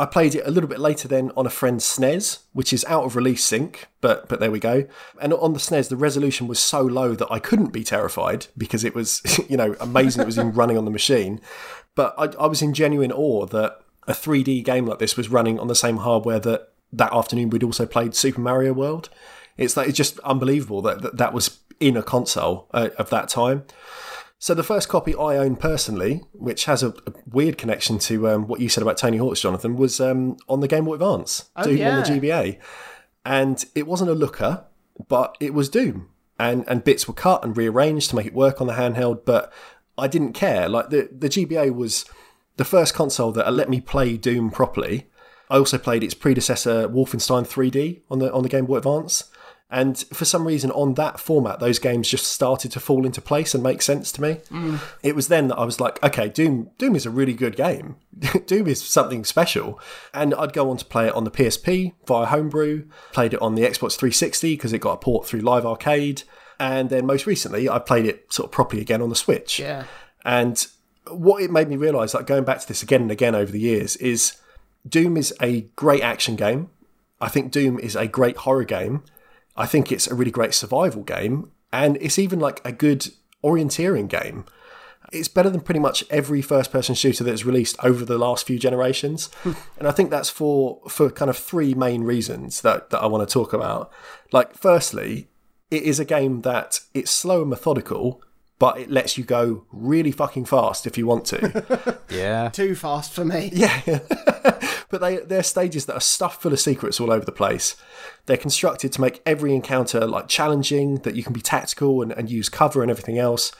I 0.01 0.07
played 0.07 0.37
it 0.37 0.47
a 0.47 0.51
little 0.51 0.69
bit 0.69 0.79
later 0.79 1.09
then 1.09 1.33
on 1.37 1.45
a 1.45 1.51
friend's 1.51 1.85
SNES, 1.85 2.39
which 2.53 2.73
is 2.73 2.85
out 2.85 3.05
of 3.05 3.17
release 3.17 3.43
sync, 3.43 3.89
but 4.01 4.29
but 4.29 4.39
there 4.39 4.51
we 4.51 4.61
go. 4.61 4.87
And 5.21 5.35
on 5.35 5.55
the 5.55 5.59
SNES, 5.59 5.89
the 5.89 5.97
resolution 5.97 6.47
was 6.47 6.61
so 6.61 6.83
low 6.83 7.15
that 7.15 7.31
I 7.31 7.41
couldn't 7.41 7.73
be 7.73 7.83
terrified 7.83 8.47
because 8.57 8.85
it 8.85 8.95
was, 8.95 9.23
you 9.49 9.57
know, 9.57 9.75
amazing. 9.81 10.23
it 10.23 10.27
was 10.27 10.39
even 10.39 10.53
running 10.53 10.79
on 10.79 10.85
the 10.85 10.91
machine, 10.91 11.41
but 11.97 12.15
I, 12.17 12.45
I 12.45 12.47
was 12.47 12.63
in 12.63 12.75
genuine 12.75 13.11
awe 13.11 13.47
that 13.47 13.81
a 14.07 14.13
3D 14.13 14.65
game 14.65 14.87
like 14.87 15.01
this 15.01 15.17
was 15.17 15.29
running 15.29 15.59
on 15.59 15.67
the 15.67 15.75
same 15.75 15.99
hardware 15.99 16.39
that 16.41 16.73
that 16.93 17.13
afternoon 17.13 17.51
we'd 17.51 17.65
also 17.65 17.85
played 17.85 18.15
Super 18.15 18.41
Mario 18.41 18.73
World. 18.73 19.11
It's 19.57 19.77
like 19.77 19.89
it's 19.89 19.99
just 19.99 20.19
unbelievable 20.21 20.81
that 20.83 21.03
that, 21.03 21.17
that 21.17 21.33
was 21.33 21.59
in 21.81 21.97
a 21.97 22.03
console 22.03 22.69
uh, 22.73 22.91
of 22.99 23.11
that 23.11 23.29
time. 23.29 23.65
So 24.41 24.55
the 24.55 24.63
first 24.63 24.89
copy 24.89 25.15
I 25.17 25.37
own 25.37 25.57
personally, 25.57 26.23
which 26.33 26.67
has 26.67 26.83
a, 26.85 26.91
a 26.91 27.13
weird 27.29 27.59
connection 27.59 27.99
to 28.01 28.29
um, 28.29 28.47
what 28.47 28.61
you 28.61 28.69
said 28.69 28.83
about 28.83 28.97
Tony 28.97 29.17
Hawk's, 29.17 29.41
Jonathan, 29.41 29.77
was 29.77 30.01
um, 30.01 30.37
on 30.49 30.61
the 30.61 30.69
Game 30.69 30.85
Boy 30.85 30.95
Advance, 30.95 31.51
Oh, 31.57 31.65
Doom 31.65 31.77
yeah. 31.77 31.97
on 31.99 32.03
the 32.05 32.09
GBA, 32.21 32.59
and 33.25 33.65
it 33.75 33.87
wasn't 33.87 34.11
a 34.11 34.15
looker, 34.15 34.65
but 35.09 35.37
it 35.41 35.55
was 35.55 35.69
Doom, 35.69 36.09
and 36.39 36.65
and 36.69 36.85
bits 36.85 37.09
were 37.09 37.15
cut 37.15 37.45
and 37.45 37.57
rearranged 37.57 38.11
to 38.11 38.17
make 38.17 38.27
it 38.27 38.35
work 38.35 38.61
on 38.61 38.69
the 38.69 38.75
handheld, 38.75 39.25
but 39.25 39.53
I 39.97 40.07
didn't 40.07 40.35
care. 40.35 40.69
Like 40.69 40.91
the 40.91 41.09
the 41.11 41.29
GBA 41.29 41.75
was 41.75 42.05
the 42.59 42.65
first 42.65 42.95
console 42.95 43.33
that 43.33 43.53
let 43.53 43.69
me 43.69 43.81
play 43.81 44.17
Doom 44.17 44.51
properly. 44.51 45.09
I 45.51 45.57
also 45.57 45.79
played 45.79 46.05
its 46.05 46.15
predecessor 46.15 46.89
Wolfenstein 46.89 47.45
3D 47.45 48.03
on 48.09 48.21
the 48.21 48.33
on 48.33 48.45
the 48.45 48.49
Game 48.49 48.67
Boy 48.67 48.77
Advance. 48.77 49.25
And 49.71 49.99
for 49.99 50.25
some 50.25 50.47
reason, 50.47 50.71
on 50.71 50.95
that 50.95 51.21
format, 51.21 51.61
those 51.61 51.79
games 51.79 52.09
just 52.09 52.27
started 52.27 52.73
to 52.73 52.81
fall 52.81 53.05
into 53.05 53.21
place 53.21 53.55
and 53.55 53.63
make 53.63 53.83
sense 53.83 54.11
to 54.13 54.23
me. 54.23 54.39
It 55.03 55.15
was 55.15 55.29
then 55.29 55.49
that 55.49 55.59
I 55.59 55.65
was 55.65 55.79
like, 55.79 56.03
okay, 56.03 56.31
Doom, 56.31 56.71
Doom 56.79 56.97
is 56.97 57.05
a 57.05 57.11
really 57.11 57.35
good 57.35 57.55
game. 57.55 57.97
Doom 58.47 58.67
is 58.67 58.83
something 58.83 59.27
special. 59.27 59.79
And 60.15 60.35
I'd 60.35 60.55
go 60.55 60.71
on 60.71 60.79
to 60.79 60.87
play 60.87 61.09
it 61.09 61.15
on 61.15 61.25
the 61.25 61.31
PSP 61.31 61.93
via 62.07 62.27
Homebrew, 62.27 62.87
played 63.13 63.35
it 63.35 63.43
on 63.43 63.57
the 63.57 63.63
Xbox 63.63 63.99
360 63.99 64.55
because 64.55 64.73
it 64.73 64.79
got 64.79 64.93
a 64.93 64.99
port 64.99 65.27
through 65.27 65.41
Live 65.41 65.67
Arcade. 65.67 66.23
And 66.59 66.89
then 66.89 67.05
most 67.05 67.27
recently, 67.27 67.69
I 67.69 67.79
played 67.79 68.07
it 68.07 68.33
sort 68.33 68.47
of 68.47 68.53
properly 68.53 68.81
again 68.81 69.03
on 69.03 69.11
the 69.11 69.17
Switch. 69.17 69.59
Yeah. 69.59 69.85
And 70.25 70.67
what 71.11 71.43
it 71.43 71.51
made 71.51 71.69
me 71.69 71.77
realise, 71.77 72.15
like 72.15 72.27
going 72.27 72.45
back 72.45 72.61
to 72.61 72.69
this 72.69 72.83
again 72.83 73.03
and 73.03 73.11
again 73.11 73.35
over 73.35 73.53
the 73.53 73.61
years, 73.61 73.97
is 73.97 74.39
Doom 74.89 75.19
is 75.19 75.35
a 75.43 75.63
great 75.77 76.03
action 76.03 76.37
game. 76.37 76.71
I 77.21 77.29
think 77.29 77.53
Doom 77.53 77.79
is 77.79 77.97
a 77.97 78.07
great 78.07 78.39
horror 78.39 78.65
game. 78.65 79.03
I 79.59 79.67
think 79.67 79.93
it's 79.93 80.07
a 80.07 80.15
really 80.15 80.31
great 80.31 80.55
survival 80.55 81.03
game. 81.03 81.51
And 81.73 81.99
it's 82.01 82.19
even 82.19 82.39
like 82.39 82.63
a 82.65 82.73
good 82.73 83.09
orienteering 83.45 84.09
game. 84.09 84.47
It's 85.13 85.29
better 85.29 85.51
than 85.51 85.61
pretty 85.61 85.81
much 85.81 86.05
every 86.11 86.43
first 86.43 86.71
person 86.71 86.95
shooter 86.95 87.25
that's 87.25 87.45
released 87.45 87.77
over 87.83 88.05
the 88.05 88.19
last 88.19 88.47
few 88.47 88.59
generations. 88.59 89.27
Hmm. 89.43 89.53
and 89.79 89.89
I 89.89 89.91
think 89.91 90.11
that's 90.11 90.31
for 90.31 90.81
for 90.89 91.11
kind 91.11 91.29
of 91.29 91.37
three 91.37 91.75
main 91.75 92.05
reasons 92.05 92.61
that, 92.63 92.91
that 92.91 93.03
I 93.03 93.07
want 93.07 93.29
to 93.29 93.33
talk 93.33 93.53
about. 93.53 93.91
Like 94.33 94.55
firstly, 94.55 95.29
it 95.71 95.83
is 95.83 95.99
a 95.99 96.05
game 96.05 96.43
that 96.43 96.81
it's 96.95 97.11
slow 97.11 97.41
and 97.41 97.51
methodical, 97.51 98.23
but 98.59 98.79
it 98.79 98.91
lets 98.91 99.17
you 99.17 99.25
go 99.25 99.65
really 99.71 100.11
fucking 100.11 100.45
fast 100.45 100.87
if 100.87 100.99
you 100.99 101.07
want 101.07 101.25
to. 101.27 101.99
Yeah. 102.11 102.49
Too 102.49 102.75
fast 102.75 103.13
for 103.13 103.23
me. 103.23 103.51
Yeah. 103.53 103.83
but 104.89 105.01
they 105.03 105.19
they're 105.19 105.43
stages 105.43 105.85
that 105.87 105.95
are 105.95 106.01
stuffed 106.01 106.41
full 106.41 106.55
of 106.55 106.59
secrets 106.59 107.01
all 107.01 107.13
over 107.13 107.25
the 107.25 107.33
place. 107.33 107.77
They're 108.25 108.39
constructed 108.39 108.93
to 108.93 109.01
make 109.03 109.21
every 109.27 109.55
encounter 109.55 110.07
like 110.07 110.27
challenging, 110.27 110.97
that 111.01 111.15
you 111.15 111.23
can 111.23 111.35
be 111.35 111.43
tactical 111.43 112.01
and, 112.01 112.13
and 112.13 112.31
use 112.31 112.49
cover 112.49 112.81
and 112.81 112.91
everything 112.91 113.19
else. 113.19 113.53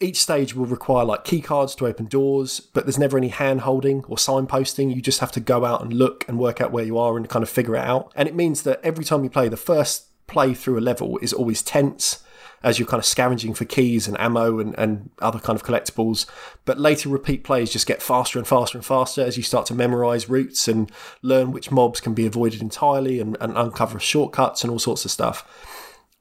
Each 0.00 0.20
stage 0.20 0.56
will 0.56 0.66
require 0.66 1.04
like 1.04 1.22
key 1.22 1.40
cards 1.40 1.76
to 1.76 1.86
open 1.86 2.06
doors, 2.06 2.58
but 2.58 2.84
there's 2.84 2.98
never 2.98 3.16
any 3.16 3.28
hand 3.28 3.60
holding 3.60 4.02
or 4.04 4.16
signposting. 4.16 4.94
You 4.94 5.00
just 5.00 5.20
have 5.20 5.32
to 5.32 5.40
go 5.40 5.64
out 5.64 5.80
and 5.80 5.92
look 5.92 6.24
and 6.28 6.40
work 6.40 6.60
out 6.60 6.72
where 6.72 6.84
you 6.84 6.98
are 6.98 7.16
and 7.16 7.28
kind 7.28 7.44
of 7.44 7.48
figure 7.48 7.76
it 7.76 7.84
out. 7.84 8.10
And 8.16 8.28
it 8.28 8.34
means 8.34 8.64
that 8.64 8.80
every 8.82 9.04
time 9.04 9.22
you 9.22 9.30
play, 9.30 9.48
the 9.48 9.56
first 9.56 10.08
play 10.26 10.54
through 10.54 10.78
a 10.78 10.80
level 10.80 11.18
is 11.18 11.32
always 11.32 11.62
tense 11.62 12.24
as 12.62 12.78
you're 12.78 12.88
kind 12.88 12.98
of 12.98 13.04
scavenging 13.04 13.54
for 13.54 13.64
keys 13.64 14.06
and 14.06 14.18
ammo 14.20 14.58
and, 14.58 14.74
and 14.78 15.10
other 15.20 15.38
kind 15.38 15.56
of 15.56 15.64
collectibles. 15.64 16.26
But 16.64 16.78
later 16.78 17.08
repeat 17.08 17.44
plays 17.44 17.72
just 17.72 17.86
get 17.86 18.02
faster 18.02 18.38
and 18.38 18.46
faster 18.46 18.78
and 18.78 18.84
faster 18.84 19.22
as 19.22 19.36
you 19.36 19.42
start 19.42 19.66
to 19.66 19.74
memorize 19.74 20.28
routes 20.28 20.68
and 20.68 20.90
learn 21.22 21.52
which 21.52 21.70
mobs 21.70 22.00
can 22.00 22.14
be 22.14 22.26
avoided 22.26 22.62
entirely 22.62 23.20
and, 23.20 23.36
and 23.40 23.56
uncover 23.56 23.98
shortcuts 23.98 24.62
and 24.62 24.70
all 24.70 24.78
sorts 24.78 25.04
of 25.04 25.10
stuff. 25.10 25.46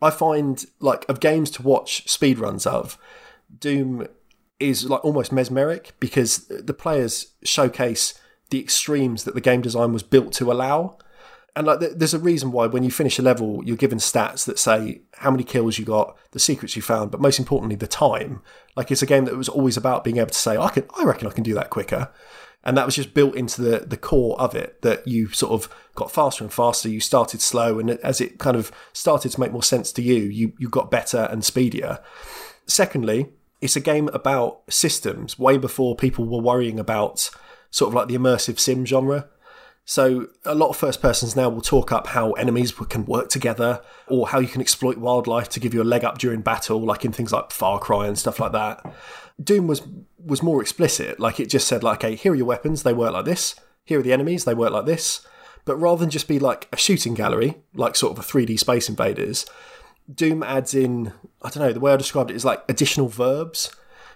I 0.01 0.09
find 0.09 0.65
like 0.79 1.07
of 1.07 1.19
games 1.19 1.51
to 1.51 1.61
watch 1.61 2.05
speedruns 2.05 2.65
of, 2.65 2.97
Doom 3.59 4.07
is 4.59 4.89
like 4.89 5.03
almost 5.03 5.31
mesmeric 5.31 5.93
because 5.99 6.47
the 6.47 6.73
players 6.73 7.33
showcase 7.43 8.13
the 8.49 8.59
extremes 8.59 9.23
that 9.23 9.33
the 9.35 9.41
game 9.41 9.61
design 9.61 9.93
was 9.93 10.03
built 10.03 10.33
to 10.33 10.51
allow. 10.51 10.97
And 11.55 11.67
like, 11.67 11.79
there's 11.79 12.13
a 12.13 12.19
reason 12.19 12.51
why 12.51 12.67
when 12.67 12.83
you 12.83 12.91
finish 12.91 13.19
a 13.19 13.21
level, 13.21 13.61
you're 13.65 13.75
given 13.75 13.97
stats 13.97 14.45
that 14.45 14.57
say 14.57 15.01
how 15.15 15.31
many 15.31 15.43
kills 15.43 15.77
you 15.77 15.85
got, 15.85 16.17
the 16.31 16.39
secrets 16.39 16.75
you 16.75 16.81
found, 16.81 17.11
but 17.11 17.19
most 17.19 17.39
importantly, 17.39 17.75
the 17.75 17.87
time. 17.87 18.41
Like 18.75 18.89
it's 18.89 19.01
a 19.01 19.05
game 19.07 19.25
that 19.25 19.35
was 19.35 19.49
always 19.49 19.75
about 19.75 20.03
being 20.03 20.17
able 20.17 20.29
to 20.29 20.33
say, 20.33 20.55
I 20.55 20.69
can, 20.69 20.85
I 20.97 21.03
reckon 21.03 21.27
I 21.27 21.31
can 21.31 21.43
do 21.43 21.53
that 21.55 21.69
quicker. 21.69 22.09
And 22.63 22.77
that 22.77 22.85
was 22.85 22.95
just 22.95 23.13
built 23.13 23.35
into 23.35 23.61
the, 23.61 23.79
the 23.79 23.97
core 23.97 24.39
of 24.39 24.55
it 24.55 24.81
that 24.81 25.07
you 25.07 25.29
sort 25.29 25.51
of 25.51 25.73
got 25.95 26.11
faster 26.11 26.43
and 26.43 26.53
faster. 26.53 26.89
You 26.89 26.99
started 26.99 27.41
slow, 27.41 27.79
and 27.79 27.89
as 27.89 28.21
it 28.21 28.37
kind 28.37 28.55
of 28.55 28.71
started 28.93 29.31
to 29.31 29.39
make 29.39 29.51
more 29.51 29.63
sense 29.63 29.91
to 29.93 30.01
you, 30.01 30.15
you, 30.15 30.53
you 30.59 30.69
got 30.69 30.91
better 30.91 31.27
and 31.31 31.43
speedier. 31.43 31.99
Secondly, 32.67 33.29
it's 33.61 33.75
a 33.75 33.81
game 33.81 34.09
about 34.13 34.61
systems 34.69 35.39
way 35.39 35.57
before 35.57 35.95
people 35.95 36.25
were 36.25 36.41
worrying 36.41 36.79
about 36.79 37.31
sort 37.71 37.89
of 37.89 37.95
like 37.95 38.07
the 38.07 38.15
immersive 38.15 38.59
sim 38.59 38.85
genre. 38.85 39.27
So 39.91 40.27
a 40.45 40.55
lot 40.55 40.69
of 40.69 40.77
first 40.77 41.01
persons 41.01 41.35
now 41.35 41.49
will 41.49 41.59
talk 41.59 41.91
up 41.91 42.07
how 42.07 42.31
enemies 42.31 42.71
can 42.71 43.05
work 43.05 43.27
together 43.27 43.81
or 44.07 44.29
how 44.29 44.39
you 44.39 44.47
can 44.47 44.61
exploit 44.61 44.97
wildlife 44.97 45.49
to 45.49 45.59
give 45.59 45.73
you 45.73 45.81
a 45.81 45.83
leg 45.83 46.05
up 46.05 46.17
during 46.17 46.39
battle, 46.39 46.79
like 46.79 47.03
in 47.03 47.11
things 47.11 47.33
like 47.33 47.51
Far 47.51 47.77
Cry 47.77 48.07
and 48.07 48.17
stuff 48.17 48.39
like 48.39 48.53
that. 48.53 48.85
Doom 49.43 49.67
was 49.67 49.81
was 50.17 50.41
more 50.41 50.61
explicit, 50.61 51.19
like 51.19 51.41
it 51.41 51.49
just 51.49 51.67
said 51.67 51.83
like, 51.83 52.05
okay, 52.05 52.15
here 52.15 52.31
are 52.31 52.35
your 52.35 52.45
weapons, 52.45 52.83
they 52.83 52.93
work 52.93 53.11
like 53.11 53.25
this. 53.25 53.53
Here 53.83 53.99
are 53.99 54.01
the 54.01 54.13
enemies, 54.13 54.45
they 54.45 54.53
work 54.53 54.71
like 54.71 54.85
this. 54.85 55.27
But 55.65 55.75
rather 55.75 55.99
than 55.99 56.09
just 56.09 56.29
be 56.29 56.39
like 56.39 56.69
a 56.71 56.77
shooting 56.77 57.13
gallery, 57.13 57.57
like 57.73 57.97
sort 57.97 58.17
of 58.17 58.19
a 58.23 58.25
3D 58.25 58.59
Space 58.59 58.87
Invaders, 58.87 59.45
Doom 60.09 60.41
adds 60.41 60.73
in, 60.73 61.11
I 61.41 61.49
don't 61.49 61.63
know, 61.63 61.73
the 61.73 61.81
way 61.81 61.91
I 61.91 61.97
described 61.97 62.31
it 62.31 62.37
is 62.37 62.45
like 62.45 62.63
additional 62.69 63.09
verbs. 63.09 63.75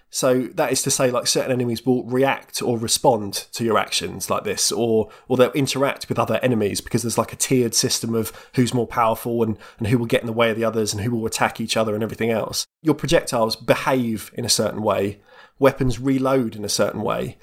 So 0.09 0.43
that 0.53 0.71
is 0.71 0.81
to 0.83 0.91
say, 0.91 1.11
like 1.11 1.27
certain 1.27 1.51
enemies 1.51 1.85
will 1.85 2.05
react 2.05 2.61
or 2.61 2.77
respond 2.77 3.33
to 3.51 3.65
your 3.65 3.77
actions 3.77 4.29
like 4.29 4.43
this, 4.45 4.71
or 4.71 5.09
or 5.27 5.35
they'll 5.35 5.51
interact 5.51 6.07
with 6.07 6.17
other 6.17 6.39
enemies 6.41 6.79
because 6.79 7.01
there's 7.01 7.17
like 7.17 7.33
a 7.33 7.37
tiered 7.37 7.75
system 7.75 8.15
of 8.15 8.31
who's 8.55 8.73
more 8.73 8.87
powerful 8.87 9.43
and, 9.43 9.57
and 9.77 9.87
who 9.87 9.97
will 9.97 10.05
get 10.05 10.21
in 10.21 10.27
the 10.27 10.33
way 10.33 10.49
of 10.51 10.55
the 10.55 10.63
others 10.63 10.93
and 10.93 11.03
who 11.03 11.11
will 11.11 11.25
attack 11.25 11.59
each 11.59 11.75
other 11.75 11.93
and 11.93 12.03
everything 12.03 12.31
else. 12.31 12.65
Your 12.81 12.95
projectiles 12.95 13.55
behave 13.55 14.31
in 14.35 14.45
a 14.45 14.49
certain 14.49 14.81
way, 14.81 15.21
weapons 15.59 15.99
reload 15.99 16.55
in 16.55 16.63
a 16.63 16.69
certain 16.69 17.01
way. 17.01 17.37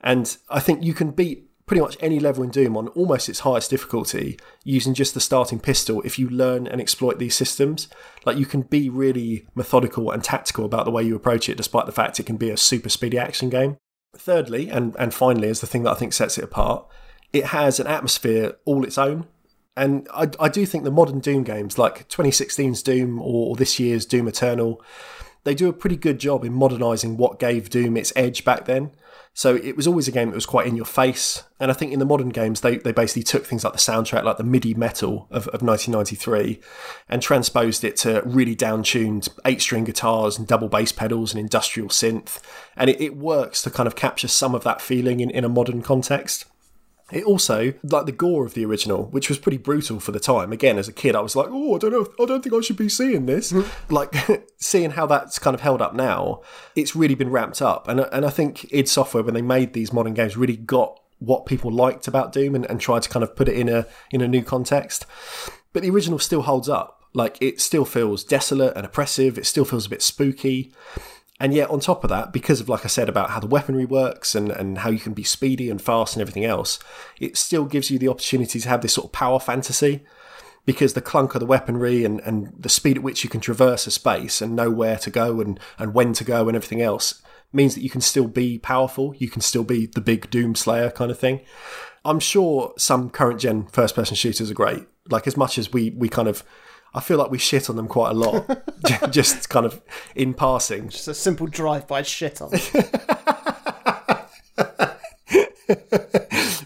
And 0.00 0.36
I 0.48 0.60
think 0.60 0.84
you 0.84 0.94
can 0.94 1.10
beat 1.10 1.47
pretty 1.68 1.82
much 1.82 1.96
any 2.00 2.18
level 2.18 2.42
in 2.42 2.50
Doom 2.50 2.76
on 2.76 2.88
almost 2.88 3.28
its 3.28 3.40
highest 3.40 3.70
difficulty 3.70 4.38
using 4.64 4.94
just 4.94 5.14
the 5.14 5.20
starting 5.20 5.60
pistol 5.60 6.02
if 6.02 6.18
you 6.18 6.28
learn 6.28 6.66
and 6.66 6.80
exploit 6.80 7.18
these 7.18 7.36
systems. 7.36 7.88
Like 8.24 8.38
you 8.38 8.46
can 8.46 8.62
be 8.62 8.88
really 8.88 9.46
methodical 9.54 10.10
and 10.10 10.24
tactical 10.24 10.64
about 10.64 10.86
the 10.86 10.90
way 10.90 11.02
you 11.02 11.14
approach 11.14 11.48
it, 11.48 11.56
despite 11.56 11.86
the 11.86 11.92
fact 11.92 12.18
it 12.18 12.26
can 12.26 12.38
be 12.38 12.50
a 12.50 12.56
super 12.56 12.88
speedy 12.88 13.18
action 13.18 13.50
game. 13.50 13.76
Thirdly, 14.16 14.70
and, 14.70 14.96
and 14.98 15.12
finally, 15.12 15.48
is 15.48 15.60
the 15.60 15.66
thing 15.66 15.82
that 15.84 15.92
I 15.92 15.94
think 15.94 16.14
sets 16.14 16.38
it 16.38 16.44
apart, 16.44 16.86
it 17.32 17.46
has 17.46 17.78
an 17.78 17.86
atmosphere 17.86 18.56
all 18.64 18.82
its 18.82 18.96
own. 18.96 19.26
And 19.76 20.08
I, 20.12 20.28
I 20.40 20.48
do 20.48 20.66
think 20.66 20.82
the 20.82 20.90
modern 20.90 21.20
Doom 21.20 21.44
games, 21.44 21.78
like 21.78 22.08
2016's 22.08 22.82
Doom 22.82 23.20
or 23.20 23.54
this 23.54 23.78
year's 23.78 24.06
Doom 24.06 24.26
Eternal, 24.26 24.82
they 25.44 25.54
do 25.54 25.68
a 25.68 25.72
pretty 25.72 25.96
good 25.96 26.18
job 26.18 26.44
in 26.44 26.52
modernising 26.52 27.16
what 27.16 27.38
gave 27.38 27.70
Doom 27.70 27.96
its 27.96 28.12
edge 28.16 28.44
back 28.44 28.64
then. 28.64 28.90
So 29.34 29.54
it 29.56 29.76
was 29.76 29.86
always 29.86 30.08
a 30.08 30.12
game 30.12 30.30
that 30.30 30.34
was 30.34 30.46
quite 30.46 30.66
in 30.66 30.74
your 30.74 30.84
face. 30.84 31.44
And 31.60 31.70
I 31.70 31.74
think 31.74 31.92
in 31.92 31.98
the 31.98 32.04
modern 32.04 32.30
games, 32.30 32.60
they, 32.60 32.78
they 32.78 32.92
basically 32.92 33.22
took 33.22 33.46
things 33.46 33.62
like 33.62 33.72
the 33.72 33.78
soundtrack, 33.78 34.24
like 34.24 34.36
the 34.36 34.44
MIDI 34.44 34.74
metal 34.74 35.28
of, 35.30 35.46
of 35.48 35.62
1993, 35.62 36.60
and 37.08 37.22
transposed 37.22 37.84
it 37.84 37.96
to 37.98 38.22
really 38.24 38.54
down 38.54 38.82
tuned 38.82 39.28
eight 39.44 39.62
string 39.62 39.84
guitars 39.84 40.38
and 40.38 40.46
double 40.48 40.68
bass 40.68 40.92
pedals 40.92 41.32
and 41.32 41.40
industrial 41.40 41.88
synth. 41.88 42.40
And 42.76 42.90
it, 42.90 43.00
it 43.00 43.16
works 43.16 43.62
to 43.62 43.70
kind 43.70 43.86
of 43.86 43.94
capture 43.94 44.28
some 44.28 44.54
of 44.54 44.64
that 44.64 44.80
feeling 44.80 45.20
in, 45.20 45.30
in 45.30 45.44
a 45.44 45.48
modern 45.48 45.82
context. 45.82 46.44
It 47.10 47.24
also, 47.24 47.72
like 47.82 48.04
the 48.04 48.12
gore 48.12 48.44
of 48.44 48.52
the 48.52 48.66
original, 48.66 49.04
which 49.06 49.30
was 49.30 49.38
pretty 49.38 49.56
brutal 49.56 49.98
for 49.98 50.12
the 50.12 50.20
time. 50.20 50.52
Again, 50.52 50.76
as 50.76 50.88
a 50.88 50.92
kid, 50.92 51.16
I 51.16 51.20
was 51.20 51.34
like, 51.34 51.48
"Oh, 51.50 51.74
I 51.74 51.78
don't 51.78 51.92
know, 51.92 52.06
I 52.22 52.26
don't 52.26 52.42
think 52.42 52.54
I 52.54 52.60
should 52.60 52.76
be 52.76 52.90
seeing 52.90 53.24
this." 53.24 53.50
Mm-hmm. 53.50 53.94
like 53.94 54.14
seeing 54.58 54.90
how 54.90 55.06
that's 55.06 55.38
kind 55.38 55.54
of 55.54 55.62
held 55.62 55.80
up 55.80 55.94
now, 55.94 56.42
it's 56.76 56.94
really 56.94 57.14
been 57.14 57.30
ramped 57.30 57.62
up, 57.62 57.88
and 57.88 58.00
and 58.00 58.26
I 58.26 58.30
think 58.30 58.70
id 58.72 58.88
Software 58.88 59.22
when 59.22 59.34
they 59.34 59.42
made 59.42 59.72
these 59.72 59.92
modern 59.92 60.12
games 60.12 60.36
really 60.36 60.56
got 60.56 61.00
what 61.18 61.46
people 61.46 61.70
liked 61.70 62.06
about 62.06 62.32
Doom 62.32 62.54
and, 62.54 62.66
and 62.66 62.80
tried 62.80 63.02
to 63.02 63.08
kind 63.08 63.22
of 63.22 63.34
put 63.34 63.48
it 63.48 63.56
in 63.56 63.68
a 63.68 63.86
in 64.10 64.20
a 64.20 64.28
new 64.28 64.42
context. 64.42 65.06
But 65.72 65.82
the 65.82 65.90
original 65.90 66.18
still 66.18 66.42
holds 66.42 66.68
up. 66.68 66.94
Like 67.14 67.38
it 67.40 67.60
still 67.60 67.86
feels 67.86 68.22
desolate 68.22 68.76
and 68.76 68.84
oppressive. 68.84 69.38
It 69.38 69.46
still 69.46 69.64
feels 69.64 69.86
a 69.86 69.90
bit 69.90 70.02
spooky. 70.02 70.72
And 71.40 71.54
yet, 71.54 71.70
on 71.70 71.78
top 71.78 72.02
of 72.02 72.10
that, 72.10 72.32
because 72.32 72.60
of, 72.60 72.68
like 72.68 72.84
I 72.84 72.88
said, 72.88 73.08
about 73.08 73.30
how 73.30 73.38
the 73.38 73.46
weaponry 73.46 73.84
works 73.84 74.34
and, 74.34 74.50
and 74.50 74.78
how 74.78 74.90
you 74.90 74.98
can 74.98 75.12
be 75.12 75.22
speedy 75.22 75.70
and 75.70 75.80
fast 75.80 76.16
and 76.16 76.20
everything 76.20 76.44
else, 76.44 76.80
it 77.20 77.36
still 77.36 77.64
gives 77.64 77.90
you 77.90 77.98
the 77.98 78.08
opportunity 78.08 78.58
to 78.58 78.68
have 78.68 78.80
this 78.80 78.94
sort 78.94 79.06
of 79.06 79.12
power 79.12 79.38
fantasy 79.38 80.04
because 80.66 80.94
the 80.94 81.00
clunk 81.00 81.34
of 81.34 81.40
the 81.40 81.46
weaponry 81.46 82.04
and, 82.04 82.20
and 82.20 82.52
the 82.58 82.68
speed 82.68 82.96
at 82.96 83.02
which 83.02 83.22
you 83.22 83.30
can 83.30 83.40
traverse 83.40 83.86
a 83.86 83.90
space 83.90 84.42
and 84.42 84.56
know 84.56 84.70
where 84.70 84.98
to 84.98 85.10
go 85.10 85.40
and, 85.40 85.60
and 85.78 85.94
when 85.94 86.12
to 86.12 86.24
go 86.24 86.48
and 86.48 86.56
everything 86.56 86.82
else 86.82 87.22
means 87.52 87.74
that 87.74 87.82
you 87.82 87.88
can 87.88 88.00
still 88.00 88.26
be 88.26 88.58
powerful. 88.58 89.14
You 89.16 89.30
can 89.30 89.40
still 89.40 89.64
be 89.64 89.86
the 89.86 90.00
big 90.00 90.28
Doom 90.30 90.54
Slayer 90.54 90.90
kind 90.90 91.10
of 91.10 91.18
thing. 91.18 91.40
I'm 92.04 92.20
sure 92.20 92.74
some 92.76 93.10
current 93.10 93.40
gen 93.40 93.66
first 93.68 93.94
person 93.94 94.16
shooters 94.16 94.50
are 94.50 94.54
great. 94.54 94.86
Like, 95.08 95.26
as 95.26 95.36
much 95.36 95.56
as 95.56 95.72
we, 95.72 95.90
we 95.90 96.08
kind 96.08 96.28
of 96.28 96.44
I 96.94 97.00
feel 97.00 97.18
like 97.18 97.30
we 97.30 97.38
shit 97.38 97.68
on 97.68 97.76
them 97.76 97.88
quite 97.88 98.10
a 98.10 98.14
lot, 98.14 98.64
just 99.10 99.48
kind 99.48 99.66
of 99.66 99.80
in 100.14 100.34
passing. 100.34 100.88
Just 100.88 101.08
a 101.08 101.14
simple 101.14 101.46
drive-by 101.46 102.02
shit 102.02 102.40
on. 102.40 102.50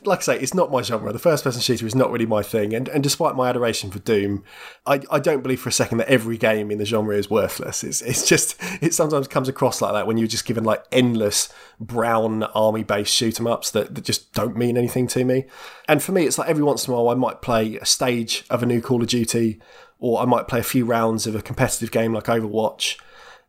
like 0.04 0.18
I 0.18 0.22
say, 0.22 0.38
it's 0.38 0.54
not 0.54 0.70
my 0.70 0.82
genre. 0.82 1.12
The 1.12 1.18
first 1.18 1.44
person 1.44 1.60
shooter 1.60 1.86
is 1.86 1.94
not 1.94 2.10
really 2.10 2.26
my 2.26 2.42
thing. 2.42 2.74
And, 2.74 2.88
and 2.88 3.02
despite 3.02 3.34
my 3.34 3.48
adoration 3.48 3.90
for 3.90 3.98
Doom, 4.00 4.44
I, 4.86 5.00
I 5.10 5.18
don't 5.18 5.42
believe 5.42 5.60
for 5.60 5.68
a 5.68 5.72
second 5.72 5.98
that 5.98 6.08
every 6.08 6.36
game 6.36 6.70
in 6.70 6.78
the 6.78 6.84
genre 6.84 7.16
is 7.16 7.30
worthless. 7.30 7.84
It's, 7.84 8.02
it's 8.02 8.28
just, 8.28 8.56
it 8.80 8.94
sometimes 8.94 9.28
comes 9.28 9.48
across 9.48 9.80
like 9.80 9.92
that 9.92 10.06
when 10.06 10.18
you're 10.18 10.28
just 10.28 10.44
given 10.44 10.64
like 10.64 10.84
endless 10.92 11.52
brown 11.80 12.42
army 12.42 12.84
based 12.84 13.12
shoot 13.12 13.38
'em 13.40 13.46
ups 13.46 13.70
that, 13.72 13.94
that 13.94 14.04
just 14.04 14.32
don't 14.32 14.56
mean 14.56 14.76
anything 14.76 15.06
to 15.08 15.24
me. 15.24 15.46
And 15.88 16.02
for 16.02 16.12
me, 16.12 16.26
it's 16.26 16.38
like 16.38 16.48
every 16.48 16.64
once 16.64 16.86
in 16.86 16.92
a 16.92 16.96
while 16.96 17.08
I 17.08 17.14
might 17.14 17.42
play 17.42 17.76
a 17.76 17.86
stage 17.86 18.44
of 18.50 18.62
a 18.62 18.66
new 18.66 18.80
Call 18.80 19.02
of 19.02 19.08
Duty 19.08 19.60
or 20.02 20.20
I 20.20 20.24
might 20.24 20.48
play 20.48 20.58
a 20.58 20.64
few 20.64 20.84
rounds 20.84 21.28
of 21.28 21.36
a 21.36 21.40
competitive 21.40 21.92
game 21.92 22.12
like 22.12 22.24
Overwatch. 22.24 22.98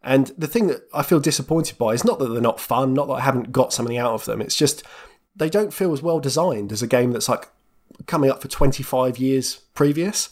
And 0.04 0.28
the 0.38 0.48
thing 0.48 0.68
that 0.68 0.88
I 0.94 1.02
feel 1.02 1.20
disappointed 1.20 1.80
by 1.80 1.94
is 1.94 2.06
not 2.06 2.20
that 2.20 2.28
they're 2.28 2.42
not 2.42 2.60
fun, 2.60 2.94
not 2.94 3.08
that 3.08 3.16
I 3.16 3.22
haven't 3.22 3.52
got 3.52 3.74
something 3.74 3.98
out 3.98 4.14
of 4.14 4.26
them. 4.26 4.40
It's 4.40 4.56
just 4.56 4.84
they 5.36 5.50
don't 5.50 5.74
feel 5.74 5.94
as 5.94 6.04
well 6.04 6.20
designed 6.20 6.72
as 6.72 6.84
a 6.84 6.88
game 6.88 7.12
that's 7.12 7.28
like 7.28 7.50
coming 8.06 8.30
up 8.30 8.40
for 8.40 8.48
25 8.50 9.18
years 9.18 9.56
previous. 9.74 10.30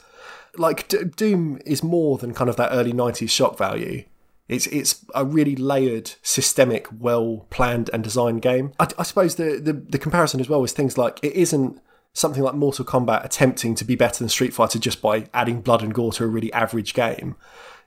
Like 0.55 0.87
D- 0.87 1.05
Doom 1.05 1.59
is 1.65 1.81
more 1.81 2.19
than 2.19 2.35
kind 2.35 2.51
of 2.51 2.55
that 2.57 2.71
early 2.71 2.93
90s 2.93 3.31
shock 3.31 3.57
value. 3.57 4.03
It's 4.47 4.67
it's 4.67 5.03
a 5.15 5.25
really 5.25 5.55
layered, 5.55 6.11
systemic, 6.21 6.85
well 6.95 7.47
planned 7.49 7.89
and 7.93 8.03
designed 8.03 8.43
game. 8.43 8.73
I, 8.79 8.89
I 8.99 9.03
suppose 9.03 9.37
the, 9.37 9.59
the 9.59 9.73
the 9.73 9.97
comparison 9.97 10.39
as 10.39 10.49
well 10.49 10.63
is 10.63 10.71
things 10.71 10.99
like 10.99 11.19
it 11.23 11.33
isn't 11.33 11.81
something 12.13 12.43
like 12.43 12.55
Mortal 12.55 12.85
Kombat 12.85 13.23
attempting 13.23 13.75
to 13.75 13.85
be 13.85 13.95
better 13.95 14.19
than 14.19 14.29
Street 14.29 14.53
Fighter 14.53 14.79
just 14.79 15.01
by 15.01 15.27
adding 15.33 15.61
blood 15.61 15.81
and 15.81 15.93
gore 15.93 16.11
to 16.13 16.23
a 16.23 16.27
really 16.27 16.51
average 16.53 16.93
game. 16.93 17.35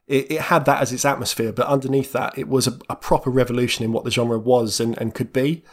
It, 0.07 0.31
it 0.33 0.41
had 0.43 0.65
that 0.65 0.81
as 0.81 0.93
its 0.93 1.05
atmosphere, 1.05 1.53
but 1.53 1.67
underneath 1.67 2.13
that, 2.13 2.37
it 2.37 2.49
was 2.49 2.67
a, 2.67 2.79
a 2.89 2.97
proper 2.97 3.31
revolution 3.31 3.85
in 3.85 3.93
what 3.93 4.05
the 4.05 4.11
genre 4.11 4.39
was 4.39 4.81
and, 4.81 4.97
and 4.99 5.15
could 5.15 5.33
be. 5.33 5.65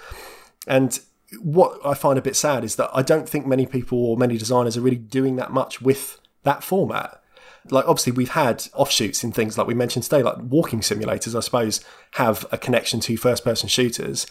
And 0.68 1.00
what 1.40 1.80
I 1.86 1.94
find 1.94 2.20
a 2.20 2.22
bit 2.22 2.36
sad 2.36 2.64
is 2.64 2.76
that 2.76 2.90
I 2.94 3.02
don't 3.02 3.28
think 3.28 3.46
many 3.46 3.66
people 3.66 3.98
or 3.98 4.18
many 4.18 4.38
designers 4.38 4.78
are 4.78 4.82
really 4.82 4.98
doing 4.98 5.38
that 5.38 5.52
much 5.52 5.82
with 5.82 6.20
that 6.44 6.64
format. 6.64 7.22
Like, 7.70 7.88
obviously, 7.88 8.14
we've 8.14 8.32
had 8.32 8.68
offshoots 8.74 9.24
in 9.24 9.32
things 9.32 9.58
like 9.58 9.68
we 9.68 9.76
mentioned 9.76 10.04
today, 10.04 10.24
like 10.24 10.38
walking 10.40 10.80
simulators, 10.80 11.36
I 11.36 11.42
suppose, 11.42 11.84
have 12.14 12.46
a 12.52 12.58
connection 12.58 13.00
to 13.02 13.18
first 13.18 13.44
person 13.44 13.70
shooters. 13.70 14.26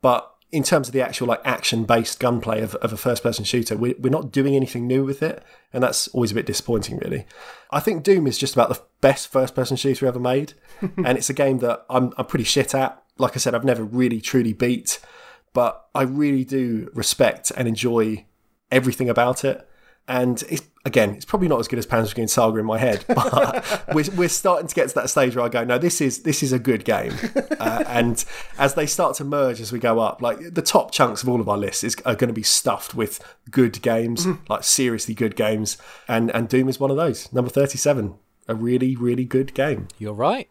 But 0.00 0.32
in 0.52 0.62
terms 0.62 0.88
of 0.88 0.92
the 0.92 1.02
actual 1.02 1.28
like 1.28 1.40
action 1.44 1.84
based 1.84 2.18
gunplay 2.18 2.60
of, 2.60 2.74
of 2.76 2.92
a 2.92 2.96
first 2.96 3.22
person 3.22 3.44
shooter, 3.44 3.76
we, 3.76 3.94
we're 3.98 4.10
not 4.10 4.32
doing 4.32 4.56
anything 4.56 4.86
new 4.86 5.04
with 5.04 5.22
it. 5.22 5.42
And 5.72 5.82
that's 5.82 6.08
always 6.08 6.32
a 6.32 6.34
bit 6.34 6.46
disappointing, 6.46 6.98
really. 6.98 7.26
I 7.70 7.80
think 7.80 8.02
Doom 8.02 8.26
is 8.26 8.38
just 8.38 8.54
about 8.54 8.68
the 8.68 8.80
best 9.00 9.28
first 9.28 9.54
person 9.54 9.76
shooter 9.76 10.06
ever 10.06 10.18
made. 10.18 10.54
and 10.80 11.16
it's 11.16 11.30
a 11.30 11.34
game 11.34 11.58
that 11.58 11.84
I'm, 11.88 12.12
I'm 12.16 12.26
pretty 12.26 12.44
shit 12.44 12.74
at. 12.74 13.00
Like 13.18 13.36
I 13.36 13.38
said, 13.38 13.54
I've 13.54 13.64
never 13.64 13.84
really 13.84 14.20
truly 14.20 14.52
beat 14.52 14.98
but 15.52 15.88
I 15.94 16.02
really 16.02 16.44
do 16.44 16.90
respect 16.94 17.50
and 17.56 17.66
enjoy 17.66 18.26
everything 18.70 19.08
about 19.08 19.44
it. 19.44 19.66
And 20.08 20.42
it's, 20.48 20.62
again, 20.84 21.10
it's 21.10 21.24
probably 21.24 21.46
not 21.46 21.60
as 21.60 21.68
good 21.68 21.78
as 21.78 21.86
Panzer 21.86 22.06
Dragoon 22.06 22.28
Saga 22.28 22.58
in 22.58 22.66
my 22.66 22.78
head, 22.78 23.04
but 23.08 23.94
we're, 23.94 24.10
we're 24.16 24.28
starting 24.28 24.66
to 24.66 24.74
get 24.74 24.88
to 24.88 24.94
that 24.96 25.08
stage 25.08 25.36
where 25.36 25.44
I 25.44 25.48
go, 25.48 25.62
no, 25.62 25.78
this 25.78 26.00
is 26.00 26.22
this 26.22 26.42
is 26.42 26.52
a 26.52 26.58
good 26.58 26.84
game. 26.84 27.14
Uh, 27.60 27.84
and 27.88 28.24
as 28.56 28.72
they 28.72 28.86
start 28.86 29.14
to 29.14 29.22
merge 29.22 29.60
as 29.60 29.70
we 29.70 29.78
go 29.78 29.98
up, 29.98 30.22
like 30.22 30.54
the 30.54 30.62
top 30.62 30.92
chunks 30.92 31.22
of 31.22 31.28
all 31.28 31.42
of 31.42 31.48
our 31.48 31.58
lists 31.58 31.84
is, 31.84 31.94
are 32.06 32.14
going 32.14 32.28
to 32.28 32.34
be 32.34 32.42
stuffed 32.42 32.94
with 32.94 33.22
good 33.50 33.82
games, 33.82 34.24
mm. 34.24 34.38
like 34.48 34.64
seriously 34.64 35.12
good 35.12 35.36
games. 35.36 35.76
And 36.08 36.30
and 36.30 36.48
Doom 36.48 36.70
is 36.70 36.80
one 36.80 36.90
of 36.90 36.96
those. 36.96 37.30
Number 37.34 37.50
thirty-seven, 37.50 38.14
a 38.48 38.54
really 38.54 38.96
really 38.96 39.26
good 39.26 39.52
game. 39.52 39.88
You're 39.98 40.14
right. 40.14 40.48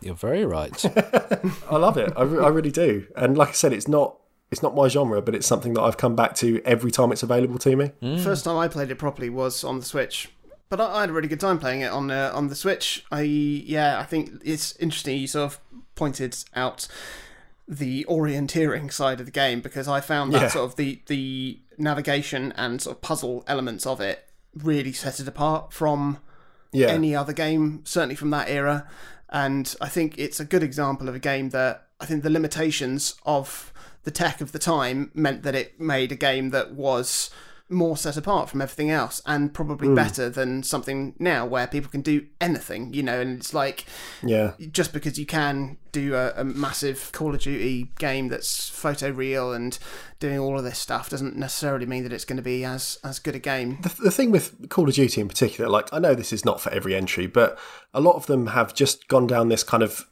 You're 0.00 0.14
very 0.14 0.44
right. 0.44 0.84
I 1.70 1.76
love 1.76 1.96
it. 1.96 2.12
I, 2.16 2.20
I 2.20 2.48
really 2.48 2.70
do. 2.70 3.08
And 3.16 3.36
like 3.36 3.50
I 3.50 3.52
said, 3.52 3.72
it's 3.72 3.88
not 3.88 4.16
it's 4.52 4.62
not 4.62 4.76
my 4.76 4.86
genre, 4.86 5.22
but 5.22 5.34
it's 5.34 5.46
something 5.46 5.72
that 5.74 5.80
I've 5.80 5.96
come 5.96 6.14
back 6.14 6.34
to 6.36 6.60
every 6.64 6.90
time 6.90 7.10
it's 7.10 7.22
available 7.22 7.58
to 7.58 7.74
me. 7.74 7.90
Mm. 8.02 8.20
First 8.22 8.44
time 8.44 8.58
I 8.58 8.68
played 8.68 8.90
it 8.90 8.96
properly 8.96 9.30
was 9.30 9.64
on 9.64 9.78
the 9.78 9.84
Switch, 9.84 10.28
but 10.68 10.78
I, 10.78 10.98
I 10.98 11.00
had 11.00 11.10
a 11.10 11.12
really 11.14 11.26
good 11.26 11.40
time 11.40 11.58
playing 11.58 11.80
it 11.80 11.90
on 11.90 12.10
uh, 12.10 12.30
on 12.34 12.48
the 12.48 12.54
Switch. 12.54 13.04
I 13.10 13.22
yeah, 13.22 13.98
I 13.98 14.04
think 14.04 14.42
it's 14.44 14.76
interesting. 14.76 15.18
You 15.18 15.26
sort 15.26 15.52
of 15.52 15.60
pointed 15.94 16.36
out 16.54 16.86
the 17.66 18.04
orienteering 18.08 18.92
side 18.92 19.20
of 19.20 19.26
the 19.26 19.32
game 19.32 19.62
because 19.62 19.88
I 19.88 20.02
found 20.02 20.34
that 20.34 20.42
yeah. 20.42 20.48
sort 20.48 20.70
of 20.70 20.76
the 20.76 21.00
the 21.06 21.58
navigation 21.78 22.52
and 22.52 22.82
sort 22.82 22.96
of 22.96 23.00
puzzle 23.00 23.44
elements 23.46 23.86
of 23.86 24.02
it 24.02 24.28
really 24.54 24.92
set 24.92 25.18
it 25.18 25.26
apart 25.26 25.72
from 25.72 26.18
yeah. 26.72 26.88
any 26.88 27.16
other 27.16 27.32
game, 27.32 27.80
certainly 27.84 28.16
from 28.16 28.28
that 28.30 28.50
era. 28.50 28.86
And 29.30 29.74
I 29.80 29.88
think 29.88 30.18
it's 30.18 30.40
a 30.40 30.44
good 30.44 30.62
example 30.62 31.08
of 31.08 31.14
a 31.14 31.18
game 31.18 31.48
that 31.50 31.86
I 31.98 32.04
think 32.04 32.22
the 32.22 32.28
limitations 32.28 33.14
of 33.24 33.71
the 34.04 34.10
tech 34.10 34.40
of 34.40 34.52
the 34.52 34.58
time 34.58 35.10
meant 35.14 35.42
that 35.42 35.54
it 35.54 35.80
made 35.80 36.12
a 36.12 36.16
game 36.16 36.50
that 36.50 36.72
was 36.72 37.30
more 37.72 37.96
set 37.96 38.16
apart 38.16 38.50
from 38.50 38.60
everything 38.60 38.90
else 38.90 39.22
and 39.26 39.54
probably 39.54 39.88
mm. 39.88 39.96
better 39.96 40.28
than 40.28 40.62
something 40.62 41.14
now 41.18 41.46
where 41.46 41.66
people 41.66 41.90
can 41.90 42.02
do 42.02 42.26
anything, 42.40 42.92
you 42.92 43.02
know, 43.02 43.20
and 43.20 43.38
it's 43.38 43.54
like 43.54 43.86
yeah. 44.22 44.52
Just 44.70 44.92
because 44.92 45.18
you 45.18 45.26
can 45.26 45.78
do 45.90 46.14
a, 46.14 46.32
a 46.36 46.44
massive 46.44 47.10
Call 47.12 47.34
of 47.34 47.40
Duty 47.40 47.90
game 47.98 48.28
that's 48.28 48.68
photo 48.68 49.10
real 49.10 49.52
and 49.52 49.78
doing 50.20 50.38
all 50.38 50.58
of 50.58 50.64
this 50.64 50.78
stuff 50.78 51.10
doesn't 51.10 51.36
necessarily 51.36 51.86
mean 51.86 52.02
that 52.04 52.12
it's 52.12 52.24
going 52.24 52.36
to 52.36 52.42
be 52.42 52.64
as 52.64 52.98
as 53.02 53.18
good 53.18 53.34
a 53.34 53.40
game. 53.40 53.78
The, 53.82 54.04
the 54.04 54.10
thing 54.10 54.30
with 54.30 54.68
Call 54.68 54.88
of 54.88 54.94
Duty 54.94 55.20
in 55.20 55.28
particular, 55.28 55.68
like 55.70 55.88
I 55.92 55.98
know 55.98 56.14
this 56.14 56.32
is 56.32 56.44
not 56.44 56.60
for 56.60 56.70
every 56.70 56.94
entry, 56.94 57.26
but 57.26 57.58
a 57.94 58.00
lot 58.00 58.16
of 58.16 58.26
them 58.26 58.48
have 58.48 58.74
just 58.74 59.08
gone 59.08 59.26
down 59.26 59.48
this 59.48 59.64
kind 59.64 59.82
of 59.82 60.06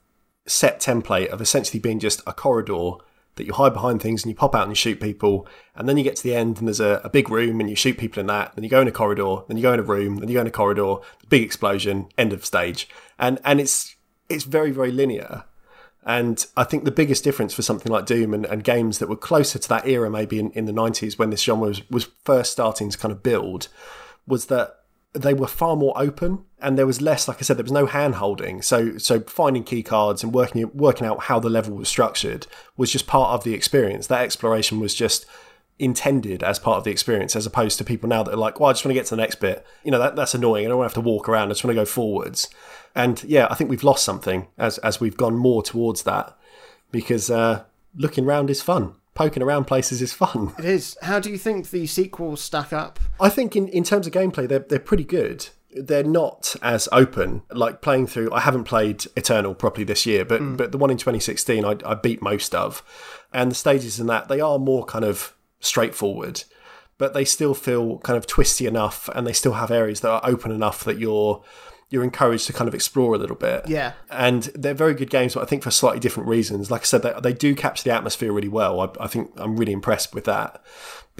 set 0.46 0.80
template 0.80 1.28
of 1.28 1.40
essentially 1.40 1.78
being 1.78 2.00
just 2.00 2.22
a 2.26 2.32
corridor 2.32 2.92
that 3.40 3.46
you 3.46 3.54
hide 3.54 3.72
behind 3.72 4.02
things 4.02 4.22
and 4.22 4.30
you 4.30 4.36
pop 4.36 4.54
out 4.54 4.62
and 4.62 4.70
you 4.70 4.76
shoot 4.76 5.00
people, 5.00 5.48
and 5.74 5.88
then 5.88 5.96
you 5.96 6.04
get 6.04 6.16
to 6.16 6.22
the 6.22 6.36
end 6.36 6.58
and 6.58 6.68
there's 6.68 6.78
a, 6.78 7.00
a, 7.02 7.08
big 7.08 7.30
room 7.30 7.58
and 7.58 7.70
you 7.70 7.74
shoot 7.74 7.96
people 7.96 8.20
in 8.20 8.26
that, 8.26 8.54
then 8.54 8.62
you 8.62 8.68
go 8.68 8.82
in 8.82 8.88
a 8.88 8.92
corridor, 8.92 9.38
then 9.48 9.56
you 9.56 9.62
go 9.62 9.72
in 9.72 9.80
a 9.80 9.82
room, 9.82 10.16
then 10.16 10.28
you 10.28 10.34
go 10.34 10.42
in 10.42 10.46
a 10.46 10.50
corridor, 10.50 10.96
big 11.30 11.42
explosion, 11.42 12.06
end 12.18 12.34
of 12.34 12.44
stage, 12.44 12.86
and 13.18 13.40
and 13.44 13.60
it's 13.60 13.96
it's 14.28 14.44
very 14.44 14.70
very 14.70 14.92
linear. 14.92 15.44
And 16.04 16.44
I 16.56 16.64
think 16.64 16.84
the 16.84 16.90
biggest 16.90 17.24
difference 17.24 17.52
for 17.52 17.62
something 17.62 17.92
like 17.92 18.06
Doom 18.06 18.32
and, 18.32 18.46
and 18.46 18.64
games 18.64 18.98
that 18.98 19.08
were 19.08 19.16
closer 19.16 19.58
to 19.58 19.68
that 19.68 19.86
era, 19.86 20.10
maybe 20.10 20.38
in, 20.38 20.50
in 20.52 20.64
the 20.64 20.72
90s 20.72 21.18
when 21.18 21.28
this 21.28 21.42
genre 21.42 21.68
was, 21.68 21.90
was 21.90 22.08
first 22.24 22.52
starting 22.52 22.88
to 22.88 22.96
kind 22.96 23.12
of 23.12 23.22
build, 23.22 23.68
was 24.26 24.46
that 24.46 24.79
they 25.12 25.34
were 25.34 25.46
far 25.46 25.74
more 25.74 25.92
open 25.96 26.44
and 26.60 26.78
there 26.78 26.86
was 26.86 27.00
less 27.00 27.26
like 27.26 27.38
i 27.38 27.40
said 27.40 27.56
there 27.56 27.64
was 27.64 27.72
no 27.72 27.86
hand 27.86 28.16
holding. 28.16 28.62
So 28.62 28.96
so 28.98 29.20
finding 29.20 29.64
key 29.64 29.82
cards 29.82 30.22
and 30.22 30.32
working 30.32 30.70
working 30.72 31.06
out 31.06 31.24
how 31.24 31.40
the 31.40 31.50
level 31.50 31.76
was 31.76 31.88
structured 31.88 32.46
was 32.76 32.92
just 32.92 33.06
part 33.06 33.34
of 33.34 33.44
the 33.44 33.54
experience. 33.54 34.06
That 34.06 34.22
exploration 34.22 34.78
was 34.78 34.94
just 34.94 35.26
intended 35.78 36.42
as 36.42 36.58
part 36.58 36.76
of 36.76 36.84
the 36.84 36.90
experience 36.90 37.34
as 37.34 37.46
opposed 37.46 37.78
to 37.78 37.84
people 37.84 38.06
now 38.06 38.22
that 38.22 38.34
are 38.34 38.36
like 38.36 38.60
well 38.60 38.68
i 38.68 38.72
just 38.72 38.84
want 38.84 38.90
to 38.90 38.94
get 38.94 39.06
to 39.06 39.16
the 39.16 39.20
next 39.20 39.36
bit. 39.36 39.66
You 39.82 39.90
know 39.90 39.98
that, 39.98 40.14
that's 40.14 40.34
annoying. 40.34 40.66
I 40.66 40.68
don't 40.68 40.78
want 40.78 40.92
to 40.92 40.96
have 40.96 41.04
to 41.04 41.08
walk 41.08 41.28
around. 41.28 41.48
I 41.48 41.52
just 41.52 41.64
want 41.64 41.74
to 41.74 41.80
go 41.80 41.86
forwards. 41.86 42.48
And 42.94 43.22
yeah 43.24 43.48
i 43.50 43.54
think 43.54 43.70
we've 43.70 43.84
lost 43.84 44.04
something 44.04 44.46
as 44.58 44.78
as 44.78 45.00
we've 45.00 45.16
gone 45.16 45.36
more 45.36 45.62
towards 45.62 46.04
that 46.04 46.36
because 46.92 47.30
uh, 47.30 47.64
looking 47.96 48.24
around 48.24 48.50
is 48.50 48.62
fun 48.62 48.94
poking 49.20 49.42
around 49.42 49.66
places 49.66 50.00
is 50.00 50.14
fun. 50.14 50.54
It 50.58 50.64
is. 50.64 50.96
How 51.02 51.20
do 51.20 51.30
you 51.30 51.36
think 51.36 51.68
the 51.68 51.86
sequels 51.86 52.40
stack 52.40 52.72
up? 52.72 52.98
I 53.20 53.28
think 53.28 53.54
in, 53.54 53.68
in 53.68 53.84
terms 53.84 54.06
of 54.06 54.14
gameplay, 54.14 54.48
they're 54.48 54.60
they're 54.60 54.78
pretty 54.78 55.04
good. 55.04 55.48
They're 55.72 56.02
not 56.02 56.56
as 56.62 56.88
open. 56.90 57.42
Like 57.52 57.82
playing 57.82 58.06
through, 58.06 58.32
I 58.32 58.40
haven't 58.40 58.64
played 58.64 59.04
Eternal 59.16 59.54
properly 59.54 59.84
this 59.84 60.06
year, 60.06 60.24
but 60.24 60.40
hmm. 60.40 60.56
but 60.56 60.72
the 60.72 60.78
one 60.78 60.90
in 60.90 60.96
2016, 60.96 61.66
I, 61.66 61.76
I 61.84 61.94
beat 61.94 62.22
most 62.22 62.54
of, 62.54 62.82
and 63.30 63.50
the 63.50 63.54
stages 63.54 64.00
in 64.00 64.06
that 64.06 64.28
they 64.28 64.40
are 64.40 64.58
more 64.58 64.86
kind 64.86 65.04
of 65.04 65.34
straightforward, 65.60 66.44
but 66.96 67.12
they 67.12 67.26
still 67.26 67.52
feel 67.52 67.98
kind 67.98 68.16
of 68.16 68.26
twisty 68.26 68.66
enough, 68.66 69.10
and 69.14 69.26
they 69.26 69.34
still 69.34 69.52
have 69.52 69.70
areas 69.70 70.00
that 70.00 70.10
are 70.10 70.22
open 70.24 70.50
enough 70.50 70.82
that 70.84 70.98
you're 70.98 71.44
you're 71.90 72.04
encouraged 72.04 72.46
to 72.46 72.52
kind 72.52 72.68
of 72.68 72.74
explore 72.74 73.14
a 73.14 73.18
little 73.18 73.36
bit. 73.36 73.68
Yeah. 73.68 73.92
And 74.10 74.44
they're 74.54 74.74
very 74.74 74.94
good 74.94 75.10
games, 75.10 75.34
but 75.34 75.42
I 75.42 75.46
think 75.46 75.62
for 75.64 75.72
slightly 75.72 76.00
different 76.00 76.28
reasons. 76.28 76.70
Like 76.70 76.82
I 76.82 76.84
said, 76.84 77.02
they, 77.02 77.12
they 77.20 77.32
do 77.32 77.54
capture 77.54 77.84
the 77.84 77.90
atmosphere 77.90 78.32
really 78.32 78.48
well. 78.48 78.80
I, 78.80 79.04
I 79.04 79.06
think 79.08 79.32
I'm 79.36 79.56
really 79.56 79.72
impressed 79.72 80.14
with 80.14 80.24
that. 80.24 80.62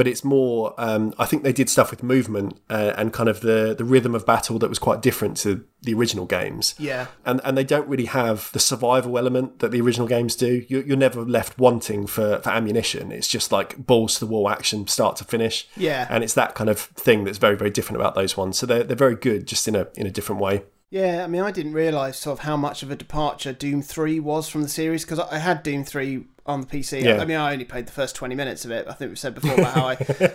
But 0.00 0.08
it's 0.08 0.24
more, 0.24 0.72
um, 0.78 1.12
I 1.18 1.26
think 1.26 1.42
they 1.42 1.52
did 1.52 1.68
stuff 1.68 1.90
with 1.90 2.02
movement 2.02 2.58
uh, 2.70 2.94
and 2.96 3.12
kind 3.12 3.28
of 3.28 3.42
the, 3.42 3.74
the 3.76 3.84
rhythm 3.84 4.14
of 4.14 4.24
battle 4.24 4.58
that 4.60 4.70
was 4.70 4.78
quite 4.78 5.02
different 5.02 5.36
to 5.42 5.62
the 5.82 5.92
original 5.92 6.24
games. 6.24 6.74
Yeah. 6.78 7.08
And 7.26 7.38
and 7.44 7.54
they 7.54 7.64
don't 7.64 7.86
really 7.86 8.06
have 8.06 8.50
the 8.52 8.60
survival 8.60 9.18
element 9.18 9.58
that 9.58 9.72
the 9.72 9.80
original 9.82 10.08
games 10.08 10.36
do. 10.36 10.64
You're, 10.68 10.84
you're 10.84 10.96
never 10.96 11.20
left 11.20 11.58
wanting 11.58 12.06
for, 12.06 12.38
for 12.38 12.48
ammunition. 12.48 13.12
It's 13.12 13.28
just 13.28 13.52
like 13.52 13.76
balls 13.76 14.14
to 14.14 14.20
the 14.20 14.30
wall 14.30 14.48
action, 14.48 14.86
start 14.86 15.16
to 15.16 15.24
finish. 15.24 15.68
Yeah. 15.76 16.06
And 16.08 16.24
it's 16.24 16.32
that 16.32 16.54
kind 16.54 16.70
of 16.70 16.80
thing 16.80 17.24
that's 17.24 17.36
very, 17.36 17.56
very 17.56 17.68
different 17.68 18.00
about 18.00 18.14
those 18.14 18.38
ones. 18.38 18.56
So 18.56 18.64
they're, 18.64 18.84
they're 18.84 18.96
very 18.96 19.16
good, 19.16 19.46
just 19.46 19.68
in 19.68 19.76
a 19.76 19.88
in 19.96 20.06
a 20.06 20.10
different 20.10 20.40
way. 20.40 20.62
Yeah, 20.90 21.22
I 21.22 21.28
mean, 21.28 21.42
I 21.42 21.52
didn't 21.52 21.74
realise 21.74 22.16
sort 22.18 22.40
of 22.40 22.44
how 22.44 22.56
much 22.56 22.82
of 22.82 22.90
a 22.90 22.96
departure 22.96 23.52
Doom 23.52 23.80
3 23.80 24.18
was 24.18 24.48
from 24.48 24.62
the 24.62 24.68
series 24.68 25.04
because 25.04 25.20
I 25.20 25.38
had 25.38 25.62
Doom 25.62 25.84
3 25.84 26.24
on 26.50 26.60
the 26.60 26.66
PC. 26.66 27.02
Yeah. 27.02 27.20
I 27.20 27.24
mean, 27.24 27.36
I 27.36 27.52
only 27.52 27.64
played 27.64 27.86
the 27.86 27.92
first 27.92 28.14
20 28.16 28.34
minutes 28.34 28.64
of 28.64 28.70
it. 28.70 28.86
I 28.88 28.92
think 28.92 29.10
we've 29.10 29.18
said 29.18 29.34
before 29.34 29.54
about 29.54 29.74
how 29.74 29.86
I 29.86 29.94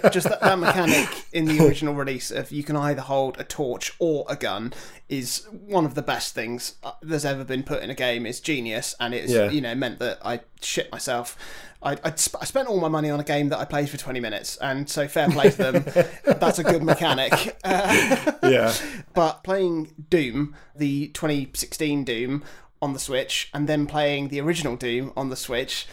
just 0.09 0.27
that, 0.29 0.41
that 0.41 0.59
mechanic 0.59 1.07
in 1.33 1.45
the 1.45 1.65
original 1.65 1.93
release 1.93 2.31
of 2.31 2.51
you 2.51 2.63
can 2.63 2.75
either 2.75 3.01
hold 3.01 3.39
a 3.39 3.43
torch 3.43 3.93
or 3.99 4.25
a 4.29 4.35
gun 4.35 4.73
is 5.07 5.45
one 5.51 5.85
of 5.85 5.93
the 5.95 6.01
best 6.01 6.33
things 6.33 6.75
uh, 6.83 6.93
there's 7.01 7.25
ever 7.25 7.43
been 7.43 7.63
put 7.63 7.83
in 7.83 7.89
a 7.89 7.95
game. 7.95 8.25
It's 8.25 8.39
genius 8.39 8.95
and 8.99 9.13
it's, 9.13 9.31
Yeah. 9.31 9.49
you 9.51 9.61
know, 9.61 9.75
meant 9.75 9.99
that 9.99 10.19
I 10.25 10.41
shit 10.61 10.91
myself. 10.91 11.37
I, 11.83 11.97
I, 12.03 12.13
sp- 12.17 12.41
I 12.41 12.45
spent 12.45 12.67
all 12.67 12.79
my 12.79 12.87
money 12.87 13.11
on 13.11 13.19
a 13.19 13.23
game 13.23 13.49
that 13.49 13.59
I 13.59 13.65
played 13.65 13.89
for 13.89 13.97
20 13.97 14.19
minutes, 14.19 14.57
and 14.57 14.89
so 14.89 15.07
fair 15.07 15.29
play 15.29 15.51
to 15.51 15.57
them. 15.71 16.05
That's 16.39 16.57
a 16.57 16.63
good 16.63 16.81
mechanic. 16.81 17.57
Uh, 17.63 18.31
Yeah. 18.43 18.73
but 19.13 19.43
playing 19.43 19.93
Doom, 20.09 20.55
the 20.75 21.09
2016 21.09 22.03
Doom 22.03 22.43
on 22.81 22.93
the 22.93 22.99
Switch, 22.99 23.49
and 23.53 23.67
then 23.69 23.85
playing 23.85 24.29
the 24.29 24.41
original 24.41 24.75
Doom 24.75 25.13
on 25.15 25.29
the 25.29 25.35
Switch 25.35 25.85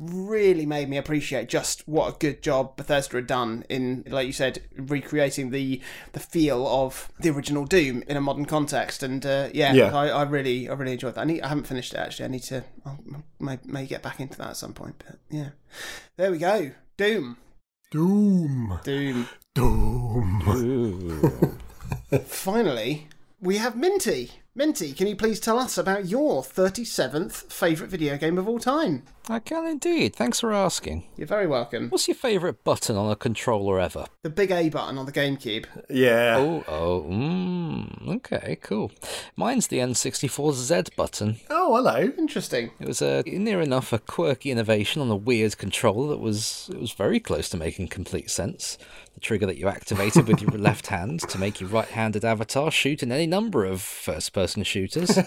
really 0.00 0.64
made 0.64 0.88
me 0.88 0.96
appreciate 0.96 1.48
just 1.50 1.86
what 1.86 2.14
a 2.14 2.18
good 2.18 2.42
job 2.42 2.74
Bethesda 2.76 3.18
had 3.18 3.26
done 3.26 3.64
in, 3.68 4.02
like 4.08 4.26
you 4.26 4.32
said, 4.32 4.62
recreating 4.76 5.50
the 5.50 5.80
the 6.12 6.20
feel 6.20 6.66
of 6.66 7.10
the 7.20 7.28
original 7.28 7.66
Doom 7.66 8.02
in 8.08 8.16
a 8.16 8.20
modern 8.20 8.46
context. 8.46 9.02
And 9.02 9.24
uh, 9.26 9.50
yeah, 9.52 9.74
Yeah. 9.74 9.94
I, 9.94 10.08
I 10.08 10.22
really 10.22 10.68
I 10.68 10.72
really 10.72 10.92
enjoyed 10.92 11.14
that. 11.16 11.20
I, 11.20 11.24
need, 11.24 11.42
I 11.42 11.48
haven't 11.48 11.66
finished 11.66 11.92
it 11.92 11.98
actually. 11.98 12.24
I 12.24 12.28
need 12.28 12.42
to 12.44 12.64
I 12.86 12.96
may, 13.38 13.58
may 13.64 13.86
get 13.86 14.02
back 14.02 14.20
into 14.20 14.38
that 14.38 14.50
at 14.50 14.56
some 14.56 14.72
point. 14.72 15.02
But 15.06 15.18
yeah, 15.28 15.50
there 16.16 16.30
we 16.30 16.38
go. 16.38 16.70
Doom, 16.96 17.36
Doom. 17.90 18.78
Doom. 18.84 19.28
Doom. 19.54 21.58
Finally, 22.24 23.08
we 23.40 23.58
have 23.58 23.76
Minty. 23.76 24.30
Minty, 24.52 24.92
can 24.92 25.06
you 25.06 25.14
please 25.14 25.38
tell 25.38 25.60
us 25.60 25.78
about 25.78 26.06
your 26.06 26.42
37th 26.42 27.52
favourite 27.52 27.88
video 27.88 28.16
game 28.16 28.36
of 28.36 28.48
all 28.48 28.58
time? 28.58 29.04
I 29.28 29.38
can 29.38 29.64
indeed. 29.64 30.16
Thanks 30.16 30.40
for 30.40 30.52
asking. 30.52 31.04
You're 31.16 31.28
very 31.28 31.46
welcome. 31.46 31.88
What's 31.90 32.08
your 32.08 32.16
favourite 32.16 32.64
button 32.64 32.96
on 32.96 33.12
a 33.12 33.14
controller 33.14 33.78
ever? 33.78 34.06
The 34.24 34.30
big 34.30 34.50
A 34.50 34.68
button 34.68 34.98
on 34.98 35.06
the 35.06 35.12
GameCube. 35.12 35.66
Yeah. 35.88 36.34
Oh, 36.36 36.64
oh, 36.66 37.06
mm, 37.08 38.08
okay, 38.16 38.58
cool. 38.60 38.90
Mine's 39.36 39.68
the 39.68 39.78
N64 39.78 40.52
Z 40.54 40.82
button. 40.96 41.36
Oh, 41.48 41.76
hello. 41.76 42.12
Interesting. 42.18 42.72
It 42.80 42.88
was 42.88 43.00
a 43.00 43.22
near 43.24 43.60
enough 43.60 43.92
a 43.92 44.00
quirky 44.00 44.50
innovation 44.50 45.00
on 45.00 45.10
a 45.10 45.16
weird 45.16 45.58
controller 45.58 46.08
that 46.08 46.18
was 46.18 46.68
it 46.72 46.80
was 46.80 46.90
very 46.90 47.20
close 47.20 47.48
to 47.50 47.56
making 47.56 47.86
complete 47.86 48.30
sense. 48.30 48.78
The 49.14 49.20
trigger 49.20 49.46
that 49.46 49.58
you 49.58 49.68
activated 49.68 50.26
with 50.26 50.42
your 50.42 50.50
left 50.58 50.88
hand 50.88 51.20
to 51.28 51.38
make 51.38 51.60
your 51.60 51.70
right-handed 51.70 52.24
avatar 52.24 52.72
shoot 52.72 53.00
in 53.02 53.12
any 53.12 53.28
number 53.28 53.64
of 53.64 53.80
first-person 53.80 54.39
shooters. 54.46 55.10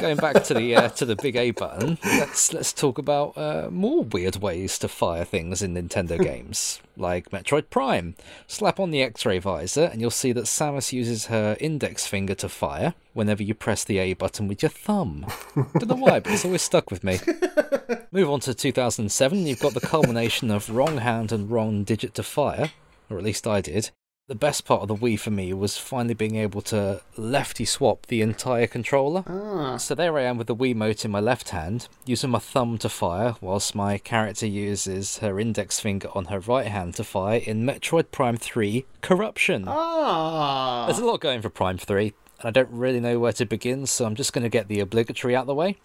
Going 0.00 0.18
back 0.18 0.44
to 0.44 0.54
the 0.54 0.76
uh, 0.76 0.88
to 0.90 1.06
the 1.06 1.16
big 1.16 1.34
A 1.34 1.50
button, 1.52 1.98
let's 2.04 2.52
let's 2.52 2.72
talk 2.74 2.98
about 2.98 3.38
uh, 3.38 3.68
more 3.70 4.04
weird 4.04 4.36
ways 4.36 4.78
to 4.80 4.88
fire 4.88 5.24
things 5.24 5.62
in 5.62 5.74
Nintendo 5.74 6.22
games, 6.22 6.80
like 6.96 7.30
Metroid 7.30 7.70
Prime. 7.70 8.16
Slap 8.46 8.78
on 8.78 8.90
the 8.90 9.02
X-ray 9.02 9.38
visor, 9.38 9.84
and 9.84 10.00
you'll 10.00 10.10
see 10.10 10.32
that 10.32 10.44
Samus 10.44 10.92
uses 10.92 11.26
her 11.26 11.56
index 11.58 12.06
finger 12.06 12.34
to 12.34 12.50
fire 12.50 12.94
whenever 13.14 13.42
you 13.42 13.54
press 13.54 13.82
the 13.82 13.98
A 13.98 14.12
button 14.12 14.46
with 14.46 14.62
your 14.62 14.70
thumb. 14.70 15.24
Don't 15.54 15.88
know 15.88 15.94
why, 15.96 16.20
but 16.20 16.32
it's 16.32 16.44
always 16.44 16.62
stuck 16.62 16.90
with 16.90 17.02
me. 17.02 17.18
Move 18.12 18.30
on 18.30 18.40
to 18.40 18.52
2007. 18.52 19.46
You've 19.46 19.60
got 19.60 19.72
the 19.72 19.80
culmination 19.80 20.50
of 20.50 20.68
wrong 20.68 20.98
hand 20.98 21.32
and 21.32 21.50
wrong 21.50 21.82
digit 21.82 22.14
to 22.14 22.22
fire, 22.22 22.72
or 23.08 23.16
at 23.16 23.24
least 23.24 23.46
I 23.46 23.62
did. 23.62 23.90
The 24.28 24.34
best 24.34 24.64
part 24.64 24.82
of 24.82 24.88
the 24.88 24.96
Wii 24.96 25.20
for 25.20 25.30
me 25.30 25.52
was 25.52 25.78
finally 25.78 26.12
being 26.14 26.34
able 26.34 26.60
to 26.62 27.00
lefty 27.16 27.64
swap 27.64 28.06
the 28.06 28.22
entire 28.22 28.66
controller. 28.66 29.22
Ah, 29.28 29.76
So 29.76 29.94
there 29.94 30.18
I 30.18 30.22
am 30.22 30.36
with 30.36 30.48
the 30.48 30.56
Wiimote 30.56 31.04
in 31.04 31.12
my 31.12 31.20
left 31.20 31.50
hand, 31.50 31.86
using 32.04 32.30
my 32.30 32.40
thumb 32.40 32.76
to 32.78 32.88
fire, 32.88 33.36
whilst 33.40 33.76
my 33.76 33.98
character 33.98 34.46
uses 34.46 35.18
her 35.18 35.38
index 35.38 35.78
finger 35.78 36.08
on 36.12 36.24
her 36.24 36.40
right 36.40 36.66
hand 36.66 36.94
to 36.96 37.04
fire 37.04 37.38
in 37.38 37.64
Metroid 37.64 38.10
Prime 38.10 38.36
3 38.36 38.84
Corruption. 39.00 39.66
ah. 39.68 40.86
There's 40.86 40.98
a 40.98 41.04
lot 41.04 41.20
going 41.20 41.40
for 41.40 41.48
Prime 41.48 41.78
3, 41.78 42.06
and 42.40 42.48
I 42.48 42.50
don't 42.50 42.70
really 42.72 42.98
know 42.98 43.20
where 43.20 43.32
to 43.34 43.46
begin, 43.46 43.86
so 43.86 44.06
I'm 44.06 44.16
just 44.16 44.32
going 44.32 44.42
to 44.42 44.48
get 44.50 44.66
the 44.66 44.80
obligatory 44.80 45.36
out 45.36 45.46
the 45.46 45.54
way. 45.54 45.76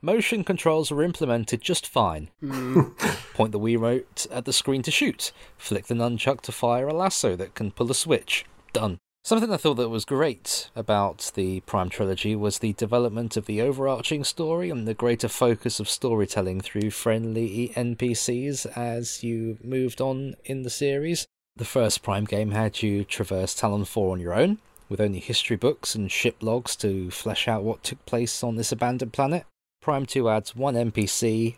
Motion 0.00 0.44
controls 0.44 0.92
were 0.92 1.02
implemented 1.02 1.60
just 1.60 1.84
fine. 1.84 2.30
Hmm. 2.40 2.82
Point 3.34 3.50
the 3.50 3.58
Wiimote 3.58 4.28
at 4.30 4.44
the 4.44 4.52
screen 4.52 4.82
to 4.82 4.92
shoot. 4.92 5.32
Flick 5.56 5.86
the 5.86 5.94
nunchuck 5.94 6.40
to 6.42 6.52
fire 6.52 6.86
a 6.86 6.94
lasso 6.94 7.34
that 7.34 7.54
can 7.56 7.72
pull 7.72 7.90
a 7.90 7.94
switch. 7.94 8.44
Done. 8.72 8.98
Something 9.24 9.52
I 9.52 9.56
thought 9.56 9.74
that 9.74 9.88
was 9.88 10.04
great 10.04 10.70
about 10.76 11.32
the 11.34 11.60
Prime 11.60 11.88
trilogy 11.88 12.36
was 12.36 12.60
the 12.60 12.74
development 12.74 13.36
of 13.36 13.46
the 13.46 13.60
overarching 13.60 14.22
story 14.22 14.70
and 14.70 14.86
the 14.86 14.94
greater 14.94 15.26
focus 15.26 15.80
of 15.80 15.90
storytelling 15.90 16.60
through 16.60 16.92
friendly 16.92 17.72
NPCs 17.74 18.66
as 18.76 19.24
you 19.24 19.58
moved 19.64 20.00
on 20.00 20.36
in 20.44 20.62
the 20.62 20.70
series. 20.70 21.26
The 21.56 21.64
first 21.64 22.04
Prime 22.04 22.24
game 22.24 22.52
had 22.52 22.82
you 22.84 23.02
traverse 23.04 23.52
Tallon 23.52 23.84
4 23.84 24.12
on 24.12 24.20
your 24.20 24.32
own, 24.32 24.58
with 24.88 25.00
only 25.00 25.18
history 25.18 25.56
books 25.56 25.96
and 25.96 26.10
ship 26.10 26.36
logs 26.40 26.76
to 26.76 27.10
flesh 27.10 27.48
out 27.48 27.64
what 27.64 27.82
took 27.82 28.06
place 28.06 28.44
on 28.44 28.54
this 28.54 28.70
abandoned 28.70 29.12
planet. 29.12 29.44
Prime 29.80 30.06
2 30.06 30.28
adds 30.28 30.56
one 30.56 30.74
NPC, 30.74 31.56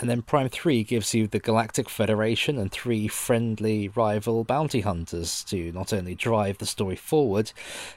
and 0.00 0.10
then 0.10 0.22
Prime 0.22 0.48
3 0.48 0.82
gives 0.82 1.14
you 1.14 1.26
the 1.26 1.38
Galactic 1.38 1.88
Federation 1.88 2.58
and 2.58 2.72
three 2.72 3.06
friendly 3.06 3.88
rival 3.88 4.44
bounty 4.44 4.80
hunters 4.80 5.44
to 5.44 5.70
not 5.72 5.92
only 5.92 6.14
drive 6.14 6.58
the 6.58 6.66
story 6.66 6.96
forward, 6.96 7.52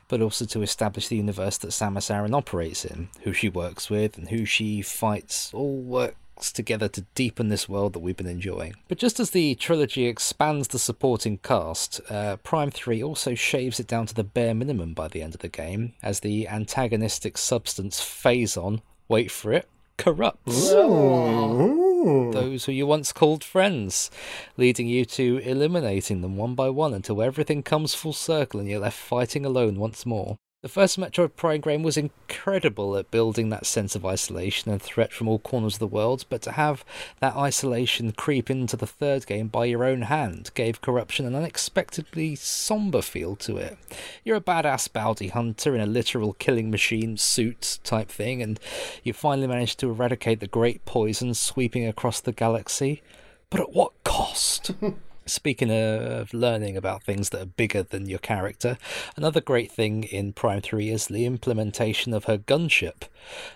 but 0.07 0.21
also 0.21 0.45
to 0.45 0.61
establish 0.61 1.07
the 1.07 1.17
universe 1.17 1.57
that 1.57 1.69
Samus 1.69 2.13
Aran 2.13 2.33
operates 2.33 2.85
in, 2.85 3.09
who 3.23 3.33
she 3.33 3.49
works 3.49 3.89
with, 3.89 4.17
and 4.17 4.29
who 4.29 4.45
she 4.45 4.81
fights, 4.81 5.51
all 5.53 5.81
works 5.81 6.51
together 6.51 6.87
to 6.89 7.05
deepen 7.15 7.49
this 7.49 7.67
world 7.67 7.93
that 7.93 7.99
we've 7.99 8.17
been 8.17 8.27
enjoying. 8.27 8.75
But 8.87 8.99
just 8.99 9.19
as 9.19 9.31
the 9.31 9.55
trilogy 9.55 10.05
expands 10.05 10.67
the 10.67 10.79
supporting 10.79 11.39
cast, 11.39 11.99
uh, 12.09 12.37
Prime 12.37 12.69
3 12.69 13.01
also 13.01 13.33
shaves 13.33 13.79
it 13.79 13.87
down 13.87 14.05
to 14.05 14.13
the 14.13 14.23
bare 14.23 14.53
minimum 14.53 14.93
by 14.93 15.07
the 15.07 15.21
end 15.21 15.33
of 15.33 15.41
the 15.41 15.49
game, 15.49 15.93
as 16.03 16.19
the 16.19 16.47
antagonistic 16.47 17.37
substance 17.37 17.99
Phazon, 18.01 18.81
wait 19.07 19.31
for 19.31 19.51
it, 19.51 19.67
corrupts 19.97 20.71
Ooh. 20.71 22.31
those 22.33 22.65
who 22.65 22.71
you 22.71 22.87
once 22.87 23.13
called 23.13 23.43
friends, 23.43 24.09
leading 24.57 24.87
you 24.87 25.05
to 25.05 25.37
eliminating 25.39 26.21
them 26.21 26.37
one 26.37 26.55
by 26.55 26.69
one 26.69 26.93
until 26.93 27.21
everything 27.21 27.63
comes 27.63 27.93
full 27.93 28.13
circle 28.13 28.59
and 28.59 28.69
you're 28.69 28.79
left 28.79 28.97
fighting 28.97 29.45
alone 29.45 29.75
once 29.79 30.05
more. 30.05 30.37
The 30.63 30.69
first 30.69 30.97
Metroid 30.97 31.35
Prime 31.35 31.59
game 31.59 31.83
was 31.83 31.97
incredible 31.97 32.95
at 32.95 33.11
building 33.11 33.49
that 33.49 33.65
sense 33.65 33.97
of 33.97 34.05
isolation 34.05 34.71
and 34.71 34.81
threat 34.81 35.11
from 35.11 35.27
all 35.27 35.39
corners 35.39 35.73
of 35.73 35.79
the 35.79 35.87
world, 35.87 36.23
but 36.29 36.41
to 36.43 36.53
have 36.53 36.85
that 37.19 37.35
isolation 37.35 38.13
creep 38.13 38.49
into 38.49 38.77
the 38.77 38.87
third 38.87 39.27
game 39.27 39.49
by 39.49 39.65
your 39.65 39.83
own 39.83 40.03
hand 40.03 40.51
gave 40.53 40.79
Corruption 40.79 41.25
an 41.25 41.35
unexpectedly 41.35 42.35
somber 42.35 43.01
feel 43.01 43.35
to 43.35 43.57
it. 43.57 43.77
You're 44.23 44.37
a 44.37 44.41
badass 44.41 44.89
bounty 44.93 45.27
hunter 45.27 45.75
in 45.75 45.81
a 45.81 45.85
literal 45.85 46.31
killing 46.31 46.71
machine 46.71 47.17
suit 47.17 47.79
type 47.83 48.07
thing, 48.07 48.41
and 48.41 48.57
you 49.03 49.11
finally 49.11 49.47
managed 49.47 49.81
to 49.81 49.89
eradicate 49.89 50.39
the 50.39 50.47
great 50.47 50.85
poison 50.85 51.33
sweeping 51.33 51.85
across 51.85 52.21
the 52.21 52.31
galaxy. 52.31 53.03
But 53.49 53.59
at 53.59 53.73
what 53.73 53.91
cost? 54.05 54.71
Speaking 55.25 55.71
of 55.71 56.33
learning 56.33 56.75
about 56.75 57.03
things 57.03 57.29
that 57.29 57.41
are 57.41 57.45
bigger 57.45 57.81
than 57.81 58.09
your 58.09 58.19
character, 58.19 58.77
another 59.15 59.39
great 59.39 59.71
thing 59.71 60.03
in 60.03 60.33
Prime 60.33 60.61
3 60.61 60.89
is 60.89 61.07
the 61.07 61.25
implementation 61.25 62.13
of 62.13 62.25
her 62.25 62.37
gunship. 62.37 63.03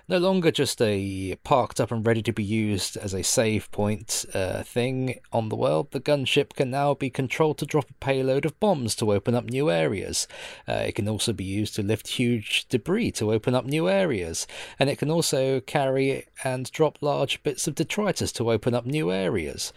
No 0.07 0.17
longer 0.17 0.49
just 0.49 0.81
a 0.81 1.35
parked 1.43 1.81
up 1.81 1.91
and 1.91 2.05
ready 2.05 2.21
to 2.21 2.31
be 2.31 2.43
used 2.43 2.95
as 2.95 3.13
a 3.13 3.21
save 3.21 3.69
point 3.71 4.25
uh, 4.33 4.63
thing 4.63 5.19
on 5.33 5.49
the 5.49 5.57
world, 5.57 5.91
the 5.91 5.99
gunship 5.99 6.53
can 6.53 6.71
now 6.71 6.93
be 6.93 7.09
controlled 7.09 7.57
to 7.57 7.65
drop 7.65 7.89
a 7.89 7.93
payload 7.95 8.45
of 8.45 8.57
bombs 8.61 8.95
to 8.95 9.11
open 9.11 9.35
up 9.35 9.45
new 9.45 9.69
areas. 9.69 10.27
Uh, 10.67 10.83
it 10.87 10.95
can 10.95 11.09
also 11.09 11.33
be 11.33 11.43
used 11.43 11.75
to 11.75 11.83
lift 11.83 12.07
huge 12.07 12.65
debris 12.69 13.11
to 13.11 13.33
open 13.33 13.53
up 13.53 13.65
new 13.65 13.89
areas, 13.89 14.47
and 14.79 14.89
it 14.89 14.97
can 14.97 15.11
also 15.11 15.59
carry 15.59 16.25
and 16.45 16.71
drop 16.71 16.97
large 17.01 17.43
bits 17.43 17.67
of 17.67 17.75
detritus 17.75 18.31
to 18.31 18.51
open 18.51 18.73
up 18.73 18.85
new 18.85 19.11
areas. 19.11 19.73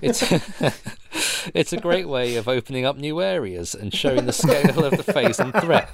It's 0.00 0.22
it's 1.54 1.72
a 1.72 1.78
great 1.78 2.08
way 2.08 2.36
of 2.36 2.48
opening 2.48 2.84
up 2.84 2.96
new 2.96 3.20
areas 3.20 3.74
and 3.74 3.94
showing 3.94 4.26
the 4.26 4.32
scale 4.32 4.84
of 4.84 4.96
the 4.96 5.12
Phazon 5.12 5.58
threat. 5.60 5.88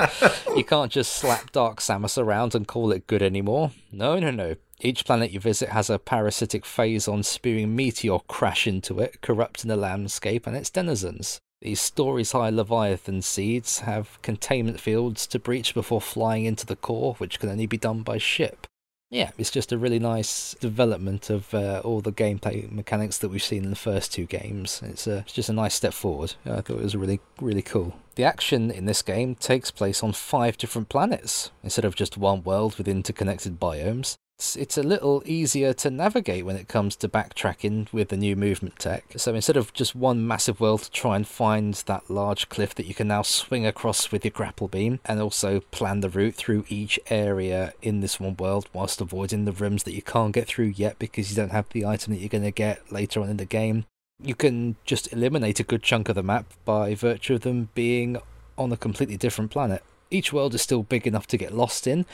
You 0.57 0.65
can't 0.65 0.93
just 0.93 1.13
slap 1.13 1.53
Dark 1.53 1.81
Samus 1.81 2.17
around 2.17 2.55
and 2.55 2.67
call 2.67 2.93
it 2.93 3.07
good 3.07 3.23
anymore. 3.23 3.73
No, 3.93 4.19
no, 4.19 4.31
no. 4.31 4.57
Each 4.81 5.05
planet 5.05 5.31
you 5.31 5.41
visit 5.41 5.71
has 5.71 5.91
a 5.91 5.99
parasitic 5.99 6.65
phazon 6.65 7.25
spewing 7.25 7.77
meteor 7.77 8.19
crash 8.29 8.67
into 8.67 8.99
it, 8.99 9.21
corrupting 9.21 9.69
the 9.69 9.77
landscape 9.77 10.47
and 10.47 10.57
its 10.57 10.71
denizens. 10.71 11.39
These 11.61 11.81
stories 11.81 12.33
high 12.33 12.49
Leviathan 12.49 13.21
seeds 13.21 13.81
have 13.81 14.21
containment 14.23 14.81
fields 14.81 15.27
to 15.27 15.39
breach 15.39 15.75
before 15.75 16.01
flying 16.01 16.47
into 16.47 16.65
the 16.65 16.77
core, 16.77 17.15
which 17.19 17.39
can 17.39 17.51
only 17.51 17.67
be 17.67 17.77
done 17.77 18.03
by 18.03 18.17
ship 18.17 18.67
yeah, 19.11 19.33
it's 19.37 19.51
just 19.51 19.73
a 19.73 19.79
really 19.79 19.99
nice 19.99 20.55
development 20.55 21.31
of 21.31 21.53
uh, 21.53 21.81
all 21.85 22.01
the 22.01 22.13
gameplay 22.13 22.71
mechanics 22.71 23.19
that 23.19 23.29
we've 23.29 23.43
seen 23.43 23.65
in 23.65 23.71
the 23.71 23.77
first 23.77 24.13
two 24.13 24.25
games. 24.25 24.81
It's, 24.85 25.09
uh, 25.09 25.23
it's 25.25 25.33
just 25.33 25.49
a 25.49 25.53
nice 25.53 25.75
step 25.75 25.93
forward. 25.93 26.35
I 26.47 26.61
thought 26.61 26.79
it 26.79 26.83
was 26.83 26.97
really, 26.97 27.21
really 27.41 27.63
cool. 27.63 27.97
The 28.15 28.23
action 28.23 28.71
in 28.71 28.87
this 28.87 29.03
game 29.03 29.35
takes 29.35 29.73
place 29.73 30.05
on 30.05 30.13
five 30.13 30.57
different 30.57 30.89
planets 30.89 31.51
instead 31.65 31.85
of 31.85 31.97
just 31.97 32.17
one 32.17 32.45
world 32.45 32.79
with 32.79 32.87
interconnected 32.87 33.59
biomes 33.59 34.17
it's, 34.41 34.57
it's 34.57 34.79
a 34.79 34.83
little 34.83 35.23
easier 35.27 35.75
to 35.75 35.91
navigate 35.91 36.47
when 36.47 36.57
it 36.57 36.67
comes 36.67 36.97
to 36.97 37.11
backtracking 37.11 37.93
with 37.93 38.09
the 38.09 38.17
new 38.17 38.35
movement 38.35 38.79
tech. 38.79 39.05
So 39.17 39.35
instead 39.35 39.59
of 39.59 39.75
just 39.75 39.95
one 39.95 40.27
massive 40.27 40.61
world 40.61 40.85
to 40.85 40.91
try 40.91 41.17
and 41.17 41.29
find 41.29 41.75
that 41.75 42.09
large 42.09 42.49
cliff 42.49 42.75
that 42.77 42.87
you 42.87 42.95
can 42.95 43.09
now 43.09 43.21
swing 43.21 43.67
across 43.67 44.11
with 44.11 44.25
your 44.25 44.33
grapple 44.33 44.67
beam, 44.67 44.99
and 45.05 45.21
also 45.21 45.61
plan 45.73 46.01
the 46.01 46.09
route 46.09 46.37
through 46.37 46.65
each 46.71 46.99
area 47.11 47.75
in 47.83 48.01
this 48.01 48.19
one 48.19 48.35
world 48.39 48.71
whilst 48.73 49.03
avoiding 49.03 49.45
the 49.45 49.53
rooms 49.53 49.83
that 49.83 49.93
you 49.93 50.01
can't 50.01 50.33
get 50.33 50.49
through 50.49 50.73
yet 50.75 50.99
because 50.99 51.29
you 51.31 51.37
don't 51.37 51.53
have 51.53 51.69
the 51.69 51.85
item 51.85 52.15
that 52.15 52.21
you're 52.21 52.31
going 52.31 52.43
to 52.43 52.51
get 52.51 52.91
later 52.91 53.21
on 53.21 53.29
in 53.29 53.37
the 53.37 53.45
game. 53.45 53.85
You 54.23 54.35
can 54.35 54.77
just 54.87 55.13
eliminate 55.13 55.61
a 55.61 55.65
good 55.65 55.83
chunk 55.83 56.09
of 56.09 56.15
the 56.15 56.23
map 56.23 56.47
by 56.65 56.95
virtue 56.95 57.35
of 57.35 57.43
them 57.43 57.69
being 57.75 58.17
on 58.57 58.73
a 58.73 58.79
completely 58.79 59.19
different 59.19 59.51
planet. 59.51 59.83
Each 60.11 60.33
world 60.33 60.55
is 60.55 60.63
still 60.63 60.83
big 60.83 61.07
enough 61.07 61.27
to 61.29 61.37
get 61.37 61.55
lost 61.55 61.87
in, 61.87 62.05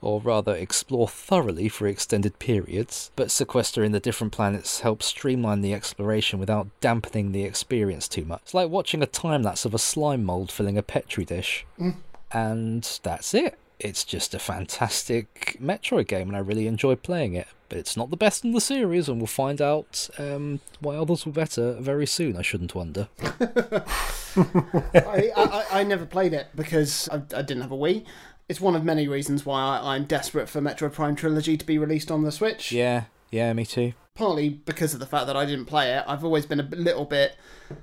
or 0.00 0.20
rather 0.20 0.54
explore 0.54 1.08
thoroughly 1.08 1.68
for 1.68 1.86
extended 1.86 2.38
periods, 2.38 3.10
but 3.16 3.30
sequestering 3.30 3.92
the 3.92 4.00
different 4.00 4.32
planets 4.32 4.80
helps 4.80 5.06
streamline 5.06 5.60
the 5.60 5.74
exploration 5.74 6.38
without 6.38 6.68
dampening 6.80 7.32
the 7.32 7.44
experience 7.44 8.06
too 8.06 8.24
much. 8.24 8.40
It's 8.42 8.54
like 8.54 8.70
watching 8.70 9.02
a 9.02 9.06
time 9.06 9.42
lapse 9.42 9.64
of 9.64 9.74
a 9.74 9.78
slime 9.78 10.24
mold 10.24 10.52
filling 10.52 10.78
a 10.78 10.82
petri 10.82 11.24
dish. 11.24 11.66
Mm. 11.78 11.96
And 12.32 13.00
that's 13.02 13.34
it. 13.34 13.58
It's 13.80 14.04
just 14.04 14.34
a 14.34 14.38
fantastic 14.38 15.56
Metroid 15.60 16.06
game, 16.06 16.28
and 16.28 16.36
I 16.36 16.40
really 16.40 16.66
enjoy 16.66 16.94
playing 16.94 17.34
it 17.34 17.48
but 17.70 17.78
it's 17.78 17.96
not 17.96 18.10
the 18.10 18.16
best 18.16 18.44
in 18.44 18.52
the 18.52 18.60
series, 18.60 19.08
and 19.08 19.18
we'll 19.18 19.26
find 19.26 19.62
out 19.62 20.10
um, 20.18 20.60
why 20.80 20.96
others 20.96 21.24
were 21.24 21.32
better 21.32 21.74
very 21.74 22.06
soon. 22.06 22.36
I 22.36 22.42
shouldn't 22.42 22.74
wonder. 22.74 23.08
I, 23.22 25.30
I, 25.36 25.64
I, 25.70 25.84
never 25.84 26.04
played 26.04 26.34
it 26.34 26.48
because 26.54 27.08
I, 27.08 27.22
I, 27.34 27.42
didn't 27.42 27.62
have 27.62 27.72
a 27.72 27.76
Wii. 27.76 28.04
It's 28.48 28.60
one 28.60 28.74
of 28.74 28.84
many 28.84 29.08
reasons 29.08 29.46
why 29.46 29.62
I, 29.62 29.94
I'm 29.94 30.04
desperate 30.04 30.48
for 30.48 30.60
Metroid 30.60 30.92
Prime 30.92 31.14
Trilogy 31.14 31.56
to 31.56 31.64
be 31.64 31.78
released 31.78 32.10
on 32.10 32.22
the 32.22 32.32
Switch. 32.32 32.72
Yeah, 32.72 33.04
yeah, 33.30 33.52
me 33.52 33.64
too 33.64 33.94
partly 34.20 34.50
because 34.50 34.92
of 34.92 35.00
the 35.00 35.06
fact 35.06 35.26
that 35.26 35.36
I 35.36 35.46
didn't 35.46 35.64
play 35.64 35.96
it. 35.96 36.04
I've 36.06 36.22
always 36.22 36.44
been 36.44 36.60
a 36.60 36.64
little 36.64 37.06
bit 37.06 37.36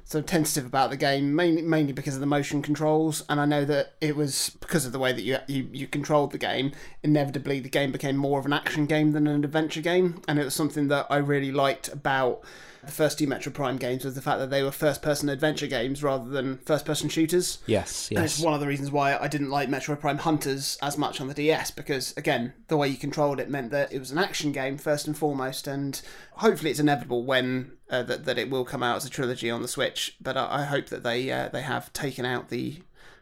sort 0.03 0.23
of 0.23 0.29
tentative 0.29 0.67
about 0.67 0.91
the 0.91 0.97
game, 0.97 1.35
mainly 1.35 1.63
mainly 1.63 1.93
because 1.93 2.13
of 2.13 2.19
the 2.19 2.27
motion 2.27 2.61
controls, 2.61 3.23
and 3.27 3.41
I 3.41 3.45
know 3.45 3.65
that 3.65 3.93
it 4.01 4.15
was 4.15 4.55
because 4.59 4.85
of 4.85 4.91
the 4.91 4.99
way 4.99 5.11
that 5.13 5.23
you 5.23 5.39
you, 5.47 5.67
you 5.73 5.87
controlled 5.87 6.31
the 6.31 6.37
game. 6.37 6.73
Inevitably, 7.01 7.59
the 7.59 7.69
game 7.69 7.91
became 7.91 8.15
more 8.15 8.37
of 8.39 8.45
an 8.45 8.53
action 8.53 8.85
game 8.85 9.13
than 9.13 9.25
an 9.25 9.43
adventure 9.43 9.81
game, 9.81 10.21
and 10.27 10.37
it 10.37 10.45
was 10.45 10.53
something 10.53 10.89
that 10.89 11.07
I 11.09 11.17
really 11.17 11.51
liked 11.51 11.87
about 11.87 12.43
the 12.87 12.93
first 12.93 13.19
two 13.19 13.27
Metroid 13.27 13.53
Prime 13.53 13.77
games 13.77 14.03
was 14.03 14.15
the 14.15 14.21
fact 14.21 14.39
that 14.39 14.49
they 14.49 14.63
were 14.63 14.71
first 14.71 15.01
person 15.01 15.29
adventure 15.29 15.67
games 15.67 16.01
rather 16.01 16.29
than 16.29 16.57
first 16.59 16.85
person 16.85 17.09
shooters. 17.09 17.59
Yes, 17.67 18.09
yes. 18.09 18.17
And 18.17 18.25
it's 18.25 18.39
one 18.39 18.53
of 18.53 18.59
the 18.59 18.67
reasons 18.67 18.91
why 18.91 19.15
I 19.15 19.27
didn't 19.27 19.49
like 19.49 19.69
Metroid 19.69 19.99
Prime 19.99 20.19
Hunters 20.19 20.77
as 20.81 20.97
much 20.97 21.21
on 21.21 21.27
the 21.27 21.33
DS 21.33 21.71
because, 21.71 22.15
again, 22.17 22.53
the 22.67 22.77
way 22.77 22.87
you 22.87 22.97
controlled 22.97 23.39
it 23.39 23.49
meant 23.49 23.71
that 23.71 23.93
it 23.93 23.99
was 23.99 24.11
an 24.11 24.17
action 24.17 24.51
game 24.51 24.77
first 24.77 25.05
and 25.05 25.17
foremost, 25.17 25.67
and 25.67 26.01
hopefully 26.31 26.71
it's 26.71 26.79
inevitable 26.79 27.23
when 27.23 27.73
uh, 27.89 28.03
that, 28.03 28.25
that 28.25 28.37
it 28.37 28.49
will 28.49 28.65
come 28.65 28.83
out 28.83 28.97
as 28.97 29.05
a 29.05 29.09
trilogy 29.09 29.49
on 29.49 29.61
the 29.61 29.67
Switch. 29.67 30.15
But 30.19 30.37
I, 30.37 30.61
I 30.61 30.63
hope 30.65 30.87
that 30.87 31.03
they 31.03 31.31
uh, 31.31 31.49
they 31.49 31.61
have 31.61 31.93
taken 31.93 32.25
out 32.25 32.49
the 32.49 32.81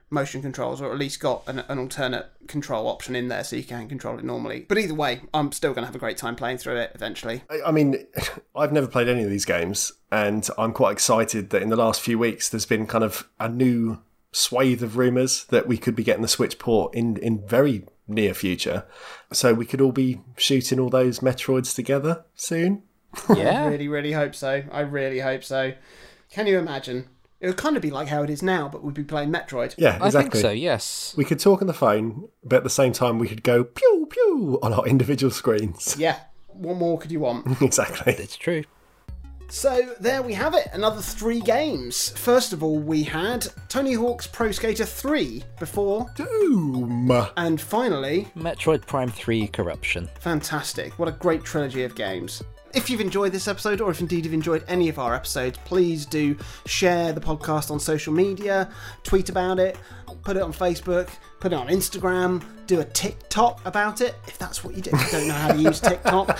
motion 0.09 0.41
controls 0.41 0.81
or 0.81 0.91
at 0.91 0.99
least 0.99 1.19
got 1.19 1.43
an, 1.47 1.59
an 1.67 1.79
alternate 1.79 2.27
control 2.47 2.87
option 2.87 3.15
in 3.15 3.27
there 3.27 3.43
so 3.43 3.55
you 3.55 3.63
can 3.63 3.87
control 3.87 4.17
it 4.17 4.23
normally. 4.23 4.65
But 4.67 4.77
either 4.77 4.93
way, 4.93 5.21
I'm 5.33 5.51
still 5.51 5.71
going 5.71 5.81
to 5.81 5.87
have 5.87 5.95
a 5.95 5.99
great 5.99 6.17
time 6.17 6.35
playing 6.35 6.57
through 6.57 6.77
it 6.77 6.91
eventually. 6.95 7.43
I 7.65 7.71
mean, 7.71 8.05
I've 8.55 8.71
never 8.71 8.87
played 8.87 9.07
any 9.07 9.23
of 9.23 9.29
these 9.29 9.45
games, 9.45 9.91
and 10.11 10.47
I'm 10.57 10.73
quite 10.73 10.93
excited 10.93 11.49
that 11.49 11.61
in 11.61 11.69
the 11.69 11.75
last 11.75 12.01
few 12.01 12.19
weeks 12.19 12.49
there's 12.49 12.65
been 12.65 12.87
kind 12.87 13.03
of 13.03 13.27
a 13.39 13.49
new 13.49 13.99
swathe 14.31 14.83
of 14.83 14.97
rumours 14.97 15.45
that 15.45 15.67
we 15.67 15.77
could 15.77 15.95
be 15.95 16.03
getting 16.03 16.21
the 16.21 16.27
Switch 16.27 16.59
port 16.59 16.93
in, 16.93 17.17
in 17.17 17.45
very 17.47 17.85
near 18.07 18.33
future. 18.33 18.85
So 19.31 19.53
we 19.53 19.65
could 19.65 19.81
all 19.81 19.91
be 19.91 20.21
shooting 20.37 20.79
all 20.79 20.89
those 20.89 21.19
Metroids 21.19 21.73
together 21.73 22.25
soon. 22.35 22.83
Yeah. 23.33 23.63
I 23.65 23.67
really, 23.67 23.87
really 23.87 24.11
hope 24.11 24.35
so. 24.35 24.63
I 24.71 24.81
really 24.81 25.19
hope 25.19 25.43
so. 25.43 25.73
Can 26.29 26.47
you 26.47 26.59
imagine 26.59 27.07
it 27.39 27.47
would 27.47 27.57
kind 27.57 27.75
of 27.75 27.81
be 27.81 27.91
like 27.91 28.07
how 28.07 28.23
it 28.23 28.29
is 28.29 28.41
now, 28.41 28.69
but 28.69 28.83
we'd 28.83 28.93
be 28.93 29.03
playing 29.03 29.31
Metroid. 29.31 29.75
Yeah, 29.77 29.95
exactly. 29.95 30.19
I 30.19 30.21
think 30.23 30.35
so. 30.35 30.51
Yes, 30.51 31.13
we 31.17 31.25
could 31.25 31.39
talk 31.39 31.61
on 31.61 31.67
the 31.67 31.73
phone, 31.73 32.29
but 32.43 32.57
at 32.57 32.63
the 32.63 32.69
same 32.69 32.93
time, 32.93 33.19
we 33.19 33.27
could 33.27 33.43
go 33.43 33.63
pew 33.63 34.07
pew 34.09 34.59
on 34.63 34.73
our 34.73 34.85
individual 34.87 35.31
screens. 35.31 35.95
Yeah. 35.97 36.19
What 36.47 36.77
more 36.77 36.97
could 36.97 37.11
you 37.11 37.19
want? 37.19 37.61
exactly. 37.61 38.13
It's 38.13 38.37
true. 38.37 38.63
So 39.47 39.93
there 39.99 40.21
we 40.23 40.33
have 40.33 40.55
it, 40.55 40.67
another 40.73 41.01
three 41.01 41.39
games. 41.39 42.09
First 42.17 42.51
of 42.51 42.63
all, 42.63 42.79
we 42.79 43.03
had 43.03 43.45
Tony 43.69 43.93
Hawk's 43.93 44.25
Pro 44.25 44.51
Skater 44.51 44.85
3 44.85 45.43
before 45.59 46.07
Doom. 46.15 47.11
And 47.37 47.61
finally, 47.61 48.27
Metroid 48.35 48.87
Prime 48.87 49.09
3 49.09 49.47
Corruption. 49.49 50.09
Fantastic. 50.19 50.97
What 50.97 51.09
a 51.09 51.11
great 51.11 51.43
trilogy 51.43 51.83
of 51.83 51.95
games. 51.95 52.41
If 52.75 52.89
you've 52.89 52.99
enjoyed 52.99 53.31
this 53.31 53.47
episode, 53.47 53.79
or 53.79 53.89
if 53.89 54.01
indeed 54.01 54.25
you've 54.25 54.33
enjoyed 54.33 54.65
any 54.67 54.89
of 54.89 54.99
our 54.99 55.15
episodes, 55.15 55.57
please 55.63 56.05
do 56.05 56.35
share 56.65 57.13
the 57.13 57.21
podcast 57.21 57.71
on 57.71 57.79
social 57.79 58.11
media, 58.11 58.69
tweet 59.03 59.29
about 59.29 59.59
it, 59.59 59.77
put 60.23 60.35
it 60.35 60.41
on 60.41 60.51
Facebook, 60.51 61.07
put 61.39 61.53
it 61.53 61.55
on 61.55 61.67
Instagram, 61.69 62.43
do 62.67 62.81
a 62.81 62.83
TikTok 62.83 63.65
about 63.65 64.01
it, 64.01 64.15
if 64.27 64.37
that's 64.37 64.61
what 64.61 64.75
you 64.75 64.81
do. 64.81 64.91
If 64.93 65.05
you 65.05 65.19
don't 65.19 65.27
know 65.29 65.33
how 65.35 65.53
to 65.53 65.57
use 65.57 65.79
TikTok, 65.89 66.37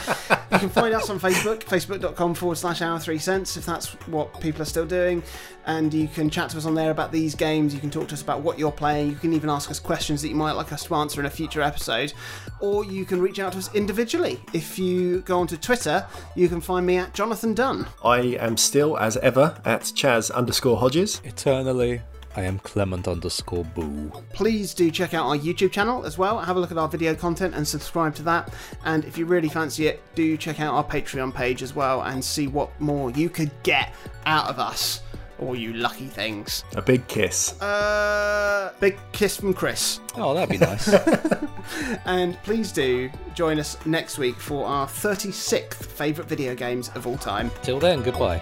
you 0.52 0.60
can 0.60 0.70
find 0.70 0.94
us 0.94 1.10
on 1.10 1.20
Facebook, 1.20 1.64
facebook.com 1.64 2.34
forward 2.36 2.58
slash 2.58 2.82
hour 2.82 3.00
three 3.00 3.18
cents, 3.18 3.58
if 3.58 3.66
that's 3.66 3.94
what 4.08 4.40
people 4.40 4.62
are 4.62 4.66
still 4.66 4.86
doing. 4.86 5.24
And 5.66 5.94
you 5.94 6.08
can 6.08 6.30
chat 6.30 6.52
to 6.52 6.58
us 6.58 6.66
on 6.66 6.76
there 6.76 6.92
about 6.92 7.12
these 7.12 7.34
games. 7.34 7.74
You 7.74 7.80
can 7.80 7.90
talk 7.90 8.08
to 8.10 8.14
us 8.14 8.22
about 8.22 8.42
what 8.42 8.60
you're 8.60 8.72
playing. 8.72 9.10
You 9.10 9.16
can 9.16 9.34
even 9.34 9.50
ask 9.50 9.72
us 9.72 9.80
questions 9.80 10.22
that 10.22 10.30
you 10.30 10.36
might 10.36 10.52
like 10.52 10.72
us 10.72 10.84
to 10.86 10.96
answer 10.96 11.20
in 11.20 11.26
a 11.26 11.30
future 11.30 11.62
episode. 11.62 12.14
Or 12.60 12.86
you 12.86 13.06
can 13.06 13.20
reach 13.22 13.40
out 13.40 13.54
to 13.54 13.58
us 13.58 13.74
individually. 13.74 14.40
If 14.54 14.78
you 14.78 15.22
go 15.22 15.40
onto 15.40 15.58
Twitter, 15.58 16.06
you 16.36 16.48
can 16.50 16.62
find 16.62 16.86
me 16.86 16.98
at 16.98 17.14
Jonathan 17.14 17.54
Dunn. 17.54 17.88
I 18.04 18.20
am 18.20 18.58
still, 18.58 18.98
as 18.98 19.18
ever, 19.18 19.60
at 19.66 19.82
Chaz 19.82 20.32
underscore 20.32 20.78
Hodges. 20.78 21.22
Eternally 21.24 22.02
I 22.36 22.44
am 22.44 22.60
Clement 22.60 23.08
underscore 23.08 23.64
boo. 23.64 24.12
Please 24.34 24.74
do 24.74 24.92
check 24.92 25.14
out 25.14 25.26
our 25.26 25.38
YouTube 25.38 25.72
channel 25.72 26.06
as 26.06 26.18
well. 26.18 26.40
Have 26.40 26.58
a 26.58 26.60
look 26.60 26.72
at 26.72 26.78
our 26.78 26.90
video 26.90 27.16
content 27.16 27.56
and 27.56 27.68
subscribe 27.68 28.14
to 28.16 28.24
that. 28.24 28.54
And 28.84 29.06
if 29.06 29.18
you 29.18 29.26
really 29.26 29.50
fancy 29.50 29.88
it, 29.88 30.02
do 30.16 30.36
check 30.36 30.60
out 30.60 30.74
our 30.74 30.84
Patreon 30.84 31.34
page 31.34 31.64
as 31.64 31.74
well 31.74 32.02
and 32.02 32.24
see 32.24 32.48
what 32.48 32.70
more 32.82 33.12
you 33.12 33.30
could 33.30 33.52
get 33.64 33.94
out 34.26 34.48
of 34.48 34.60
us. 34.60 35.02
All 35.40 35.56
you 35.56 35.74
lucky 35.74 36.08
things. 36.08 36.64
A 36.76 36.82
big 36.82 37.08
kiss. 37.08 37.60
Uh, 37.62 38.74
big 38.80 38.98
kiss 39.12 39.38
from 39.38 39.54
Chris. 39.54 40.00
Oh, 40.16 40.34
that'd 40.34 40.50
be 40.50 40.58
nice. 40.58 40.94
and 42.06 42.42
please 42.44 42.72
do 42.72 43.10
join 43.34 43.60
us 43.60 43.78
next 43.86 44.18
week 44.18 44.36
for 44.36 44.66
our 44.66 44.88
36th 44.88 45.74
favourite 45.74 46.30
video 46.30 46.56
games 46.56 46.90
of 46.96 47.06
all 47.06 47.18
time. 47.18 47.52
Till 47.64 47.80
then, 47.80 48.02
goodbye. 48.02 48.42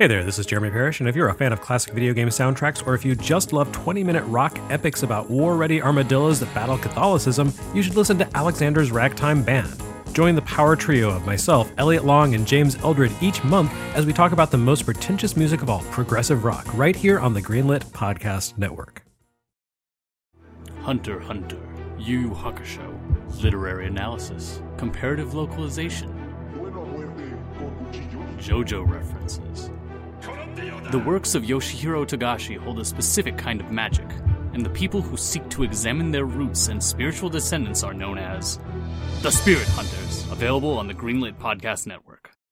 Hey 0.00 0.06
there, 0.06 0.22
this 0.22 0.38
is 0.38 0.46
Jeremy 0.46 0.70
Parish, 0.70 1.00
and 1.00 1.08
if 1.08 1.16
you're 1.16 1.28
a 1.28 1.34
fan 1.34 1.52
of 1.52 1.60
classic 1.60 1.92
video 1.92 2.12
game 2.12 2.28
soundtracks, 2.28 2.86
or 2.86 2.94
if 2.94 3.04
you 3.04 3.16
just 3.16 3.52
love 3.52 3.72
20 3.72 4.04
minute 4.04 4.22
rock 4.26 4.56
epics 4.70 5.02
about 5.02 5.28
war 5.28 5.56
ready 5.56 5.82
armadillos 5.82 6.38
that 6.38 6.54
battle 6.54 6.78
Catholicism, 6.78 7.52
you 7.74 7.82
should 7.82 7.96
listen 7.96 8.16
to 8.18 8.36
Alexander's 8.36 8.92
Ragtime 8.92 9.42
Band. 9.42 9.82
Join 10.12 10.36
the 10.36 10.42
power 10.42 10.76
trio 10.76 11.10
of 11.10 11.26
myself, 11.26 11.72
Elliot 11.78 12.04
Long, 12.04 12.36
and 12.36 12.46
James 12.46 12.76
Eldred 12.76 13.10
each 13.20 13.42
month 13.42 13.72
as 13.96 14.06
we 14.06 14.12
talk 14.12 14.30
about 14.30 14.52
the 14.52 14.56
most 14.56 14.84
pretentious 14.84 15.36
music 15.36 15.62
of 15.62 15.68
all, 15.68 15.80
progressive 15.90 16.44
rock, 16.44 16.72
right 16.74 16.94
here 16.94 17.18
on 17.18 17.34
the 17.34 17.42
Greenlit 17.42 17.84
Podcast 17.86 18.56
Network. 18.56 19.02
Hunter 20.82 21.18
Hunter, 21.18 21.58
Yu 21.98 22.20
Yu 22.20 22.30
Hakusho, 22.30 23.42
literary 23.42 23.88
analysis, 23.88 24.62
comparative 24.76 25.34
localization, 25.34 26.14
JoJo 28.38 28.88
references. 28.88 29.72
The 30.90 30.98
works 30.98 31.34
of 31.34 31.44
Yoshihiro 31.44 32.06
Togashi 32.06 32.58
hold 32.58 32.80
a 32.80 32.84
specific 32.84 33.38
kind 33.38 33.60
of 33.60 33.70
magic, 33.70 34.08
and 34.52 34.64
the 34.64 34.70
people 34.70 35.00
who 35.00 35.16
seek 35.16 35.48
to 35.50 35.62
examine 35.62 36.10
their 36.10 36.24
roots 36.24 36.68
and 36.68 36.82
spiritual 36.82 37.28
descendants 37.28 37.84
are 37.84 37.94
known 37.94 38.18
as 38.18 38.58
the 39.22 39.30
Spirit 39.30 39.68
Hunters, 39.68 40.26
available 40.32 40.76
on 40.76 40.88
the 40.88 40.94
Greenlit 40.94 41.34
Podcast 41.34 41.86
Network. 41.86 42.27